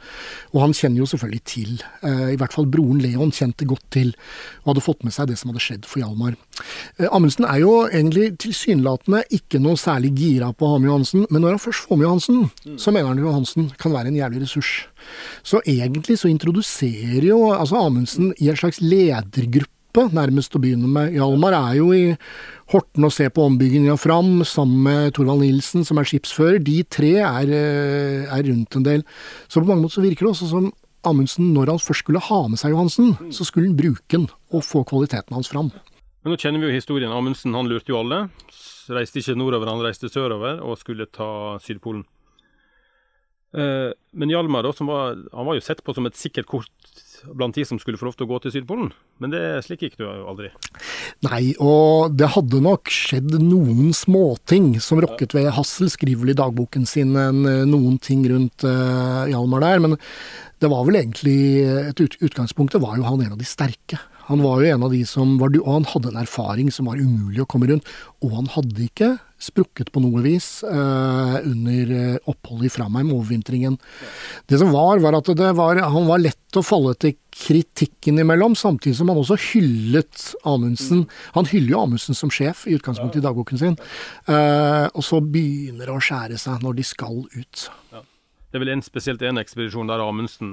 Og 0.53 0.61
han 0.63 0.77
kjenner 0.77 1.03
jo 1.03 1.09
selvfølgelig 1.11 1.43
til, 1.49 1.73
eh, 2.03 2.33
i 2.35 2.39
hvert 2.39 2.55
fall 2.55 2.69
broren 2.71 3.03
Leon 3.03 3.35
kjente 3.35 3.67
godt 3.67 3.85
til, 3.91 4.15
og 4.63 4.73
hadde 4.73 4.87
fått 4.87 5.03
med 5.05 5.17
seg 5.17 5.29
det 5.29 5.39
som 5.41 5.51
hadde 5.51 5.65
skjedd 5.65 5.89
for 5.89 6.03
Hjalmar. 6.03 6.37
Eh, 6.99 7.09
Amundsen 7.11 7.49
er 7.49 7.59
jo 7.65 7.89
egentlig 7.89 8.39
tilsynelatende 8.39 9.25
ikke 9.31 9.61
noe 9.61 9.81
særlig 9.81 10.15
gira 10.15 10.53
på 10.53 10.67
å 10.67 10.75
ha 10.75 10.79
med 10.79 10.91
Johansen, 10.93 11.27
men 11.31 11.43
når 11.43 11.57
han 11.57 11.67
først 11.67 11.89
får 11.89 11.99
med 11.99 12.07
Johansen, 12.07 12.79
så 12.79 12.93
mener 12.93 13.11
han 13.11 13.19
jo 13.19 13.31
Johansen 13.31 13.71
kan 13.79 13.93
være 13.93 14.13
en 14.13 14.21
jævlig 14.21 14.47
ressurs. 14.47 14.87
Så 15.43 15.61
egentlig 15.67 16.19
så 16.21 16.31
introduserer 16.31 17.27
jo 17.27 17.53
altså 17.53 17.81
Amundsen 17.83 18.35
i 18.39 18.49
en 18.49 18.57
slags 18.57 18.79
ledergruppe 18.81 19.82
nærmest 20.01 20.55
å 20.57 20.61
begynne 20.61 20.89
med. 20.89 21.13
Hjalmar 21.13 21.53
er 21.53 21.77
jo 21.77 21.93
i 21.93 22.17
Horten 22.73 23.05
og 23.05 23.13
se 23.13 23.29
på 23.29 23.45
ombygginga 23.45 23.99
fram, 24.01 24.45
sammen 24.45 24.83
med 24.83 25.15
Torvald 25.15 25.43
Nilsen, 25.43 25.85
som 25.85 25.99
er 25.99 26.05
skipsfører. 26.05 26.63
De 26.65 26.83
tre 26.85 27.21
er, 27.21 27.49
eh, 27.49 28.25
er, 28.25 28.43
rundt 28.49 28.77
en 28.77 28.83
del. 28.83 29.05
Så 29.49 29.61
på 29.61 29.67
mange 29.67 29.83
måter 29.83 30.01
så 30.01 30.09
virker 30.09 30.25
det 30.25 30.33
også 30.33 30.49
som 30.49 30.73
Amundsen, 31.05 31.53
når 31.53 31.67
han 31.67 31.79
først 31.79 32.05
skulle 32.05 32.21
ha 32.21 32.49
med 32.49 32.59
seg 32.59 32.71
Johansen, 32.71 33.33
så 33.33 33.45
skulle 33.45 33.67
han 33.67 33.77
bruke 33.77 34.09
den 34.09 34.29
og 34.53 34.63
få 34.63 34.85
kvaliteten 34.87 35.35
hans 35.35 35.49
fram. 35.49 35.73
Men 36.23 36.33
nå 36.33 36.39
kjenner 36.39 36.61
vi 36.63 36.71
jo 36.71 36.79
historien. 36.79 37.11
Amundsen 37.11 37.53
han 37.53 37.67
lurte 37.67 37.91
jo 37.91 37.99
alle. 37.99 38.31
Reiste 38.89 39.19
ikke 39.19 39.35
nordover, 39.37 39.67
han 39.67 39.83
reiste 39.83 40.09
sørover 40.09 40.63
og 40.63 40.79
skulle 40.79 41.07
ta 41.11 41.59
Sydpolen. 41.59 42.05
Eh, 43.53 43.91
men 44.13 44.31
Hjalmar 44.31 44.63
da, 44.63 44.73
var, 44.87 45.19
han 45.33 45.47
var 45.47 45.59
jo 45.59 45.65
sett 45.65 45.83
på 45.85 45.93
som 45.93 46.07
et 46.07 46.17
sikkert 46.17 46.47
kort 46.47 46.71
blant 47.31 47.57
de 47.57 47.65
som 47.69 47.79
skulle 47.81 47.99
få 48.01 48.09
lov 48.09 48.17
til 48.19 48.27
å 48.27 48.31
gå 48.33 48.41
til 48.43 48.55
Sydpolen. 48.57 48.93
Men 49.23 49.33
det 49.35 49.43
slik 49.67 49.85
gikk 49.87 49.99
det 50.01 50.07
jo 50.07 50.29
aldri. 50.33 50.51
Nei, 51.27 51.55
og 51.63 52.17
det 52.19 52.33
hadde 52.35 52.63
nok 52.65 52.91
skjedd 52.93 53.37
noen 53.43 53.93
småting 53.97 54.75
som 54.83 55.03
rokket 55.03 55.37
ved. 55.37 55.51
Hassel 55.57 55.91
skriver 55.93 56.25
vel 56.25 56.35
i 56.35 56.39
dagboken 56.39 56.87
sin 56.89 57.15
noen 57.15 57.99
ting 58.03 58.25
rundt 58.31 58.67
uh, 58.67 59.29
Hjalmar 59.31 59.65
der. 59.65 59.83
Men 59.85 59.99
det 60.63 60.71
var 60.71 60.87
vel 60.87 61.01
egentlig 61.01 61.39
et 61.65 62.03
ut, 62.03 62.19
Utgangspunktet 62.23 62.83
var 62.83 62.99
jo 62.99 63.07
han 63.07 63.23
en 63.25 63.37
av 63.37 63.41
de 63.41 63.49
sterke. 63.49 64.01
Han 64.29 64.43
var 64.45 64.63
jo 64.63 64.71
en 64.71 64.87
av 64.87 64.93
de 64.95 65.03
som 65.09 65.35
var 65.41 65.51
Og 65.59 65.73
han 65.73 65.89
hadde 65.91 66.13
en 66.13 66.21
erfaring 66.23 66.71
som 66.71 66.87
var 66.91 67.01
umulig 67.01 67.43
å 67.43 67.49
komme 67.51 67.69
rundt. 67.71 67.89
Og 68.23 68.37
han 68.39 68.51
hadde 68.55 68.87
ikke 68.87 69.17
sprukket 69.43 69.91
på 69.93 70.03
noe 70.03 70.23
vis 70.25 70.49
eh, 70.67 71.37
under 71.49 71.93
eh, 71.97 72.31
oppholdet 72.31 72.69
i 72.69 72.73
Framheim, 72.73 73.11
overvintringen. 73.15 73.79
Det 74.47 74.61
som 74.61 74.73
var, 74.75 75.03
var 75.03 75.19
at 75.19 75.31
var, 75.59 75.83
han 75.83 76.09
var 76.09 76.23
lett 76.23 76.59
å 76.59 76.65
falle 76.65 76.95
til 77.01 77.17
kritikken 77.33 78.21
imellom, 78.23 78.55
samtidig 78.59 78.99
som 78.99 79.11
han 79.11 79.21
også 79.21 79.39
hyllet 79.51 80.29
Amundsen. 80.49 81.07
Han 81.37 81.49
hyller 81.51 81.75
jo 81.75 81.83
Amundsen 81.83 82.19
som 82.19 82.33
sjef 82.33 82.67
i 82.69 82.77
utgangspunktet 82.79 83.23
i 83.23 83.27
dagboken 83.27 83.61
sin. 83.61 83.79
Eh, 84.31 84.87
og 84.93 85.03
så 85.07 85.23
begynner 85.25 85.89
det 85.89 85.97
å 85.97 86.03
skjære 86.03 86.41
seg 86.41 86.65
når 86.65 86.79
de 86.79 86.87
skal 86.87 87.23
ut. 87.33 87.69
Det 87.93 88.59
er 88.61 88.65
vel 88.67 88.75
en, 88.75 88.85
spesielt 88.85 89.23
en 89.25 89.41
ekspedisjon 89.41 89.89
der 89.89 90.03
Amundsen 90.05 90.51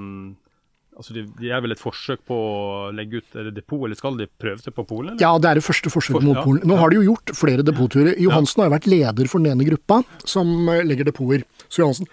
Altså 1.00 1.14
de, 1.16 1.22
de, 1.40 1.48
er 1.48 1.62
vel 1.64 1.72
et 1.72 1.80
forsøk 1.80 2.26
på 2.28 2.36
å 2.36 2.90
legge 2.92 3.22
ut 3.22 3.38
er 3.40 3.46
det 3.48 3.54
depot, 3.62 3.86
eller 3.88 3.96
skal 3.96 4.18
de 4.20 4.26
prøve 4.42 4.60
seg 4.60 4.76
på 4.76 4.84
Polen? 4.84 5.14
Eller? 5.14 5.22
Ja, 5.24 5.32
det 5.40 5.48
er 5.48 5.60
det 5.62 5.64
første 5.64 5.92
forsøket 5.94 6.26
mot. 6.28 6.42
Polen. 6.44 6.66
Nå 6.68 6.76
har 6.82 6.92
de 6.92 7.00
jo 7.00 7.06
gjort 7.14 7.32
flere 7.40 7.64
depotturer. 7.64 8.18
Johansen 8.20 8.60
har 8.60 8.68
jo 8.68 8.76
vært 8.76 8.90
leder 8.92 9.32
for 9.32 9.40
den 9.40 9.54
ene 9.54 9.68
gruppa 9.70 10.02
som 10.28 10.52
eh, 10.68 10.84
legger 10.84 11.08
depoter. 11.08 11.48
Så 11.72 11.86
Johansen 11.86 12.12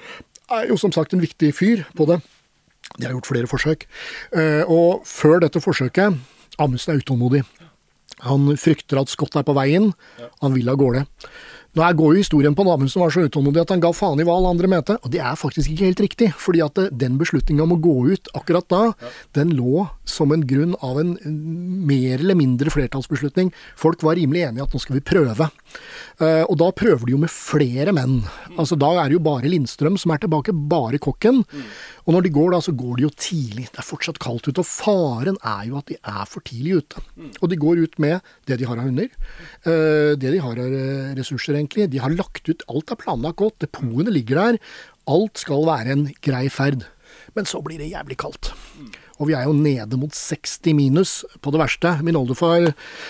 er 0.55 0.70
jo 0.70 0.78
som 0.78 0.95
sagt 0.95 1.16
en 1.16 1.24
viktig 1.24 1.51
fyr 1.59 1.82
på 1.99 2.07
det. 2.12 2.20
De 2.95 3.09
har 3.09 3.16
gjort 3.16 3.26
flere 3.32 3.51
forsøk. 3.51 3.89
Eh, 4.39 4.62
og 4.70 5.03
før 5.11 5.43
dette 5.43 5.62
forsøket 5.64 6.22
Amundsen 6.62 6.95
er 6.95 7.03
utålmodig. 7.03 7.43
Han 8.24 8.55
frykter 8.57 9.03
at 9.03 9.11
Scott 9.12 9.34
er 9.37 9.45
på 9.45 9.57
vei 9.59 9.72
inn. 9.76 9.91
Han 10.41 10.55
vil 10.55 10.70
av 10.72 10.78
gårde. 10.80 11.03
Nå 11.76 11.88
går 11.92 12.14
jo 12.14 12.22
historien 12.22 12.54
på 12.56 12.64
en 12.64 12.88
som 12.88 13.02
var 13.04 13.12
så 13.12 13.26
utålmodig 13.26 13.60
at 13.60 13.72
han 13.74 13.82
ga 13.84 13.90
faen 13.92 14.20
i 14.20 14.24
hva 14.24 14.38
alle 14.38 14.52
andre 14.54 14.70
mente. 14.70 14.96
Og 15.04 15.12
det 15.12 15.20
er 15.20 15.36
faktisk 15.36 15.70
ikke 15.72 15.90
helt 15.90 16.00
riktig, 16.00 16.28
fordi 16.40 16.62
at 16.64 16.80
den 16.96 17.18
beslutninga 17.20 17.66
om 17.66 17.74
å 17.76 17.80
gå 17.84 17.96
ut 18.14 18.30
akkurat 18.38 18.68
da, 18.72 18.82
ja. 18.96 19.12
den 19.36 19.52
lå 19.58 19.84
som 20.08 20.32
en 20.32 20.46
grunn 20.48 20.72
av 20.86 21.00
en 21.02 21.12
mer 21.86 22.22
eller 22.22 22.38
mindre 22.38 22.72
flertallsbeslutning. 22.72 23.52
Folk 23.76 24.04
var 24.06 24.16
rimelig 24.16 24.46
enige 24.46 24.62
i 24.62 24.66
at 24.66 24.72
nå 24.72 24.80
skal 24.80 24.96
vi 24.96 25.04
prøve. 25.04 25.50
Uh, 26.16 26.44
og 26.46 26.56
da 26.62 26.70
prøver 26.72 27.04
de 27.04 27.16
jo 27.16 27.20
med 27.20 27.32
flere 27.32 27.92
menn. 27.96 28.22
Mm. 28.22 28.56
Altså 28.56 28.78
Da 28.80 28.94
er 28.96 29.10
det 29.10 29.18
jo 29.18 29.26
bare 29.26 29.50
Lindstrøm 29.50 29.98
som 30.00 30.14
er 30.14 30.22
tilbake, 30.24 30.56
bare 30.56 31.02
kokken. 31.02 31.42
Mm. 31.44 31.68
Og 32.07 32.14
når 32.14 32.22
de 32.22 32.30
går 32.36 32.52
da, 32.54 32.61
så 32.62 32.74
går 32.78 32.98
de 32.98 33.07
jo 33.07 33.12
tidlig. 33.18 33.66
Det 33.74 33.82
er 33.82 33.86
fortsatt 33.86 34.20
kaldt 34.22 34.46
ute. 34.46 34.62
Og 34.62 34.68
faren 34.68 35.38
er 35.42 35.64
jo 35.66 35.78
at 35.80 35.88
de 35.90 35.96
er 35.98 36.28
for 36.30 36.44
tidlig 36.46 36.78
ute. 36.80 37.02
Og 37.42 37.50
de 37.50 37.59
går 37.59 37.82
ut 37.82 37.96
med 38.02 38.20
det 38.46 38.61
de 38.61 38.68
har 38.68 38.78
av 38.78 38.86
hunder, 38.86 39.11
uh, 39.66 40.14
det 40.14 40.30
de 40.36 40.42
har 40.42 40.61
av 40.62 40.76
ressurser, 41.18 41.59
egentlig. 41.59 41.88
De 41.90 42.02
har 42.02 42.14
lagt 42.14 42.46
ut 42.46 42.62
Alt 42.70 42.94
er 42.94 43.00
planlagt 43.00 43.40
godt. 43.42 43.59
Depotene 43.64 44.14
ligger 44.14 44.38
der. 44.42 44.61
Alt 45.11 45.42
skal 45.42 45.66
være 45.66 45.96
en 45.96 46.07
grei 46.22 46.46
ferd. 46.52 46.86
Men 47.34 47.48
så 47.48 47.61
blir 47.64 47.82
det 47.82 47.90
jævlig 47.90 48.16
kaldt. 48.22 48.54
Og 49.16 49.30
vi 49.30 49.36
er 49.36 49.46
jo 49.48 49.54
nede 49.56 49.98
mot 49.98 50.12
60 50.12 50.74
minus 50.76 51.12
på 51.40 51.52
det 51.54 51.60
verste. 51.62 51.94
Min 52.04 52.18
oldefar 52.18 52.68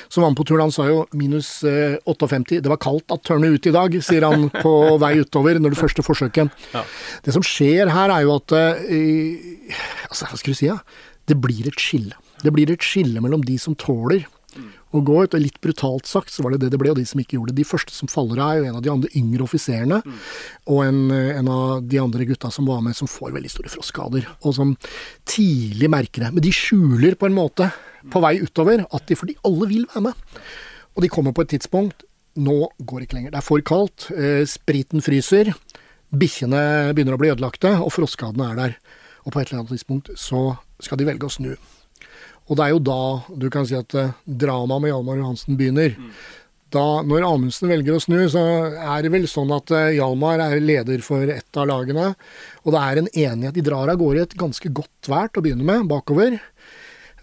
som 0.09 0.23
var 0.23 0.31
med 0.31 0.39
på 0.39 0.47
turen, 0.49 0.67
han 0.67 0.75
sa 0.75 0.87
jo 0.89 1.03
minus 1.17 1.59
58. 1.65 2.57
Eh, 2.59 2.63
det 2.63 2.73
var 2.73 2.81
kaldt 2.83 3.13
at 3.15 3.25
tørne 3.27 3.51
ut 3.55 3.67
i 3.67 3.75
dag, 3.75 3.97
sier 4.05 4.27
han 4.29 4.49
på 4.55 4.75
vei 5.03 5.17
utover 5.23 5.59
når 5.61 5.75
det 5.75 5.81
første 5.81 6.05
forsøket. 6.07 6.53
Ja. 6.75 6.85
Det 7.27 7.35
som 7.35 7.45
skjer 7.47 7.91
her, 7.93 8.15
er 8.15 8.27
jo 8.27 8.37
at 8.39 8.55
uh, 8.55 8.95
Altså, 10.07 10.29
hva 10.31 10.39
skal 10.39 10.55
du 10.55 10.59
si? 10.59 10.69
Ja? 10.71 10.79
Det 11.27 11.37
blir 11.43 11.67
et 11.67 11.81
skille. 11.83 12.15
Det 12.45 12.53
blir 12.55 12.71
et 12.71 12.85
skille 12.85 13.21
mellom 13.25 13.43
de 13.45 13.57
som 13.59 13.75
tåler 13.79 14.27
å 15.01 15.05
gå 15.07 15.19
ut. 15.25 15.37
Og 15.37 15.43
litt 15.43 15.61
brutalt 15.65 16.09
sagt 16.11 16.35
så 16.35 16.45
var 16.45 16.55
det 16.55 16.65
det 16.65 16.73
det 16.75 16.81
ble, 16.81 16.93
og 16.93 17.01
de 17.01 17.07
som 17.09 17.21
ikke 17.23 17.39
gjorde 17.39 17.55
det. 17.55 17.61
De 17.63 17.69
første 17.69 17.95
som 17.95 18.11
faller 18.11 18.41
av, 18.43 18.53
er 18.53 18.61
jo 18.61 18.71
en 18.71 18.79
av 18.81 18.85
de 18.85 18.93
andre 18.93 19.13
yngre 19.19 19.47
offiserene. 19.47 20.01
Mm. 20.05 20.19
Og 20.75 20.83
en, 20.85 21.01
en, 21.13 21.51
av 21.53 21.87
de 21.87 22.01
andre 22.03 22.29
gutta 22.29 22.51
som 22.55 22.69
var 22.69 22.83
med, 22.85 22.97
som 22.99 23.11
får 23.11 23.35
veldig 23.37 23.53
store 23.53 23.73
frostskader. 23.73 24.29
Og 24.43 24.57
som 24.59 24.75
tidlig 25.29 25.91
merker 25.93 26.27
det. 26.27 26.33
Men 26.37 26.47
de 26.47 26.55
skjuler 26.55 27.19
på 27.19 27.31
en 27.31 27.37
måte, 27.37 27.71
på 28.13 28.23
vei 28.23 28.37
utover, 28.43 28.85
at 28.87 29.09
de 29.09 29.19
for 29.19 29.31
de 29.31 29.39
alle 29.47 29.71
vil 29.71 29.89
være 29.95 30.09
med. 30.09 30.27
Og 30.97 31.05
de 31.05 31.13
kommer 31.13 31.35
på 31.37 31.47
et 31.47 31.57
tidspunkt 31.57 32.07
Nå 32.37 32.67
går 32.85 33.01
det 33.01 33.07
ikke 33.07 33.17
lenger. 33.17 33.31
Det 33.33 33.39
er 33.41 33.45
for 33.47 33.63
kaldt. 33.65 34.11
Eh, 34.13 34.43
spriten 34.45 35.01
fryser. 35.01 35.55
Bikkjene 36.13 36.93
begynner 36.93 37.17
å 37.17 37.21
bli 37.23 37.31
ødelagte, 37.33 37.71
og 37.81 37.95
frostskadene 37.95 38.51
er 38.51 38.59
der. 38.59 38.75
Og 39.25 39.33
på 39.33 39.41
et 39.41 39.49
eller 39.49 39.63
annet 39.63 39.73
tidspunkt 39.73 40.13
så 40.21 40.43
skal 40.85 41.01
de 41.01 41.09
velge 41.09 41.25
å 41.25 41.33
snu. 41.33 41.55
Og 42.47 42.59
det 42.59 42.65
er 42.67 42.75
jo 42.75 42.83
da 42.87 43.01
du 43.43 43.47
kan 43.53 43.67
si 43.69 43.77
at 43.79 43.97
uh, 43.99 44.17
dramaet 44.27 44.85
med 44.85 44.93
Hjalmar 44.93 45.21
Johansen 45.21 45.59
begynner. 45.59 45.97
Mm. 45.99 46.11
Da, 46.75 46.85
når 47.07 47.25
Amundsen 47.29 47.71
velger 47.71 47.95
å 47.95 48.03
snu, 48.03 48.19
så 48.31 48.43
er 48.75 49.05
det 49.05 49.13
vel 49.15 49.29
sånn 49.31 49.53
at 49.55 49.71
uh, 49.75 49.93
Hjalmar 49.95 50.43
er 50.45 50.63
leder 50.63 51.03
for 51.05 51.27
ett 51.31 51.59
av 51.59 51.69
lagene. 51.71 52.13
Og 52.65 52.75
det 52.75 52.83
er 52.83 53.01
en 53.01 53.13
enighet. 53.13 53.57
De 53.57 53.65
drar 53.67 53.91
av 53.93 54.01
gårde 54.01 54.23
i 54.23 54.27
et 54.27 54.39
ganske 54.39 54.73
godt 54.75 55.11
vær 55.11 55.31
til 55.31 55.43
å 55.43 55.47
begynne 55.47 55.67
med, 55.67 55.87
bakover. 55.91 56.39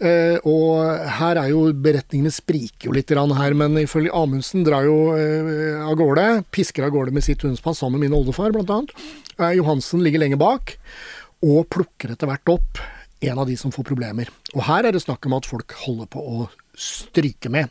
Uh, 0.02 0.36
og 0.42 1.04
her 1.20 1.38
er 1.38 1.52
jo 1.52 1.68
beretningene 1.78 2.32
spriker 2.34 2.88
jo 2.88 2.94
litt 2.96 3.12
her, 3.14 3.54
men 3.54 3.78
ifølge 3.78 4.10
Amundsen 4.10 4.64
drar 4.66 4.88
jo 4.88 5.14
uh, 5.14 5.84
av 5.86 5.94
gårde, 6.00 6.26
pisker 6.50 6.88
av 6.88 6.96
gårde 6.96 7.14
med 7.14 7.24
sitt 7.24 7.44
hundspann 7.46 7.78
sammen 7.78 8.00
med 8.00 8.10
min 8.10 8.18
oldefar, 8.18 8.50
annet. 8.50 8.90
Eh, 9.38 9.54
Johansen 9.60 10.02
ligger 10.02 10.24
lenge 10.24 10.40
bak, 10.40 10.74
og 11.46 11.68
plukker 11.70 12.14
etter 12.14 12.30
hvert 12.30 12.52
opp 12.56 12.82
en 13.24 13.40
av 13.42 13.48
de 13.48 13.56
som 13.60 13.72
får 13.74 13.86
problemer. 13.88 14.30
Og 14.54 14.64
her 14.68 14.86
er 14.86 14.94
det 14.94 15.04
snakk 15.04 15.26
om 15.28 15.36
at 15.38 15.48
folk 15.48 15.74
holder 15.84 16.10
på 16.12 16.22
å 16.22 16.48
stryke 16.74 17.50
med. 17.52 17.70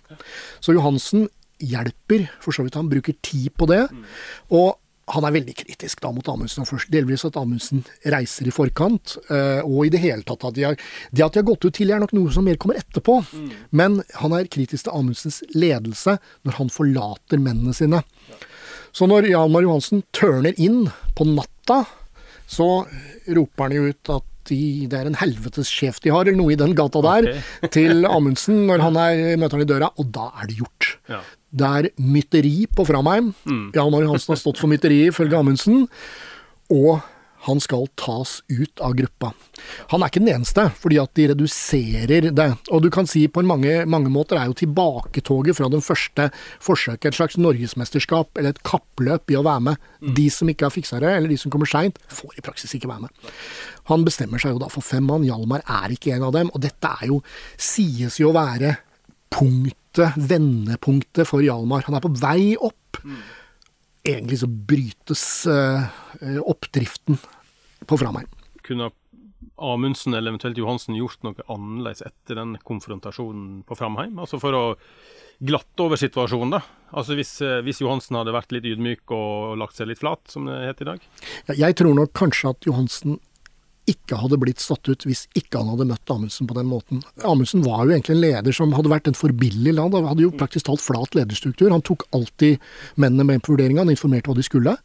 Så 0.64 0.76
Johansen 0.76 1.28
hjelper, 1.64 2.28
for 2.44 2.56
så 2.56 2.66
vidt 2.66 2.78
han 2.80 2.92
bruker 2.92 3.16
tid 3.24 3.52
på 3.60 3.68
det. 3.70 3.86
Og 4.52 4.74
han 5.12 5.26
er 5.28 5.34
veldig 5.36 5.56
kritisk 5.58 6.00
da 6.04 6.14
mot 6.16 6.28
Amundsen. 6.32 6.64
og 6.64 6.70
først 6.70 6.92
Delvis 6.92 7.26
at 7.28 7.36
Amundsen 7.40 7.84
reiser 8.08 8.48
i 8.48 8.54
forkant, 8.56 9.18
eh, 9.30 9.60
og 9.60 9.86
i 9.86 9.92
det 9.92 10.00
hele 10.00 10.24
tatt 10.24 10.46
at 10.48 10.56
de 10.56 10.64
har, 10.64 10.78
det 11.12 11.26
at 11.26 11.34
de 11.34 11.42
har 11.42 11.50
gått 11.50 11.66
ut 11.66 11.74
tidligere, 11.74 12.00
er 12.00 12.06
nok 12.06 12.16
noe 12.16 12.32
som 12.32 12.46
mer 12.48 12.56
kommer 12.56 12.80
etterpå. 12.80 13.20
Men 13.72 14.02
han 14.22 14.36
er 14.38 14.48
kritisk 14.48 14.88
til 14.88 14.96
Amundsens 14.96 15.44
ledelse 15.54 16.18
når 16.44 16.60
han 16.60 16.72
forlater 16.72 17.42
mennene 17.42 17.76
sine. 17.76 18.04
Så 18.94 19.08
når 19.10 19.28
Hjalmar 19.28 19.66
Johansen 19.66 20.04
tørner 20.14 20.54
inn 20.62 20.88
på 21.18 21.28
natta, 21.28 21.84
så 22.48 22.86
roper 23.28 23.68
han 23.68 23.76
jo 23.76 23.90
ut 23.90 24.14
at 24.14 24.33
de, 24.50 24.60
det 24.92 25.00
er 25.00 25.10
en 25.10 25.20
helvetes 25.20 25.72
sjef 25.72 26.02
de 26.04 26.12
har, 26.14 26.28
eller 26.28 26.40
noe 26.40 26.56
i 26.56 26.60
den 26.60 26.76
gata 26.78 27.04
der, 27.06 27.30
okay. 27.30 27.72
til 27.78 28.08
Amundsen 28.10 28.66
når 28.70 28.84
han 28.88 29.00
er, 29.00 29.24
møter 29.42 29.60
han 29.60 29.66
i 29.66 29.70
døra, 29.70 29.92
og 30.00 30.12
da 30.16 30.30
er 30.42 30.52
det 30.52 30.60
gjort. 30.62 30.92
Ja. 31.12 31.22
Det 31.54 31.72
er 31.80 31.90
mytteri 32.02 32.56
på 32.74 32.86
Framheim. 32.90 33.34
Mm. 33.46 33.66
Jan 33.76 33.94
Arild 33.94 34.16
Hansen 34.16 34.34
har 34.34 34.42
stått 34.42 34.62
for 34.62 34.72
mytteriet, 34.72 35.14
ifølge 35.14 35.38
Amundsen. 35.38 35.84
Og 36.74 37.04
han 37.44 37.60
skal 37.60 37.90
tas 38.00 38.38
ut 38.48 38.80
av 38.84 38.96
gruppa. 38.96 39.34
Han 39.92 40.04
er 40.04 40.12
ikke 40.12 40.22
den 40.24 40.32
eneste, 40.32 40.64
fordi 40.80 41.00
at 41.02 41.12
de 41.18 41.28
reduserer 41.34 42.30
det. 42.32 42.48
Og 42.72 42.86
du 42.86 42.90
kan 42.94 43.08
si 43.10 43.26
på 43.28 43.44
mange, 43.46 43.82
mange 43.90 44.12
måter 44.14 44.40
er 44.40 44.48
jo 44.48 44.58
tilbaketoget 44.64 45.58
fra 45.58 45.68
den 45.72 45.84
første 45.84 46.30
forsøket, 46.64 47.10
et 47.12 47.20
slags 47.20 47.40
norgesmesterskap 47.40 48.40
eller 48.40 48.56
et 48.56 48.64
kappløp 48.64 49.34
i 49.34 49.40
å 49.40 49.44
være 49.46 49.66
med. 49.68 49.92
Mm. 50.00 50.16
De 50.20 50.30
som 50.32 50.50
ikke 50.52 50.70
har 50.70 50.76
fiksa 50.76 51.02
det, 51.04 51.12
eller 51.18 51.32
de 51.34 51.40
som 51.42 51.52
kommer 51.54 51.70
seint, 51.70 52.00
får 52.08 52.40
i 52.40 52.46
praksis 52.46 52.78
ikke 52.78 52.92
være 52.92 53.10
med. 53.10 53.30
Han 53.92 54.08
bestemmer 54.08 54.40
seg 54.40 54.56
jo 54.56 54.64
da 54.64 54.72
for 54.72 54.86
fem 54.86 55.04
mann. 55.10 55.28
Hjalmar 55.28 55.68
er 55.68 55.94
ikke 55.96 56.16
en 56.16 56.28
av 56.30 56.36
dem, 56.36 56.52
og 56.54 56.64
dette 56.64 56.96
er 57.02 57.12
jo, 57.12 57.20
sies 57.60 58.22
jo 58.22 58.32
å 58.32 58.38
være 58.40 58.78
punktet, 59.34 60.16
vendepunktet 60.16 61.28
for 61.28 61.44
Hjalmar. 61.44 61.90
Han 61.90 62.00
er 62.00 62.04
på 62.06 62.16
vei 62.24 62.54
opp. 62.56 63.04
Egentlig 64.04 64.42
så 64.42 64.50
brytes 64.52 65.24
uh, 65.48 65.86
oppdriften 66.44 67.20
på 67.88 68.00
Framheim. 68.00 68.28
Kunne 68.68 68.92
Amundsen 69.64 70.14
eller 70.14 70.34
eventuelt 70.34 70.58
Johansen 70.58 70.98
gjort 70.98 71.22
noe 71.24 71.46
annerledes 71.52 72.04
etter 72.04 72.40
den 72.40 72.56
konfrontasjonen 72.68 73.62
på 73.68 73.78
Framheim? 73.78 74.18
Altså 74.20 74.40
for 74.42 74.58
å 74.58 74.64
glatte 75.44 75.86
over 75.86 76.00
situasjonen, 76.00 76.56
da? 76.58 76.62
Altså 76.94 77.18
hvis, 77.18 77.36
eh, 77.44 77.62
hvis, 77.66 77.82
Johansen 77.84 78.18
hadde 78.20 78.36
vært 78.36 78.54
litt 78.56 78.68
ydmyk 78.70 79.14
og 79.16 79.58
lagt 79.62 79.78
seg 79.78 79.90
litt 79.90 80.02
flat, 80.02 80.24
som 80.32 80.48
det 80.50 80.60
heter 80.68 80.88
i 80.88 80.92
dag? 80.94 81.08
Jeg 81.60 81.78
tror 81.80 81.96
nok 81.98 82.14
kanskje 82.18 82.54
at 82.54 82.68
Johansen 82.70 83.20
ikke 83.90 84.20
hadde 84.22 84.40
blitt 84.40 84.64
satt 84.64 84.88
ut 84.88 85.06
hvis 85.08 85.26
ikke 85.38 85.60
han 85.60 85.74
hadde 85.74 85.90
møtt 85.90 86.14
Amundsen 86.14 86.48
på 86.50 86.56
den 86.58 86.70
måten. 86.70 87.04
Amundsen 87.28 87.66
var 87.66 87.84
jo 87.84 87.96
egentlig 87.96 88.16
en 88.16 88.24
leder 88.24 88.56
som 88.56 88.74
hadde 88.78 88.92
vært 88.92 89.10
en 89.12 89.18
forbilledlig 89.18 89.76
land. 89.80 89.98
Hadde 90.08 90.26
jo 90.26 90.34
praktisk 90.36 90.70
talt 90.70 90.84
flat 90.84 91.18
lederstruktur. 91.18 91.72
Han 91.74 91.86
tok 91.86 92.08
alltid 92.16 92.64
mennene 92.96 93.28
med 93.28 93.44
på 93.44 93.56
vurderinga, 93.56 93.84
han 93.84 93.94
informerte 93.94 94.32
hva 94.32 94.40
de 94.40 94.48
skulle. 94.48 94.76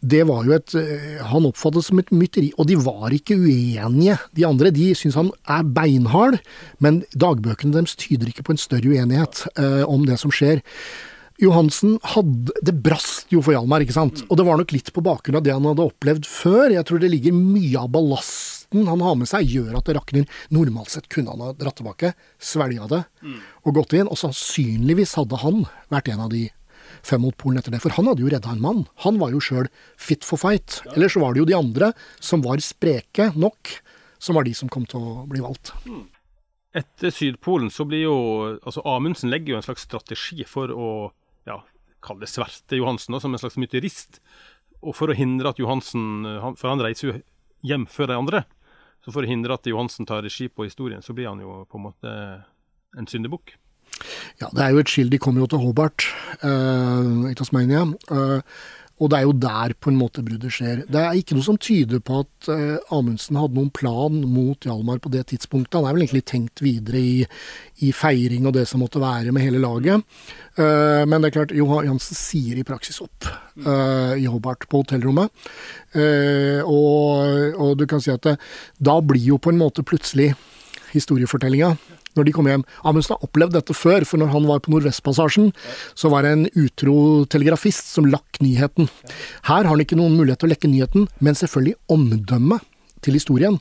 Det 0.00 0.22
var 0.24 0.46
jo 0.48 0.54
et 0.56 0.74
eh, 0.80 1.18
Han 1.28 1.44
oppfattet 1.44 1.84
som 1.84 1.98
et 2.00 2.08
mytteri, 2.14 2.48
og 2.56 2.70
de 2.70 2.78
var 2.80 3.12
ikke 3.12 3.36
uenige. 3.36 4.16
De 4.36 4.46
andre 4.48 4.72
de 4.72 4.90
syns 4.96 5.18
han 5.18 5.28
er 5.44 5.66
beinhard, 5.76 6.38
men 6.80 7.02
dagbøkene 7.12 7.76
deres 7.76 7.98
tyder 8.00 8.30
ikke 8.30 8.46
på 8.48 8.56
en 8.56 8.62
større 8.62 8.88
uenighet 8.88 9.44
eh, 9.60 9.84
om 9.84 10.06
det 10.08 10.16
som 10.22 10.32
skjer. 10.32 10.64
Johansen 11.40 11.96
hadde 12.12 12.52
Det 12.60 12.74
brast 12.84 13.32
jo 13.32 13.40
for 13.40 13.54
Hjalmar, 13.54 13.80
ikke 13.84 13.96
sant. 13.96 14.22
Og 14.28 14.36
det 14.36 14.44
var 14.46 14.60
nok 14.60 14.74
litt 14.74 14.92
på 14.92 15.04
bakgrunn 15.04 15.38
av 15.40 15.44
det 15.46 15.54
han 15.56 15.64
hadde 15.68 15.86
opplevd 15.88 16.28
før. 16.28 16.74
Jeg 16.74 16.86
tror 16.88 17.00
det 17.00 17.10
ligger 17.12 17.36
mye 17.36 17.80
av 17.80 17.90
ballasten 17.94 18.86
han 18.86 19.02
har 19.02 19.16
med 19.18 19.26
seg, 19.26 19.48
gjør 19.50 19.80
at 19.80 19.88
det 19.88 19.96
rakner. 19.96 20.28
Normalt 20.54 20.92
sett 20.92 21.08
kunne 21.10 21.32
han 21.32 21.42
ha 21.42 21.54
dratt 21.58 21.80
tilbake, 21.80 22.12
svelga 22.38 22.86
det 22.92 23.02
og 23.64 23.74
gått 23.80 23.96
inn. 23.98 24.10
Og 24.10 24.20
sannsynligvis 24.20 25.16
hadde 25.18 25.40
han 25.42 25.64
vært 25.90 26.12
en 26.12 26.26
av 26.28 26.30
de 26.34 26.44
fem 27.06 27.22
mot 27.22 27.36
Polen 27.40 27.58
etter 27.60 27.74
det. 27.74 27.80
For 27.82 27.96
han 27.96 28.10
hadde 28.10 28.22
jo 28.22 28.30
redda 28.30 28.52
en 28.52 28.62
mann. 28.62 28.84
Han 29.06 29.18
var 29.22 29.34
jo 29.34 29.42
sjøl 29.42 29.70
fit 29.98 30.26
for 30.26 30.40
fight. 30.40 30.82
Eller 30.94 31.10
så 31.10 31.22
var 31.24 31.34
det 31.34 31.42
jo 31.42 31.50
de 31.50 31.58
andre 31.58 31.92
som 32.22 32.44
var 32.44 32.62
spreke 32.64 33.32
nok, 33.34 33.76
som 34.20 34.36
var 34.36 34.46
de 34.46 34.54
som 34.56 34.70
kom 34.70 34.86
til 34.88 35.00
å 35.00 35.28
bli 35.30 35.42
valgt. 35.42 35.72
Etter 36.76 37.10
Sydpolen 37.10 37.72
så 37.74 37.86
blir 37.88 38.04
jo 38.04 38.18
altså 38.60 38.84
Amundsen 38.86 39.32
legger 39.32 39.56
jo 39.56 39.58
en 39.58 39.66
slags 39.66 39.88
strategi 39.88 40.44
for 40.46 40.70
å 40.70 40.90
ja, 41.00 41.08
kall 42.04 42.20
det 42.22 42.30
sverte 42.30 42.78
Johansen, 42.78 43.18
som 43.20 43.34
en 43.34 43.42
slags 43.42 43.58
myterist. 43.60 44.20
Og 44.80 44.96
for 44.96 45.12
å 45.12 45.16
hindre 45.16 45.50
at 45.52 45.58
Johansen 45.60 46.24
For 46.56 46.70
han 46.70 46.80
reiser 46.80 47.10
jo 47.10 47.16
hjem 47.66 47.84
før 47.90 48.08
de 48.08 48.16
andre. 48.16 48.44
Så 49.04 49.12
for 49.12 49.24
å 49.24 49.28
hindre 49.28 49.56
at 49.56 49.68
Johansen 49.68 50.08
tar 50.08 50.24
regi 50.24 50.48
på 50.48 50.64
historien, 50.64 51.02
så 51.04 51.12
blir 51.16 51.28
han 51.28 51.40
jo 51.40 51.62
på 51.68 51.80
en 51.80 51.86
måte 51.88 52.12
en 52.96 53.08
syndebukk. 53.08 53.54
Ja, 54.40 54.48
det 54.52 54.64
er 54.64 54.74
jo 54.74 54.82
et 54.82 54.92
skill. 54.92 55.10
De 55.12 55.20
kommer 55.20 55.44
jo 55.44 55.48
til 55.50 55.62
Hobart 55.62 56.06
uh, 56.44 57.28
i 57.30 57.36
Tasmania. 57.36 57.86
Uh, 58.10 58.40
og 59.00 59.08
det 59.08 59.18
er 59.18 59.24
jo 59.24 59.36
der 59.40 59.72
på 59.80 59.90
en 59.90 59.96
måte 59.96 60.22
bruddet 60.24 60.52
skjer. 60.52 60.82
Det 60.84 61.00
er 61.00 61.16
ikke 61.16 61.36
noe 61.36 61.46
som 61.46 61.56
tyder 61.60 62.02
på 62.04 62.20
at 62.20 62.48
uh, 62.52 62.76
Amundsen 62.92 63.38
hadde 63.40 63.56
noen 63.56 63.70
plan 63.72 64.18
mot 64.28 64.66
Hjalmar 64.68 65.00
på 65.00 65.12
det 65.14 65.24
tidspunktet. 65.32 65.78
Han 65.78 65.88
er 65.88 65.96
vel 65.96 66.04
egentlig 66.04 66.26
tenkt 66.28 66.60
videre 66.64 67.00
i, 67.00 67.14
i 67.86 67.92
feiring 67.96 68.48
og 68.50 68.54
det 68.58 68.66
som 68.68 68.84
måtte 68.84 69.00
være 69.00 69.32
med 69.32 69.46
hele 69.46 69.62
laget. 69.62 70.04
Uh, 70.60 71.06
men 71.08 71.16
det 71.16 71.30
er 71.30 71.36
klart, 71.38 71.56
Johan 71.56 71.88
Jansen 71.88 72.18
sier 72.18 72.60
i 72.60 72.66
praksis 72.68 73.00
opp 73.00 73.28
uh, 73.64 74.12
i 74.20 74.28
Hobart 74.28 74.68
på 74.68 74.82
hotellrommet. 74.84 75.32
Og, 75.90 77.56
og, 77.58 77.72
du 77.74 77.82
kan 77.90 78.02
si 78.04 78.12
at 78.12 78.22
det, 78.22 78.36
da 78.78 79.00
blir 79.02 79.32
jo 79.32 79.40
på 79.42 79.50
en 79.50 79.58
måte 79.58 79.82
plutselig 79.82 80.28
historiefortellinga 80.92 81.72
når 82.18 82.26
de 82.26 82.34
kom 82.34 82.48
hjem. 82.50 82.64
Amundsen 82.86 83.16
har 83.16 83.26
opplevd 83.26 83.56
dette 83.56 83.76
før, 83.76 84.06
for 84.08 84.20
når 84.20 84.32
han 84.34 84.48
var 84.48 84.62
på 84.64 84.72
Nordvestpassasjen, 84.74 85.50
så 85.98 86.10
var 86.12 86.26
det 86.26 86.34
en 86.34 86.46
utro 86.58 86.96
telegrafist 87.30 87.92
som 87.94 88.08
lakk 88.10 88.40
nyheten. 88.42 88.90
Her 89.48 89.62
har 89.62 89.70
han 89.72 89.84
ikke 89.84 89.98
noen 89.98 90.18
mulighet 90.18 90.42
til 90.42 90.50
å 90.50 90.54
lekke 90.54 90.72
nyheten, 90.72 91.08
men 91.20 91.38
selvfølgelig 91.38 91.78
omdømmet 91.92 92.66
til 93.04 93.16
historien 93.16 93.60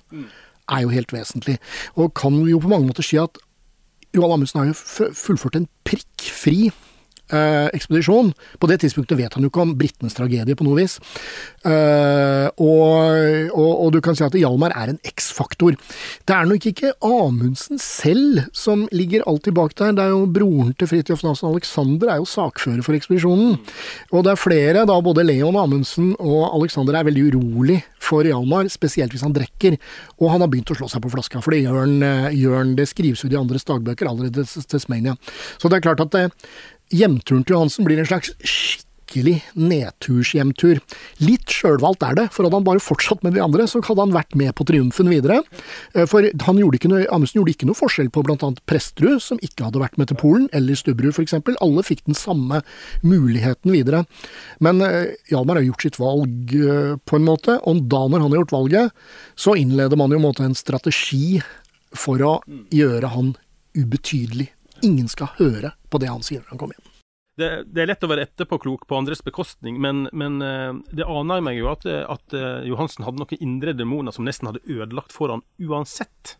er 0.70 0.84
jo 0.84 0.94
helt 0.94 1.14
vesentlig. 1.14 1.58
Og 1.98 2.14
kan 2.18 2.36
jo 2.48 2.62
på 2.62 2.72
mange 2.72 2.90
måter 2.90 3.06
si 3.06 3.20
at 3.22 3.40
Johan 4.16 4.40
Amundsen 4.40 4.62
har 4.62 4.72
jo 4.72 5.10
fullført 5.14 5.60
en 5.60 5.70
prikkfri 5.86 6.72
eh, 7.36 7.68
ekspedisjon. 7.76 8.32
På 8.60 8.70
det 8.70 8.80
tidspunktet 8.84 9.20
vet 9.20 9.36
han 9.36 9.46
jo 9.46 9.52
ikke 9.52 9.64
om 9.64 9.76
britenes 9.80 10.18
tragedie 10.18 10.58
på 10.58 10.68
noe 10.68 10.80
vis. 10.80 10.98
Eh, 11.68 12.48
og, 12.56 13.52
og, 13.54 13.72
og, 13.72 13.90
du 13.94 14.00
kan 14.04 14.18
si 14.18 14.26
at 14.26 14.38
Hjalmar 14.38 14.76
er 14.78 14.94
en 14.94 15.02
X-faktor. 15.08 15.78
Det 16.28 16.36
er 16.36 16.50
nok 16.50 16.70
ikke 16.70 16.94
Amundsen 17.06 17.82
selv 17.82 18.46
som 18.56 18.86
ligger 18.96 19.26
alltid 19.30 19.56
bak 19.58 19.76
der, 19.80 19.96
det 19.98 20.06
er 20.06 20.14
jo 20.14 20.26
broren 20.30 20.74
til 20.78 20.90
Fridtjof 20.90 21.24
Nansen, 21.26 21.50
Alexander, 21.52 22.14
er 22.14 22.22
jo 22.22 22.30
sakfører 22.30 22.84
for 22.86 22.98
ekspedisjonen. 22.98 23.58
Og 24.14 24.26
det 24.26 24.34
er 24.34 24.42
flere, 24.42 24.86
da 24.88 25.00
både 25.04 25.26
Leon 25.28 25.58
Amundsen 25.60 26.14
og 26.20 26.50
Alexander 26.54 27.00
er 27.00 27.08
veldig 27.10 27.28
urolig 27.34 27.80
for 28.10 28.28
Hjalmar, 28.28 28.70
spesielt 28.72 29.14
hvis 29.14 29.26
han 29.26 29.36
drikker. 29.36 29.78
Og 30.20 30.34
han 30.34 30.44
har 30.44 30.52
begynt 30.52 30.72
å 30.74 30.78
slå 30.78 30.90
seg 30.92 31.04
på 31.04 31.12
flaska, 31.14 31.44
for 31.44 31.56
det 31.56 31.64
gjør 31.66 31.82
han, 31.84 31.96
eh, 32.04 32.76
det 32.80 32.90
skrives 32.90 33.24
ut 33.24 33.34
i 33.34 33.40
andres 33.40 33.68
dagbøker 33.68 34.10
allerede 34.10 34.46
til 34.46 34.64
Tasmania. 34.64 35.16
Så 35.58 35.70
det 35.70 35.80
er 35.80 35.88
klart 35.88 36.02
at 36.02 36.12
det, 36.12 36.32
hjemturen 36.94 37.46
til 37.46 37.58
Johansen 37.58 37.88
blir 37.88 38.00
en 38.02 38.10
slags 38.10 38.34
skikkelig 39.10 39.40
nedturshjemtur. 39.58 40.80
Litt 41.24 41.50
sjølvalgt 41.50 42.04
er 42.06 42.16
det, 42.18 42.26
for 42.34 42.46
hadde 42.46 42.60
han 42.60 42.68
bare 42.68 42.84
fortsatt 42.84 43.24
med 43.26 43.34
de 43.34 43.42
andre, 43.42 43.66
så 43.68 43.82
hadde 43.82 44.06
han 44.06 44.14
vært 44.14 44.36
med 44.38 44.54
på 44.58 44.66
triumfen 44.70 45.10
videre. 45.10 45.42
Eh, 45.96 46.06
for 46.10 46.26
han 46.26 46.60
gjorde 46.62 46.80
ikke 46.80 46.92
noe, 46.92 47.08
Amundsen 47.10 47.40
gjorde 47.40 47.56
ikke 47.56 47.70
noe 47.70 47.80
forskjell 47.80 48.12
på 48.14 48.24
bl.a. 48.26 48.52
Presterud, 48.70 49.18
som 49.24 49.42
ikke 49.42 49.66
hadde 49.68 49.82
vært 49.82 49.98
med 49.98 50.12
til 50.12 50.20
Polen, 50.22 50.46
eller 50.54 50.78
Stubberud 50.78 51.16
f.eks. 51.16 51.40
Alle 51.60 51.86
fikk 51.86 52.06
den 52.06 52.18
samme 52.18 52.62
muligheten 53.02 53.74
videre. 53.74 54.04
Men 54.64 54.84
eh, 54.86 55.16
Hjalmar 55.32 55.60
har 55.60 55.68
gjort 55.68 55.88
sitt 55.88 56.00
valg 56.02 56.56
eh, 56.60 56.94
på 57.02 57.20
en 57.20 57.28
måte, 57.28 57.58
og 57.66 57.84
da 57.90 58.06
når 58.06 58.26
han 58.26 58.36
har 58.36 58.44
gjort 58.44 58.58
valget, 58.60 59.04
så 59.40 59.58
innleder 59.58 60.00
man 60.00 60.14
jo 60.14 60.22
en 60.22 60.28
måte 60.30 60.46
en 60.46 60.58
strategi 60.58 61.42
for 61.98 62.22
å 62.22 62.38
gjøre 62.70 63.10
han 63.16 63.34
ubetydelig 63.78 64.52
Ingen 64.86 65.12
skal 65.12 65.34
høre 65.40 65.74
på 65.90 66.02
det 66.02 66.10
han 66.12 66.26
sier 66.26 66.44
når 66.44 66.56
han 66.56 66.62
kommer 66.62 66.80
hjem. 66.80 66.96
Det, 67.40 67.50
det, 67.72 67.82
er 67.82 67.88
lett 67.88 68.04
å 68.04 68.10
være 68.12 68.26
etterpåklok 68.28 68.84
på 68.90 68.98
andres 68.98 69.22
bekostning, 69.24 69.78
men, 69.80 70.10
men 70.12 70.42
eh, 70.44 70.74
det 70.92 71.08
aner 71.08 71.40
meg 71.46 71.56
jo 71.62 71.70
at, 71.72 71.86
at 71.88 72.36
eh, 72.36 72.66
Johansen 72.68 73.08
hadde 73.08 73.22
noen 73.22 73.40
indre 73.40 73.72
demoner 73.78 74.16
som 74.16 74.28
nesten 74.28 74.50
hadde 74.50 74.64
ødelagt 74.68 75.16
for 75.16 75.32
han 75.32 75.46
uansett. 75.64 76.36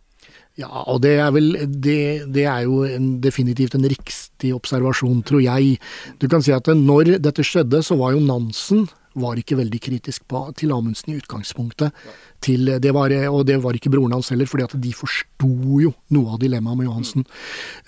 Ja, 0.60 0.68
og 0.92 1.00
det 1.06 1.14
er 1.24 1.30
vel 1.32 1.54
Det, 1.72 2.28
det 2.36 2.44
er 2.52 2.66
jo 2.68 2.82
en, 2.84 3.14
definitivt 3.24 3.78
en 3.78 3.88
riktig 3.88 4.52
observasjon, 4.56 5.24
tror 5.24 5.40
jeg. 5.46 5.78
Du 6.20 6.28
kan 6.32 6.44
si 6.44 6.52
at 6.52 6.68
når 6.68 7.16
dette 7.24 7.46
skjedde, 7.48 7.80
så 7.86 7.96
var 8.00 8.18
jo 8.18 8.26
Nansen 8.26 8.90
var 9.18 9.40
ikke 9.40 9.58
veldig 9.60 9.80
kritisk 9.82 10.26
på, 10.30 10.42
til 10.58 10.74
Amundsen 10.76 11.14
i 11.14 11.18
utgangspunktet. 11.20 11.96
Til, 12.44 12.70
det 12.80 12.92
var, 12.96 13.12
og 13.32 13.42
det 13.50 13.58
var 13.64 13.76
ikke 13.76 13.92
broren 13.92 14.14
hans 14.16 14.30
heller, 14.32 14.48
fordi 14.48 14.68
de 14.86 14.94
forsto 14.96 15.50
jo 15.82 15.92
noe 16.16 16.36
av 16.36 16.40
dilemmaet 16.44 16.80
med 16.80 16.88
Johansen. 16.88 17.26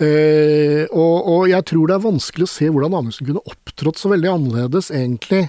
Eh, 0.01 0.83
og, 0.89 1.15
og, 1.21 1.45
jeg 1.51 1.67
tror 1.69 1.87
det 1.87 1.97
er 1.97 2.05
vanskelig 2.07 2.47
å 2.47 2.51
se 2.51 2.69
hvordan 2.69 2.97
Amundsen 2.97 3.29
kunne 3.29 3.45
opptrådt 3.53 4.01
så 4.01 4.11
veldig 4.11 4.31
annerledes, 4.33 4.91
egentlig. 4.95 5.45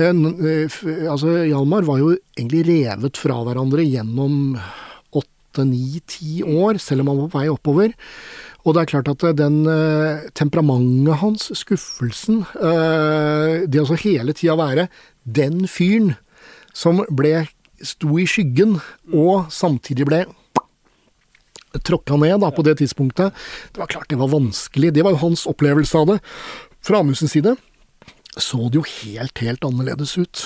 En, 0.00 0.24
eh, 0.38 0.80
altså, 1.10 1.40
Hjalmar 1.50 1.88
var 1.88 2.02
jo 2.02 2.14
egentlig 2.38 2.64
revet 2.70 3.20
fra 3.20 3.40
hverandre 3.44 3.84
gjennom 3.84 4.56
åtte, 5.18 5.66
ni, 5.66 6.00
ti 6.06 6.44
år, 6.46 6.78
selv 6.82 7.04
om 7.04 7.12
han 7.12 7.24
var 7.24 7.32
på 7.32 7.42
vei 7.42 7.48
oppover. 7.52 7.98
Og 8.66 8.74
det 8.74 8.82
er 8.82 8.90
klart 8.90 9.10
at 9.12 9.24
den 9.38 9.60
uh, 9.68 10.24
temperamentet 10.36 11.20
hans, 11.22 11.48
skuffelsen, 11.56 12.42
uh, 12.58 13.64
det 13.70 13.84
å 13.84 14.00
hele 14.02 14.34
tida 14.36 14.58
være 14.58 14.88
den 15.24 15.66
fyren 15.70 16.16
som 16.76 17.04
ble 17.14 17.46
sto 17.84 18.18
i 18.18 18.26
skyggen, 18.28 18.78
og 19.14 19.52
samtidig 19.54 20.08
ble 20.08 20.24
tråkka 21.86 22.16
ned 22.18 22.40
da, 22.42 22.50
på 22.50 22.64
det 22.66 22.78
tidspunktet. 22.80 23.36
Det 23.72 23.80
var 23.80 23.90
klart 23.92 24.10
det 24.10 24.18
var 24.18 24.32
vanskelig. 24.32 24.90
Det 24.94 25.04
var 25.06 25.14
jo 25.14 25.22
hans 25.22 25.46
opplevelse 25.46 26.00
av 26.00 26.12
det. 26.12 26.18
Fra 26.84 27.02
Amundsens 27.02 27.36
side 27.36 27.54
så 28.38 28.68
det 28.70 28.78
jo 28.78 28.84
helt, 28.86 29.40
helt 29.42 29.64
annerledes 29.66 30.12
ut. 30.18 30.44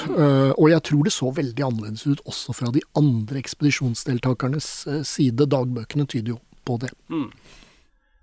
Og 0.56 0.70
jeg 0.70 0.80
tror 0.88 1.04
det 1.04 1.12
så 1.12 1.28
veldig 1.36 1.64
annerledes 1.66 2.06
ut 2.08 2.22
også 2.28 2.54
fra 2.56 2.70
de 2.72 2.80
andre 2.96 3.40
ekspedisjonsdeltakernes 3.42 4.68
side. 5.08 5.48
Dagbøkene 5.52 6.06
tyder 6.08 6.34
jo 6.34 6.38
på 6.64 6.78
det. 6.80 6.92
Mm. 7.12 7.28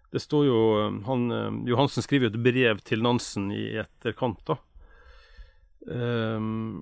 Det 0.10 0.22
står 0.24 0.46
jo 0.48 0.60
han, 1.06 1.28
Johansen 1.70 2.06
skriver 2.06 2.28
jo 2.28 2.34
et 2.34 2.44
brev 2.44 2.82
til 2.86 3.04
Nansen 3.06 3.52
i 3.54 3.76
etterkant, 3.78 4.42
da. 4.48 4.58
Um, 5.86 6.82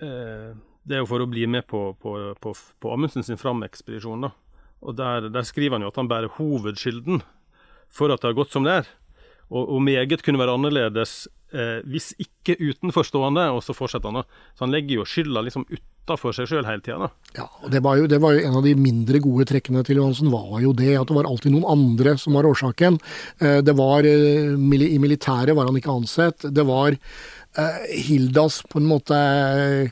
uh, 0.00 0.54
det 0.86 0.96
er 0.96 1.02
jo 1.02 1.08
for 1.10 1.22
å 1.22 1.28
bli 1.28 1.48
med 1.50 1.66
på, 1.66 1.80
på, 1.98 2.12
på, 2.40 2.52
på 2.54 2.92
Amundsen 2.94 3.26
sin 3.26 3.40
Fram-ekspedisjon. 3.40 4.28
da. 4.28 4.30
Og 4.86 4.94
der, 4.98 5.26
der, 5.34 5.46
skriver 5.46 5.76
han 5.76 5.86
jo 5.86 5.90
at 5.90 5.98
han 5.98 6.10
bærer 6.10 6.34
hovedskylden 6.36 7.24
for 7.90 8.12
at 8.12 8.22
det 8.22 8.30
har 8.30 8.38
gått 8.38 8.54
som 8.54 8.66
det 8.66 8.80
er. 8.82 8.92
Og, 9.50 9.64
og 9.64 9.82
meget 9.82 10.22
kunne 10.26 10.40
være 10.40 10.54
annerledes 10.58 11.26
eh, 11.54 11.82
hvis 11.86 12.12
ikke 12.22 12.58
utenforstående, 12.58 13.48
og 13.54 13.62
så 13.66 13.74
fortsetter 13.76 14.10
han. 14.10 14.22
da. 14.22 14.42
Så 14.54 14.66
han 14.66 14.74
legger 14.74 15.00
jo 15.00 15.08
skylda 15.08 15.42
liksom 15.46 15.66
utafor 16.06 16.34
seg 16.36 16.46
sjøl 16.46 16.66
hele 16.68 16.82
tida. 16.84 17.10
Ja, 17.36 17.48
det 17.66 17.82
det 17.82 17.82
var, 17.82 18.32
jo, 18.32 18.42
en 18.46 18.58
av 18.60 18.62
de 18.64 18.74
mindre 18.78 19.18
gode 19.18 19.46
trekkene 19.50 19.82
til 19.84 19.98
Johansen, 19.98 20.30
var 20.30 20.60
jo 20.62 20.72
det 20.72 20.94
at 20.96 21.08
det 21.10 21.16
var 21.16 21.26
alltid 21.26 21.52
noen 21.52 21.66
andre 21.66 22.16
som 22.16 22.38
var 22.38 22.46
årsaken. 22.46 22.98
Eh, 23.40 23.58
det 23.66 23.74
var 23.76 24.06
eh, 24.06 24.54
I 24.54 24.98
militæret 25.02 25.56
var 25.56 25.66
han 25.66 25.76
ikke 25.76 25.90
ansett. 25.92 26.46
Det 26.46 26.64
var 26.66 26.96
Hildas 27.88 28.60
på 28.68 28.80
en 28.80 28.88
måte 28.90 29.16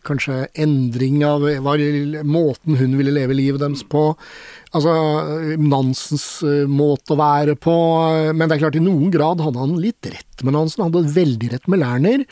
kanskje 0.05 0.45
endring 0.61 1.23
av 1.27 1.47
måten 2.29 2.77
hun 2.77 2.97
ville 2.99 3.15
leve 3.15 3.37
livet 3.37 3.63
deres 3.63 3.85
på. 3.89 4.11
Altså 4.75 4.93
Nansens 5.61 6.27
eh, 6.43 6.65
måte 6.71 7.15
å 7.15 7.19
være 7.21 7.55
på. 7.57 7.75
Men 8.35 8.49
det 8.49 8.57
er 8.57 8.63
klart, 8.65 8.79
i 8.79 8.85
noen 8.85 9.13
grad 9.15 9.43
hadde 9.45 9.63
han 9.63 9.77
litt 9.81 10.09
rett 10.11 10.43
med 10.43 10.57
Nansen. 10.57 10.83
Han 10.83 10.91
hadde 10.93 11.15
veldig 11.15 11.51
rett 11.53 11.69
med 11.71 11.83
Lerner. 11.85 12.25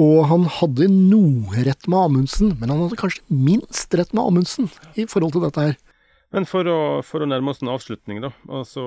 Og 0.00 0.22
han 0.30 0.46
hadde 0.60 0.88
noe 0.90 1.66
rett 1.66 1.88
med 1.88 1.98
Amundsen, 2.00 2.54
men 2.56 2.72
han 2.72 2.86
hadde 2.86 3.00
kanskje 3.00 3.26
minst 3.28 3.92
rett 3.98 4.14
med 4.16 4.24
Amundsen 4.24 4.70
i 4.96 5.04
forhold 5.10 5.36
til 5.36 5.44
dette 5.44 5.66
her. 5.68 5.76
Men 6.32 6.48
for 6.48 6.64
å, 6.64 6.78
for 7.04 7.20
å 7.20 7.28
nærme 7.28 7.52
oss 7.52 7.60
en 7.60 7.74
avslutning, 7.74 8.22
da. 8.24 8.32
Altså 8.48 8.82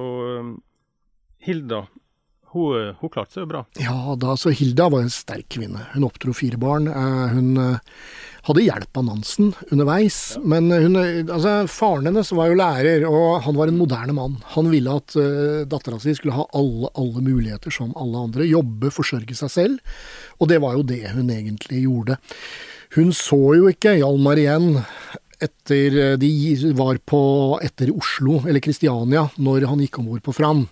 Hilda 1.46 1.86
hun, 2.56 2.93
hun, 3.01 3.12
klarte 3.12 3.36
seg 3.36 3.45
jo 3.45 3.49
bra. 3.51 3.66
Ja, 3.82 4.16
da, 4.20 4.36
så 4.39 4.53
Hilda 4.56 4.88
var 4.91 5.03
en 5.06 5.14
sterk 5.14 5.49
kvinne. 5.58 5.86
Hun 5.93 6.08
oppdro 6.08 6.34
fire 6.36 6.60
barn. 6.62 6.88
Eh, 6.88 7.34
hun 7.36 7.60
eh, 7.62 7.97
hadde 8.45 8.64
hjelp 8.66 8.99
av 8.99 9.08
Nansen 9.08 9.51
underveis. 9.72 10.20
Ja. 10.36 10.43
Men 10.53 10.70
hun, 10.72 10.99
altså, 10.99 11.56
faren 11.72 12.10
hennes 12.10 12.32
var 12.36 12.51
jo 12.51 12.60
lærer, 12.60 13.08
og 13.10 13.41
han 13.45 13.58
var 13.58 13.72
en 13.72 13.80
moderne 13.80 14.16
mann. 14.18 14.38
Han 14.53 14.70
ville 14.74 14.99
at 15.01 15.18
uh, 15.18 15.66
dattera 15.70 15.99
si 16.01 16.14
skulle 16.18 16.38
ha 16.38 16.45
alle, 16.58 16.91
alle, 16.93 17.26
muligheter 17.26 17.74
som 17.74 17.95
alle 17.97 18.28
andre. 18.28 18.47
Jobbe, 18.49 18.93
forsørge 18.93 19.38
seg 19.39 19.53
selv. 19.53 19.99
Og 20.39 20.51
det 20.51 20.62
var 20.64 20.78
jo 20.78 20.86
det 20.86 21.03
hun 21.16 21.34
egentlig 21.34 21.86
gjorde. 21.88 22.20
Hun 22.95 23.12
så 23.16 23.39
jo 23.58 23.68
ikke 23.72 23.97
Hjalmar 23.97 24.39
igjen 24.39 24.78
etter 25.43 26.15
de 26.21 26.29
var 26.77 26.99
på 27.07 27.19
etter 27.63 27.91
Oslo, 27.93 28.39
eller 28.45 28.63
Kristiania, 28.63 29.25
når 29.36 29.67
han 29.69 29.81
gikk 29.83 29.99
om 29.99 30.09
bord 30.09 30.23
på 30.25 30.36
Fram. 30.36 30.65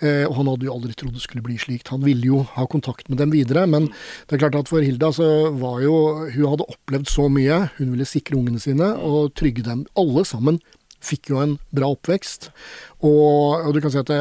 Eh, 0.00 0.24
og 0.28 0.34
han 0.38 0.50
hadde 0.50 0.68
jo 0.68 0.74
aldri 0.74 0.94
trodd 0.96 1.16
det 1.16 1.24
skulle 1.24 1.44
bli 1.44 1.56
slikt. 1.60 1.90
Han 1.94 2.04
ville 2.04 2.28
jo 2.28 2.42
ha 2.56 2.66
kontakt 2.70 3.10
med 3.10 3.20
dem 3.22 3.32
videre, 3.34 3.66
men 3.70 3.88
det 3.90 4.36
er 4.36 4.44
klart 4.44 4.58
at 4.58 4.70
for 4.72 4.84
Hilda 4.84 5.12
så 5.16 5.50
var 5.56 5.80
jo 5.84 5.94
Hun 6.34 6.50
hadde 6.52 6.68
opplevd 6.68 7.08
så 7.10 7.28
mye. 7.32 7.66
Hun 7.78 7.94
ville 7.94 8.08
sikre 8.08 8.36
ungene 8.38 8.60
sine 8.62 8.92
og 9.00 9.34
trygge 9.38 9.64
dem. 9.66 9.86
Alle 9.98 10.26
sammen 10.28 10.60
fikk 11.04 11.30
jo 11.32 11.40
en 11.42 11.56
bra 11.74 11.90
oppvekst. 11.94 12.50
Og, 13.04 13.66
og 13.66 13.72
du 13.74 13.80
kan 13.82 13.92
si 13.94 14.00
at 14.02 14.10
det, 14.10 14.20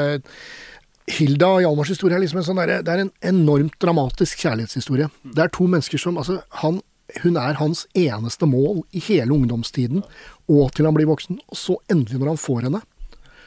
Hilda 1.16 1.52
og 1.58 1.62
Hjalmars 1.62 1.92
historie 1.94 2.18
er 2.18 2.24
liksom 2.24 2.42
en 2.42 2.48
sånn 2.48 2.60
der, 2.64 2.80
det 2.86 2.92
er 2.92 3.04
en 3.04 3.14
enormt 3.30 3.78
dramatisk 3.82 4.42
kjærlighetshistorie. 4.42 5.10
Det 5.36 5.44
er 5.44 5.52
to 5.54 5.68
mennesker 5.70 6.02
som 6.02 6.18
altså, 6.18 6.40
han, 6.64 6.80
Hun 7.22 7.38
er 7.38 7.60
hans 7.60 7.86
eneste 7.94 8.48
mål 8.50 8.82
i 8.96 9.02
hele 9.08 9.34
ungdomstiden 9.36 10.04
og 10.50 10.74
til 10.74 10.88
han 10.88 10.96
blir 10.98 11.10
voksen. 11.10 11.40
Og 11.50 11.60
så 11.60 11.78
endelig, 11.92 12.20
når 12.20 12.34
han 12.34 12.42
får 12.42 12.68
henne, 12.68 12.82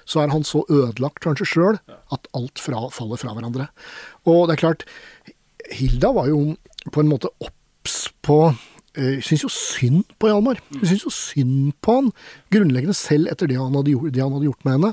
så 0.09 0.23
er 0.23 0.33
han 0.33 0.47
så 0.47 0.65
ødelagt 0.73 1.21
kanskje 1.25 1.47
sjøl 1.49 1.79
at 2.15 2.31
alt 2.37 2.63
fra, 2.63 2.87
faller 2.95 3.21
fra 3.21 3.35
hverandre. 3.37 3.69
Og 4.25 4.49
det 4.49 4.57
er 4.57 4.63
klart, 4.63 4.87
Hilda 5.75 6.15
var 6.17 6.31
jo 6.31 6.57
på 6.93 7.03
en 7.03 7.11
måte 7.11 7.33
obs 7.45 8.09
på 8.25 8.41
Hun 8.99 9.21
Syns 9.23 9.45
jo 9.45 9.51
synd 9.53 10.09
på 10.19 10.27
Hjalmar. 10.27 10.59
Hun 10.73 10.87
syns 10.89 11.05
jo 11.05 11.11
synd 11.15 11.75
på 11.85 11.93
han, 11.95 12.09
grunnleggende 12.51 12.97
selv 12.97 13.29
etter 13.31 13.47
det 13.47 13.59
han, 13.61 13.77
gjort, 13.87 14.09
det 14.11 14.23
han, 14.25 14.33
hadde 14.35 14.49
gjort, 14.49 14.65
med 14.67 14.75
henne. 14.75 14.91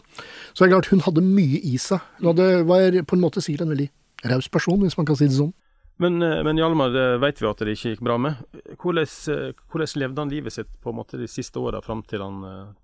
Så 0.52 0.62
det 0.62 0.68
er 0.68 0.74
klart, 0.76 0.90
hun 0.92 1.02
hadde 1.08 1.24
mye 1.26 1.62
i 1.66 1.80
seg. 1.82 2.04
Hun 2.20 2.28
hadde, 2.30 2.50
var 2.70 3.00
på 3.02 3.18
en 3.18 3.24
måte 3.24 3.42
sikkert 3.42 3.66
en 3.66 3.74
veldig 3.74 3.88
raus 4.30 4.52
person, 4.52 4.84
hvis 4.84 4.98
man 5.00 5.08
kan 5.10 5.18
si 5.18 5.26
det 5.26 5.40
sånn. 5.40 5.56
Men, 5.98 6.22
eh, 6.22 6.44
men 6.44 6.58
Hjalmar 6.58 6.92
det 6.92 7.06
vet 7.24 7.42
vi 7.42 7.48
at 7.48 7.62
det 7.64 7.76
ikke 7.76 7.94
gikk 7.94 8.04
bra 8.04 8.18
med. 8.20 8.42
Hvordan, 8.82 9.06
eh, 9.32 9.54
hvordan 9.72 10.02
levde 10.02 10.22
han 10.22 10.34
livet 10.34 10.54
sitt 10.54 10.74
på 10.84 10.92
en 10.92 11.00
måte 11.00 11.20
de 11.20 11.30
siste 11.32 11.62
åra 11.62 11.82
fram 11.84 12.04
til 12.04 12.24
han 12.24 12.76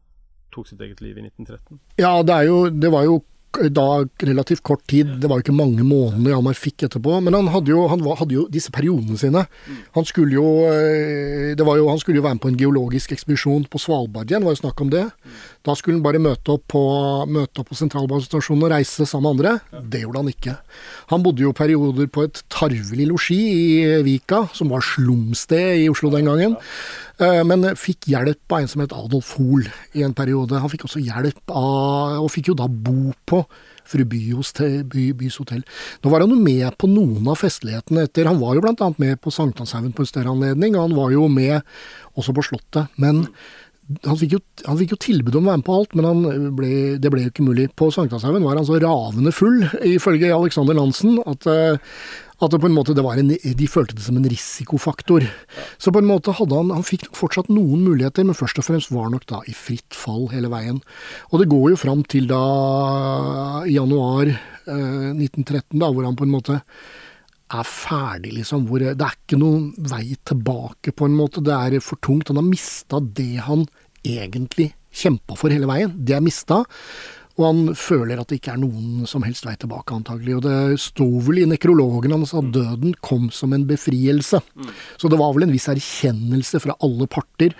tok 0.52 0.68
sitt 0.68 0.82
eget 0.84 1.02
liv 1.02 1.18
i 1.18 1.26
1913? 1.28 1.80
Ja, 2.00 2.22
det, 2.24 2.40
jo, 2.48 2.70
det 2.70 2.92
var 2.92 3.08
jo 3.08 3.22
da 3.52 3.86
relativt 4.24 4.64
kort 4.64 4.84
tid, 4.88 5.10
det 5.20 5.28
var 5.28 5.40
jo 5.40 5.46
ikke 5.46 5.56
mange 5.56 5.84
måneder 5.84 6.32
Hjalmar 6.32 6.56
fikk 6.56 6.86
etterpå, 6.88 7.18
men 7.24 7.36
han 7.36 7.50
hadde 7.52 7.74
jo, 7.74 7.84
han 7.92 8.04
hadde 8.20 8.38
jo 8.38 8.46
disse 8.52 8.72
periodene 8.74 9.20
sine. 9.20 9.44
Han 9.98 10.08
skulle 10.08 10.38
jo, 10.38 10.46
eh, 10.72 11.52
jo, 11.58 11.90
han 11.90 12.00
skulle 12.00 12.22
jo 12.22 12.26
være 12.26 12.38
med 12.40 12.44
på 12.46 12.52
en 12.52 12.60
geologisk 12.62 13.12
ekspedisjon 13.12 13.68
på 13.72 13.82
Svalbard 13.82 14.32
igjen, 14.32 14.46
var 14.48 14.56
jo 14.56 14.62
snakk 14.64 14.82
om 14.82 14.94
det. 14.94 15.04
Da 15.68 15.76
skulle 15.76 16.00
han 16.00 16.06
bare 16.06 16.24
møte 16.24 16.56
opp 16.56 16.66
på, 16.72 16.82
møte 17.28 17.66
på 17.68 17.78
sentralbasestasjonen 17.78 18.66
og 18.66 18.74
reise 18.74 19.06
sammen 19.06 19.36
med 19.36 19.46
andre. 19.46 19.84
Det 19.92 20.06
gjorde 20.06 20.24
han 20.24 20.32
ikke. 20.32 20.58
Han 21.12 21.26
bodde 21.26 21.44
jo 21.44 21.56
perioder 21.58 22.08
på 22.08 22.26
et 22.30 22.44
tarvelig 22.50 23.12
losji 23.12 23.40
i 23.52 24.02
Vika, 24.08 24.46
som 24.58 24.72
var 24.72 24.86
slumsted 24.86 25.84
i 25.84 25.90
Oslo 25.92 26.10
den 26.14 26.32
gangen. 26.32 26.58
Eh, 27.22 27.42
men 27.46 27.68
fikk 27.78 28.10
hjelp 28.10 28.54
av 28.54 28.64
en 28.64 28.72
som 28.72 28.82
het 28.84 28.96
Adolf 28.98 29.36
Hoel 29.38 29.68
i 29.98 30.06
en 30.06 30.16
periode. 30.18 30.60
Han 30.62 30.72
fikk 30.72 30.88
også 30.88 31.04
hjelp 31.04 31.54
av, 31.54 32.18
og 32.24 32.32
fikk 32.34 32.52
jo 32.52 32.58
da 32.58 32.68
bo 32.68 33.14
på 33.30 33.44
Fru 33.92 34.06
Byhos 34.08 34.54
by, 34.90 35.08
Bys 35.18 35.38
hotell. 35.42 35.64
Nå 36.02 36.12
var 36.12 36.24
han 36.24 36.32
jo 36.34 36.40
med 36.40 36.78
på 36.80 36.90
noen 36.90 37.28
av 37.32 37.42
festlighetene 37.42 38.06
etter 38.08 38.30
Han 38.30 38.40
var 38.40 38.56
jo 38.56 38.64
blant 38.64 38.82
annet 38.82 39.02
med 39.02 39.20
på 39.22 39.34
Sankthanshaugen 39.34 39.92
på 39.98 40.06
en 40.06 40.10
større 40.10 40.32
anledning, 40.32 40.78
og 40.78 40.88
han 40.88 40.96
var 40.98 41.12
jo 41.14 41.28
med 41.32 41.60
også 42.16 42.34
på 42.38 42.46
Slottet. 42.48 42.94
Men 43.02 43.26
han 44.06 44.18
fikk, 44.18 44.38
jo, 44.38 44.42
han 44.66 44.80
fikk, 44.80 44.96
jo, 44.96 45.00
tilbud 45.04 45.36
om 45.36 45.48
å 45.48 45.52
være 45.52 45.62
med 45.62 45.68
på 45.68 45.78
alt, 45.78 45.96
men 46.00 46.52
ble, 46.56 46.74
det 47.02 47.12
ble 47.12 47.26
jo 47.26 47.32
ikke 47.34 47.46
mulig. 47.46 47.68
På 47.76 47.90
Sankthanshaugen 47.94 48.46
var 48.46 48.60
han 48.60 48.68
så 48.68 48.80
ravende 48.80 49.34
full, 49.36 49.66
ifølge 49.88 50.32
Alexander 50.32 50.78
Nansen, 50.78 51.20
at, 51.28 51.48
uh, 51.50 51.98
at 52.42 52.54
det 52.54 52.60
på 52.62 52.70
en 52.70 52.76
måte 52.76 52.96
en, 52.98 53.30
de 53.30 53.68
følte 53.70 53.96
det 53.96 54.06
som 54.06 54.18
en 54.18 54.26
risikofaktor. 54.26 55.26
Så 55.78 55.94
på 55.94 56.02
en 56.02 56.10
måte 56.10 56.34
hadde 56.34 56.58
han 56.58 56.72
Han 56.74 56.86
fikk 56.86 57.10
fortsatt 57.16 57.50
noen 57.50 57.84
muligheter, 57.86 58.26
men 58.26 58.38
først 58.38 58.58
og 58.58 58.66
fremst 58.66 58.92
var 58.92 59.12
nok 59.14 59.28
da 59.30 59.42
i 59.46 59.54
fritt 59.54 59.94
fall 59.94 60.28
hele 60.34 60.50
veien. 60.50 60.82
Og 61.32 61.42
det 61.42 61.50
går 61.52 61.72
jo 61.74 61.80
fram 61.80 62.04
til 62.04 62.28
da 62.32 62.42
januar 63.70 64.32
eh, 64.32 65.12
1913, 65.14 65.78
da, 65.78 65.92
hvor 65.92 66.08
han 66.08 66.18
på 66.18 66.26
en 66.26 66.34
måte 66.34 66.60
er 67.52 67.68
ferdig, 67.68 68.34
liksom. 68.40 68.66
Hvor 68.70 68.82
det 68.82 68.96
er 68.96 69.16
ikke 69.16 69.40
noen 69.40 69.72
vei 69.92 70.16
tilbake, 70.26 70.96
på 70.96 71.08
en 71.08 71.18
måte. 71.18 71.44
Det 71.46 71.54
er 71.54 71.80
for 71.84 72.02
tungt. 72.02 72.32
Han 72.32 72.42
har 72.42 72.48
mista 72.48 73.02
det 73.02 73.46
han 73.48 73.68
egentlig 74.02 74.72
kjempa 74.92 75.38
for 75.40 75.54
hele 75.54 75.70
veien. 75.70 75.94
Det 75.96 76.18
er 76.18 76.24
mista. 76.24 76.64
Og 77.40 77.46
han 77.46 77.62
føler 77.78 78.20
at 78.20 78.30
det 78.32 78.40
ikke 78.42 78.56
er 78.56 78.62
noen 78.62 79.08
som 79.10 79.24
helst 79.26 79.46
vei 79.48 79.56
tilbake, 79.60 79.96
antagelig. 79.96 80.38
Og 80.38 80.46
det 80.46 80.80
sto 80.84 81.08
vel 81.26 81.44
i 81.44 81.48
nekrologen 81.50 82.14
hans 82.16 82.34
at 82.38 82.52
døden 82.54 82.96
kom 83.04 83.30
som 83.34 83.56
en 83.56 83.66
befrielse. 83.70 84.42
Så 85.00 85.12
det 85.12 85.20
var 85.20 85.34
vel 85.36 85.48
en 85.48 85.54
viss 85.54 85.70
erkjennelse 85.72 86.62
fra 86.64 86.76
alle 86.84 87.08
parter, 87.12 87.56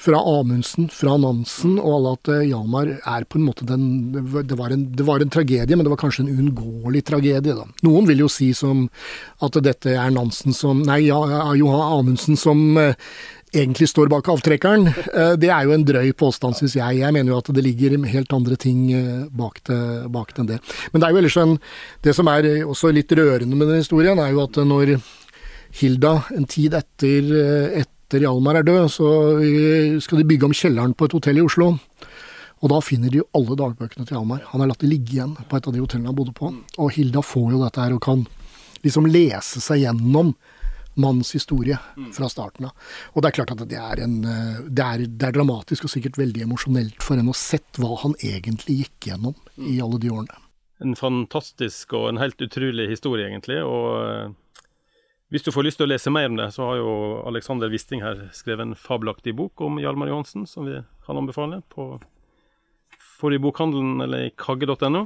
fra 0.00 0.20
Amundsen, 0.24 0.88
fra 0.92 1.16
Nansen 1.20 1.76
og 1.78 1.90
alle, 1.98 2.14
at 2.16 2.32
eh, 2.32 2.46
Hjalmar 2.50 2.94
er 2.96 3.26
på 3.28 3.38
en 3.38 3.46
måte 3.46 3.66
den 3.68 3.88
det 4.10 4.56
var 4.56 4.72
en, 4.72 4.86
det 4.96 5.04
var 5.06 5.20
en 5.20 5.32
tragedie, 5.32 5.76
men 5.76 5.84
det 5.84 5.92
var 5.92 6.00
kanskje 6.00 6.24
en 6.24 6.32
uunngåelig 6.32 7.02
tragedie, 7.10 7.56
da. 7.56 7.66
Noen 7.86 8.08
vil 8.08 8.24
jo 8.24 8.30
si 8.32 8.50
som 8.56 8.86
at 9.44 9.58
dette 9.64 9.92
er 9.92 10.14
Nansen 10.14 10.56
som 10.56 10.80
Nei, 10.86 11.02
ja, 11.10 11.20
Johan 11.58 12.00
Amundsen 12.00 12.38
som 12.40 12.62
eh, 12.80 12.96
egentlig 13.52 13.88
står 13.90 14.10
bak 14.10 14.28
avtrekkeren. 14.30 14.88
Eh, 14.90 15.34
det 15.40 15.50
er 15.50 15.66
jo 15.66 15.74
en 15.74 15.84
drøy 15.86 16.12
påstand, 16.18 16.56
syns 16.58 16.76
jeg. 16.78 17.00
Jeg 17.00 17.14
mener 17.14 17.32
jo 17.32 17.38
at 17.40 17.50
det 17.54 17.64
ligger 17.64 17.96
helt 18.12 18.34
andre 18.36 18.58
ting 18.60 18.90
eh, 18.94 19.26
bak 19.26 19.60
det, 19.68 19.80
bak 20.12 20.34
det 20.34 20.42
enn 20.42 20.50
det. 20.52 20.58
Men 20.92 21.02
det 21.02 21.08
er 21.08 21.14
jo 21.14 21.22
ellers 21.22 21.38
en 21.40 21.56
Det 22.02 22.14
som 22.16 22.28
er 22.28 22.46
også 22.64 22.92
litt 22.94 23.12
rørende 23.12 23.56
med 23.56 23.68
den 23.68 23.82
historien, 23.82 24.18
er 24.18 24.30
jo 24.32 24.44
at 24.44 24.56
når 24.56 24.96
Hilda 25.80 26.24
en 26.36 26.46
tid 26.50 26.74
etter, 26.74 27.30
eh, 27.42 27.82
etter 27.82 28.24
Hjalmar 28.24 28.60
er 28.60 28.66
død, 28.66 28.88
så 28.90 29.08
skal 30.02 30.18
de 30.18 30.26
bygge 30.26 30.48
om 30.48 30.54
kjelleren 30.56 30.94
på 30.94 31.06
et 31.06 31.14
hotell 31.14 31.38
i 31.38 31.44
Oslo. 31.44 31.76
Og 32.60 32.68
da 32.68 32.80
finner 32.84 33.08
de 33.08 33.22
jo 33.22 33.28
alle 33.36 33.56
dagbøkene 33.56 34.04
til 34.04 34.18
Hjalmar. 34.18 34.42
Han 34.52 34.60
har 34.60 34.72
latt 34.72 34.82
de 34.82 34.90
ligge 34.90 35.14
igjen 35.14 35.36
på 35.48 35.56
et 35.56 35.66
av 35.66 35.72
de 35.72 35.80
hotellene 35.80 36.10
han 36.10 36.18
bodde 36.18 36.34
på. 36.36 36.50
Og 36.78 36.90
Hilda 36.92 37.22
får 37.24 37.52
jo 37.54 37.62
dette 37.62 37.80
her 37.80 37.94
og 37.96 38.02
kan 38.04 38.26
liksom 38.84 39.08
lese 39.08 39.62
seg 39.62 39.84
gjennom 39.84 40.34
manns 40.94 41.34
historie 41.34 41.78
fra 42.16 42.28
starten 42.32 42.68
av. 42.68 42.90
Og 43.14 43.22
det 43.22 43.30
er 43.30 43.36
klart 43.38 43.54
at 43.54 43.64
det 43.70 43.78
er, 43.78 44.02
en, 44.04 44.18
eh, 44.24 44.60
det 44.66 44.86
er, 44.86 45.06
det 45.06 45.28
er 45.28 45.38
dramatisk 45.38 45.86
og 45.86 45.94
sikkert 45.94 46.18
veldig 46.20 46.44
emosjonelt 46.48 47.02
for 47.04 47.20
henne 47.20 47.32
å 47.32 47.38
sett 47.38 47.80
hva 47.80 47.94
han 48.02 48.16
egentlig 48.18 48.80
gikk 48.84 49.10
gjennom 49.12 49.36
i 49.56 49.78
alle 49.82 50.00
de 50.02 50.12
årene. 50.12 50.46
En 50.80 50.96
fantastisk 50.96 51.92
og 51.98 52.08
en 52.08 52.22
helt 52.22 52.40
utrolig 52.40 52.90
historie, 52.92 53.30
egentlig. 53.30 53.62
og... 53.64 53.90
Eh, 54.04 54.38
hvis 55.30 55.44
du 55.46 55.52
får 55.54 55.62
lyst 55.62 55.78
til 55.78 55.86
å 55.86 55.90
lese 55.92 56.10
mer 56.10 56.26
om 56.26 56.34
det, 56.40 56.48
så 56.50 56.64
har 56.66 56.80
jo 56.80 56.92
Alexander 57.30 57.70
Wisting 57.70 58.00
her 58.02 58.24
skrevet 58.34 58.64
en 58.64 58.74
fabelaktig 58.74 59.36
bok 59.38 59.62
om 59.62 59.78
Hjalmar 59.78 60.10
Johansen, 60.10 60.42
som 60.42 60.66
vi 60.66 60.80
kan 61.06 61.20
anbefale 61.20 61.60
på 61.70 61.86
forrige 63.20 63.44
bokhandelen 63.44 64.02
eller 64.02 64.26
i 64.26 64.32
kagge.no. 64.34 65.04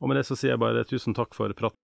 Og 0.00 0.08
med 0.08 0.16
det 0.16 0.24
så 0.30 0.38
sier 0.38 0.54
jeg 0.54 0.62
bare 0.64 0.86
tusen 0.88 1.12
takk 1.16 1.36
for 1.36 1.52
praten. 1.52 1.83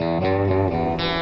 Mm-hmm. 0.00 1.19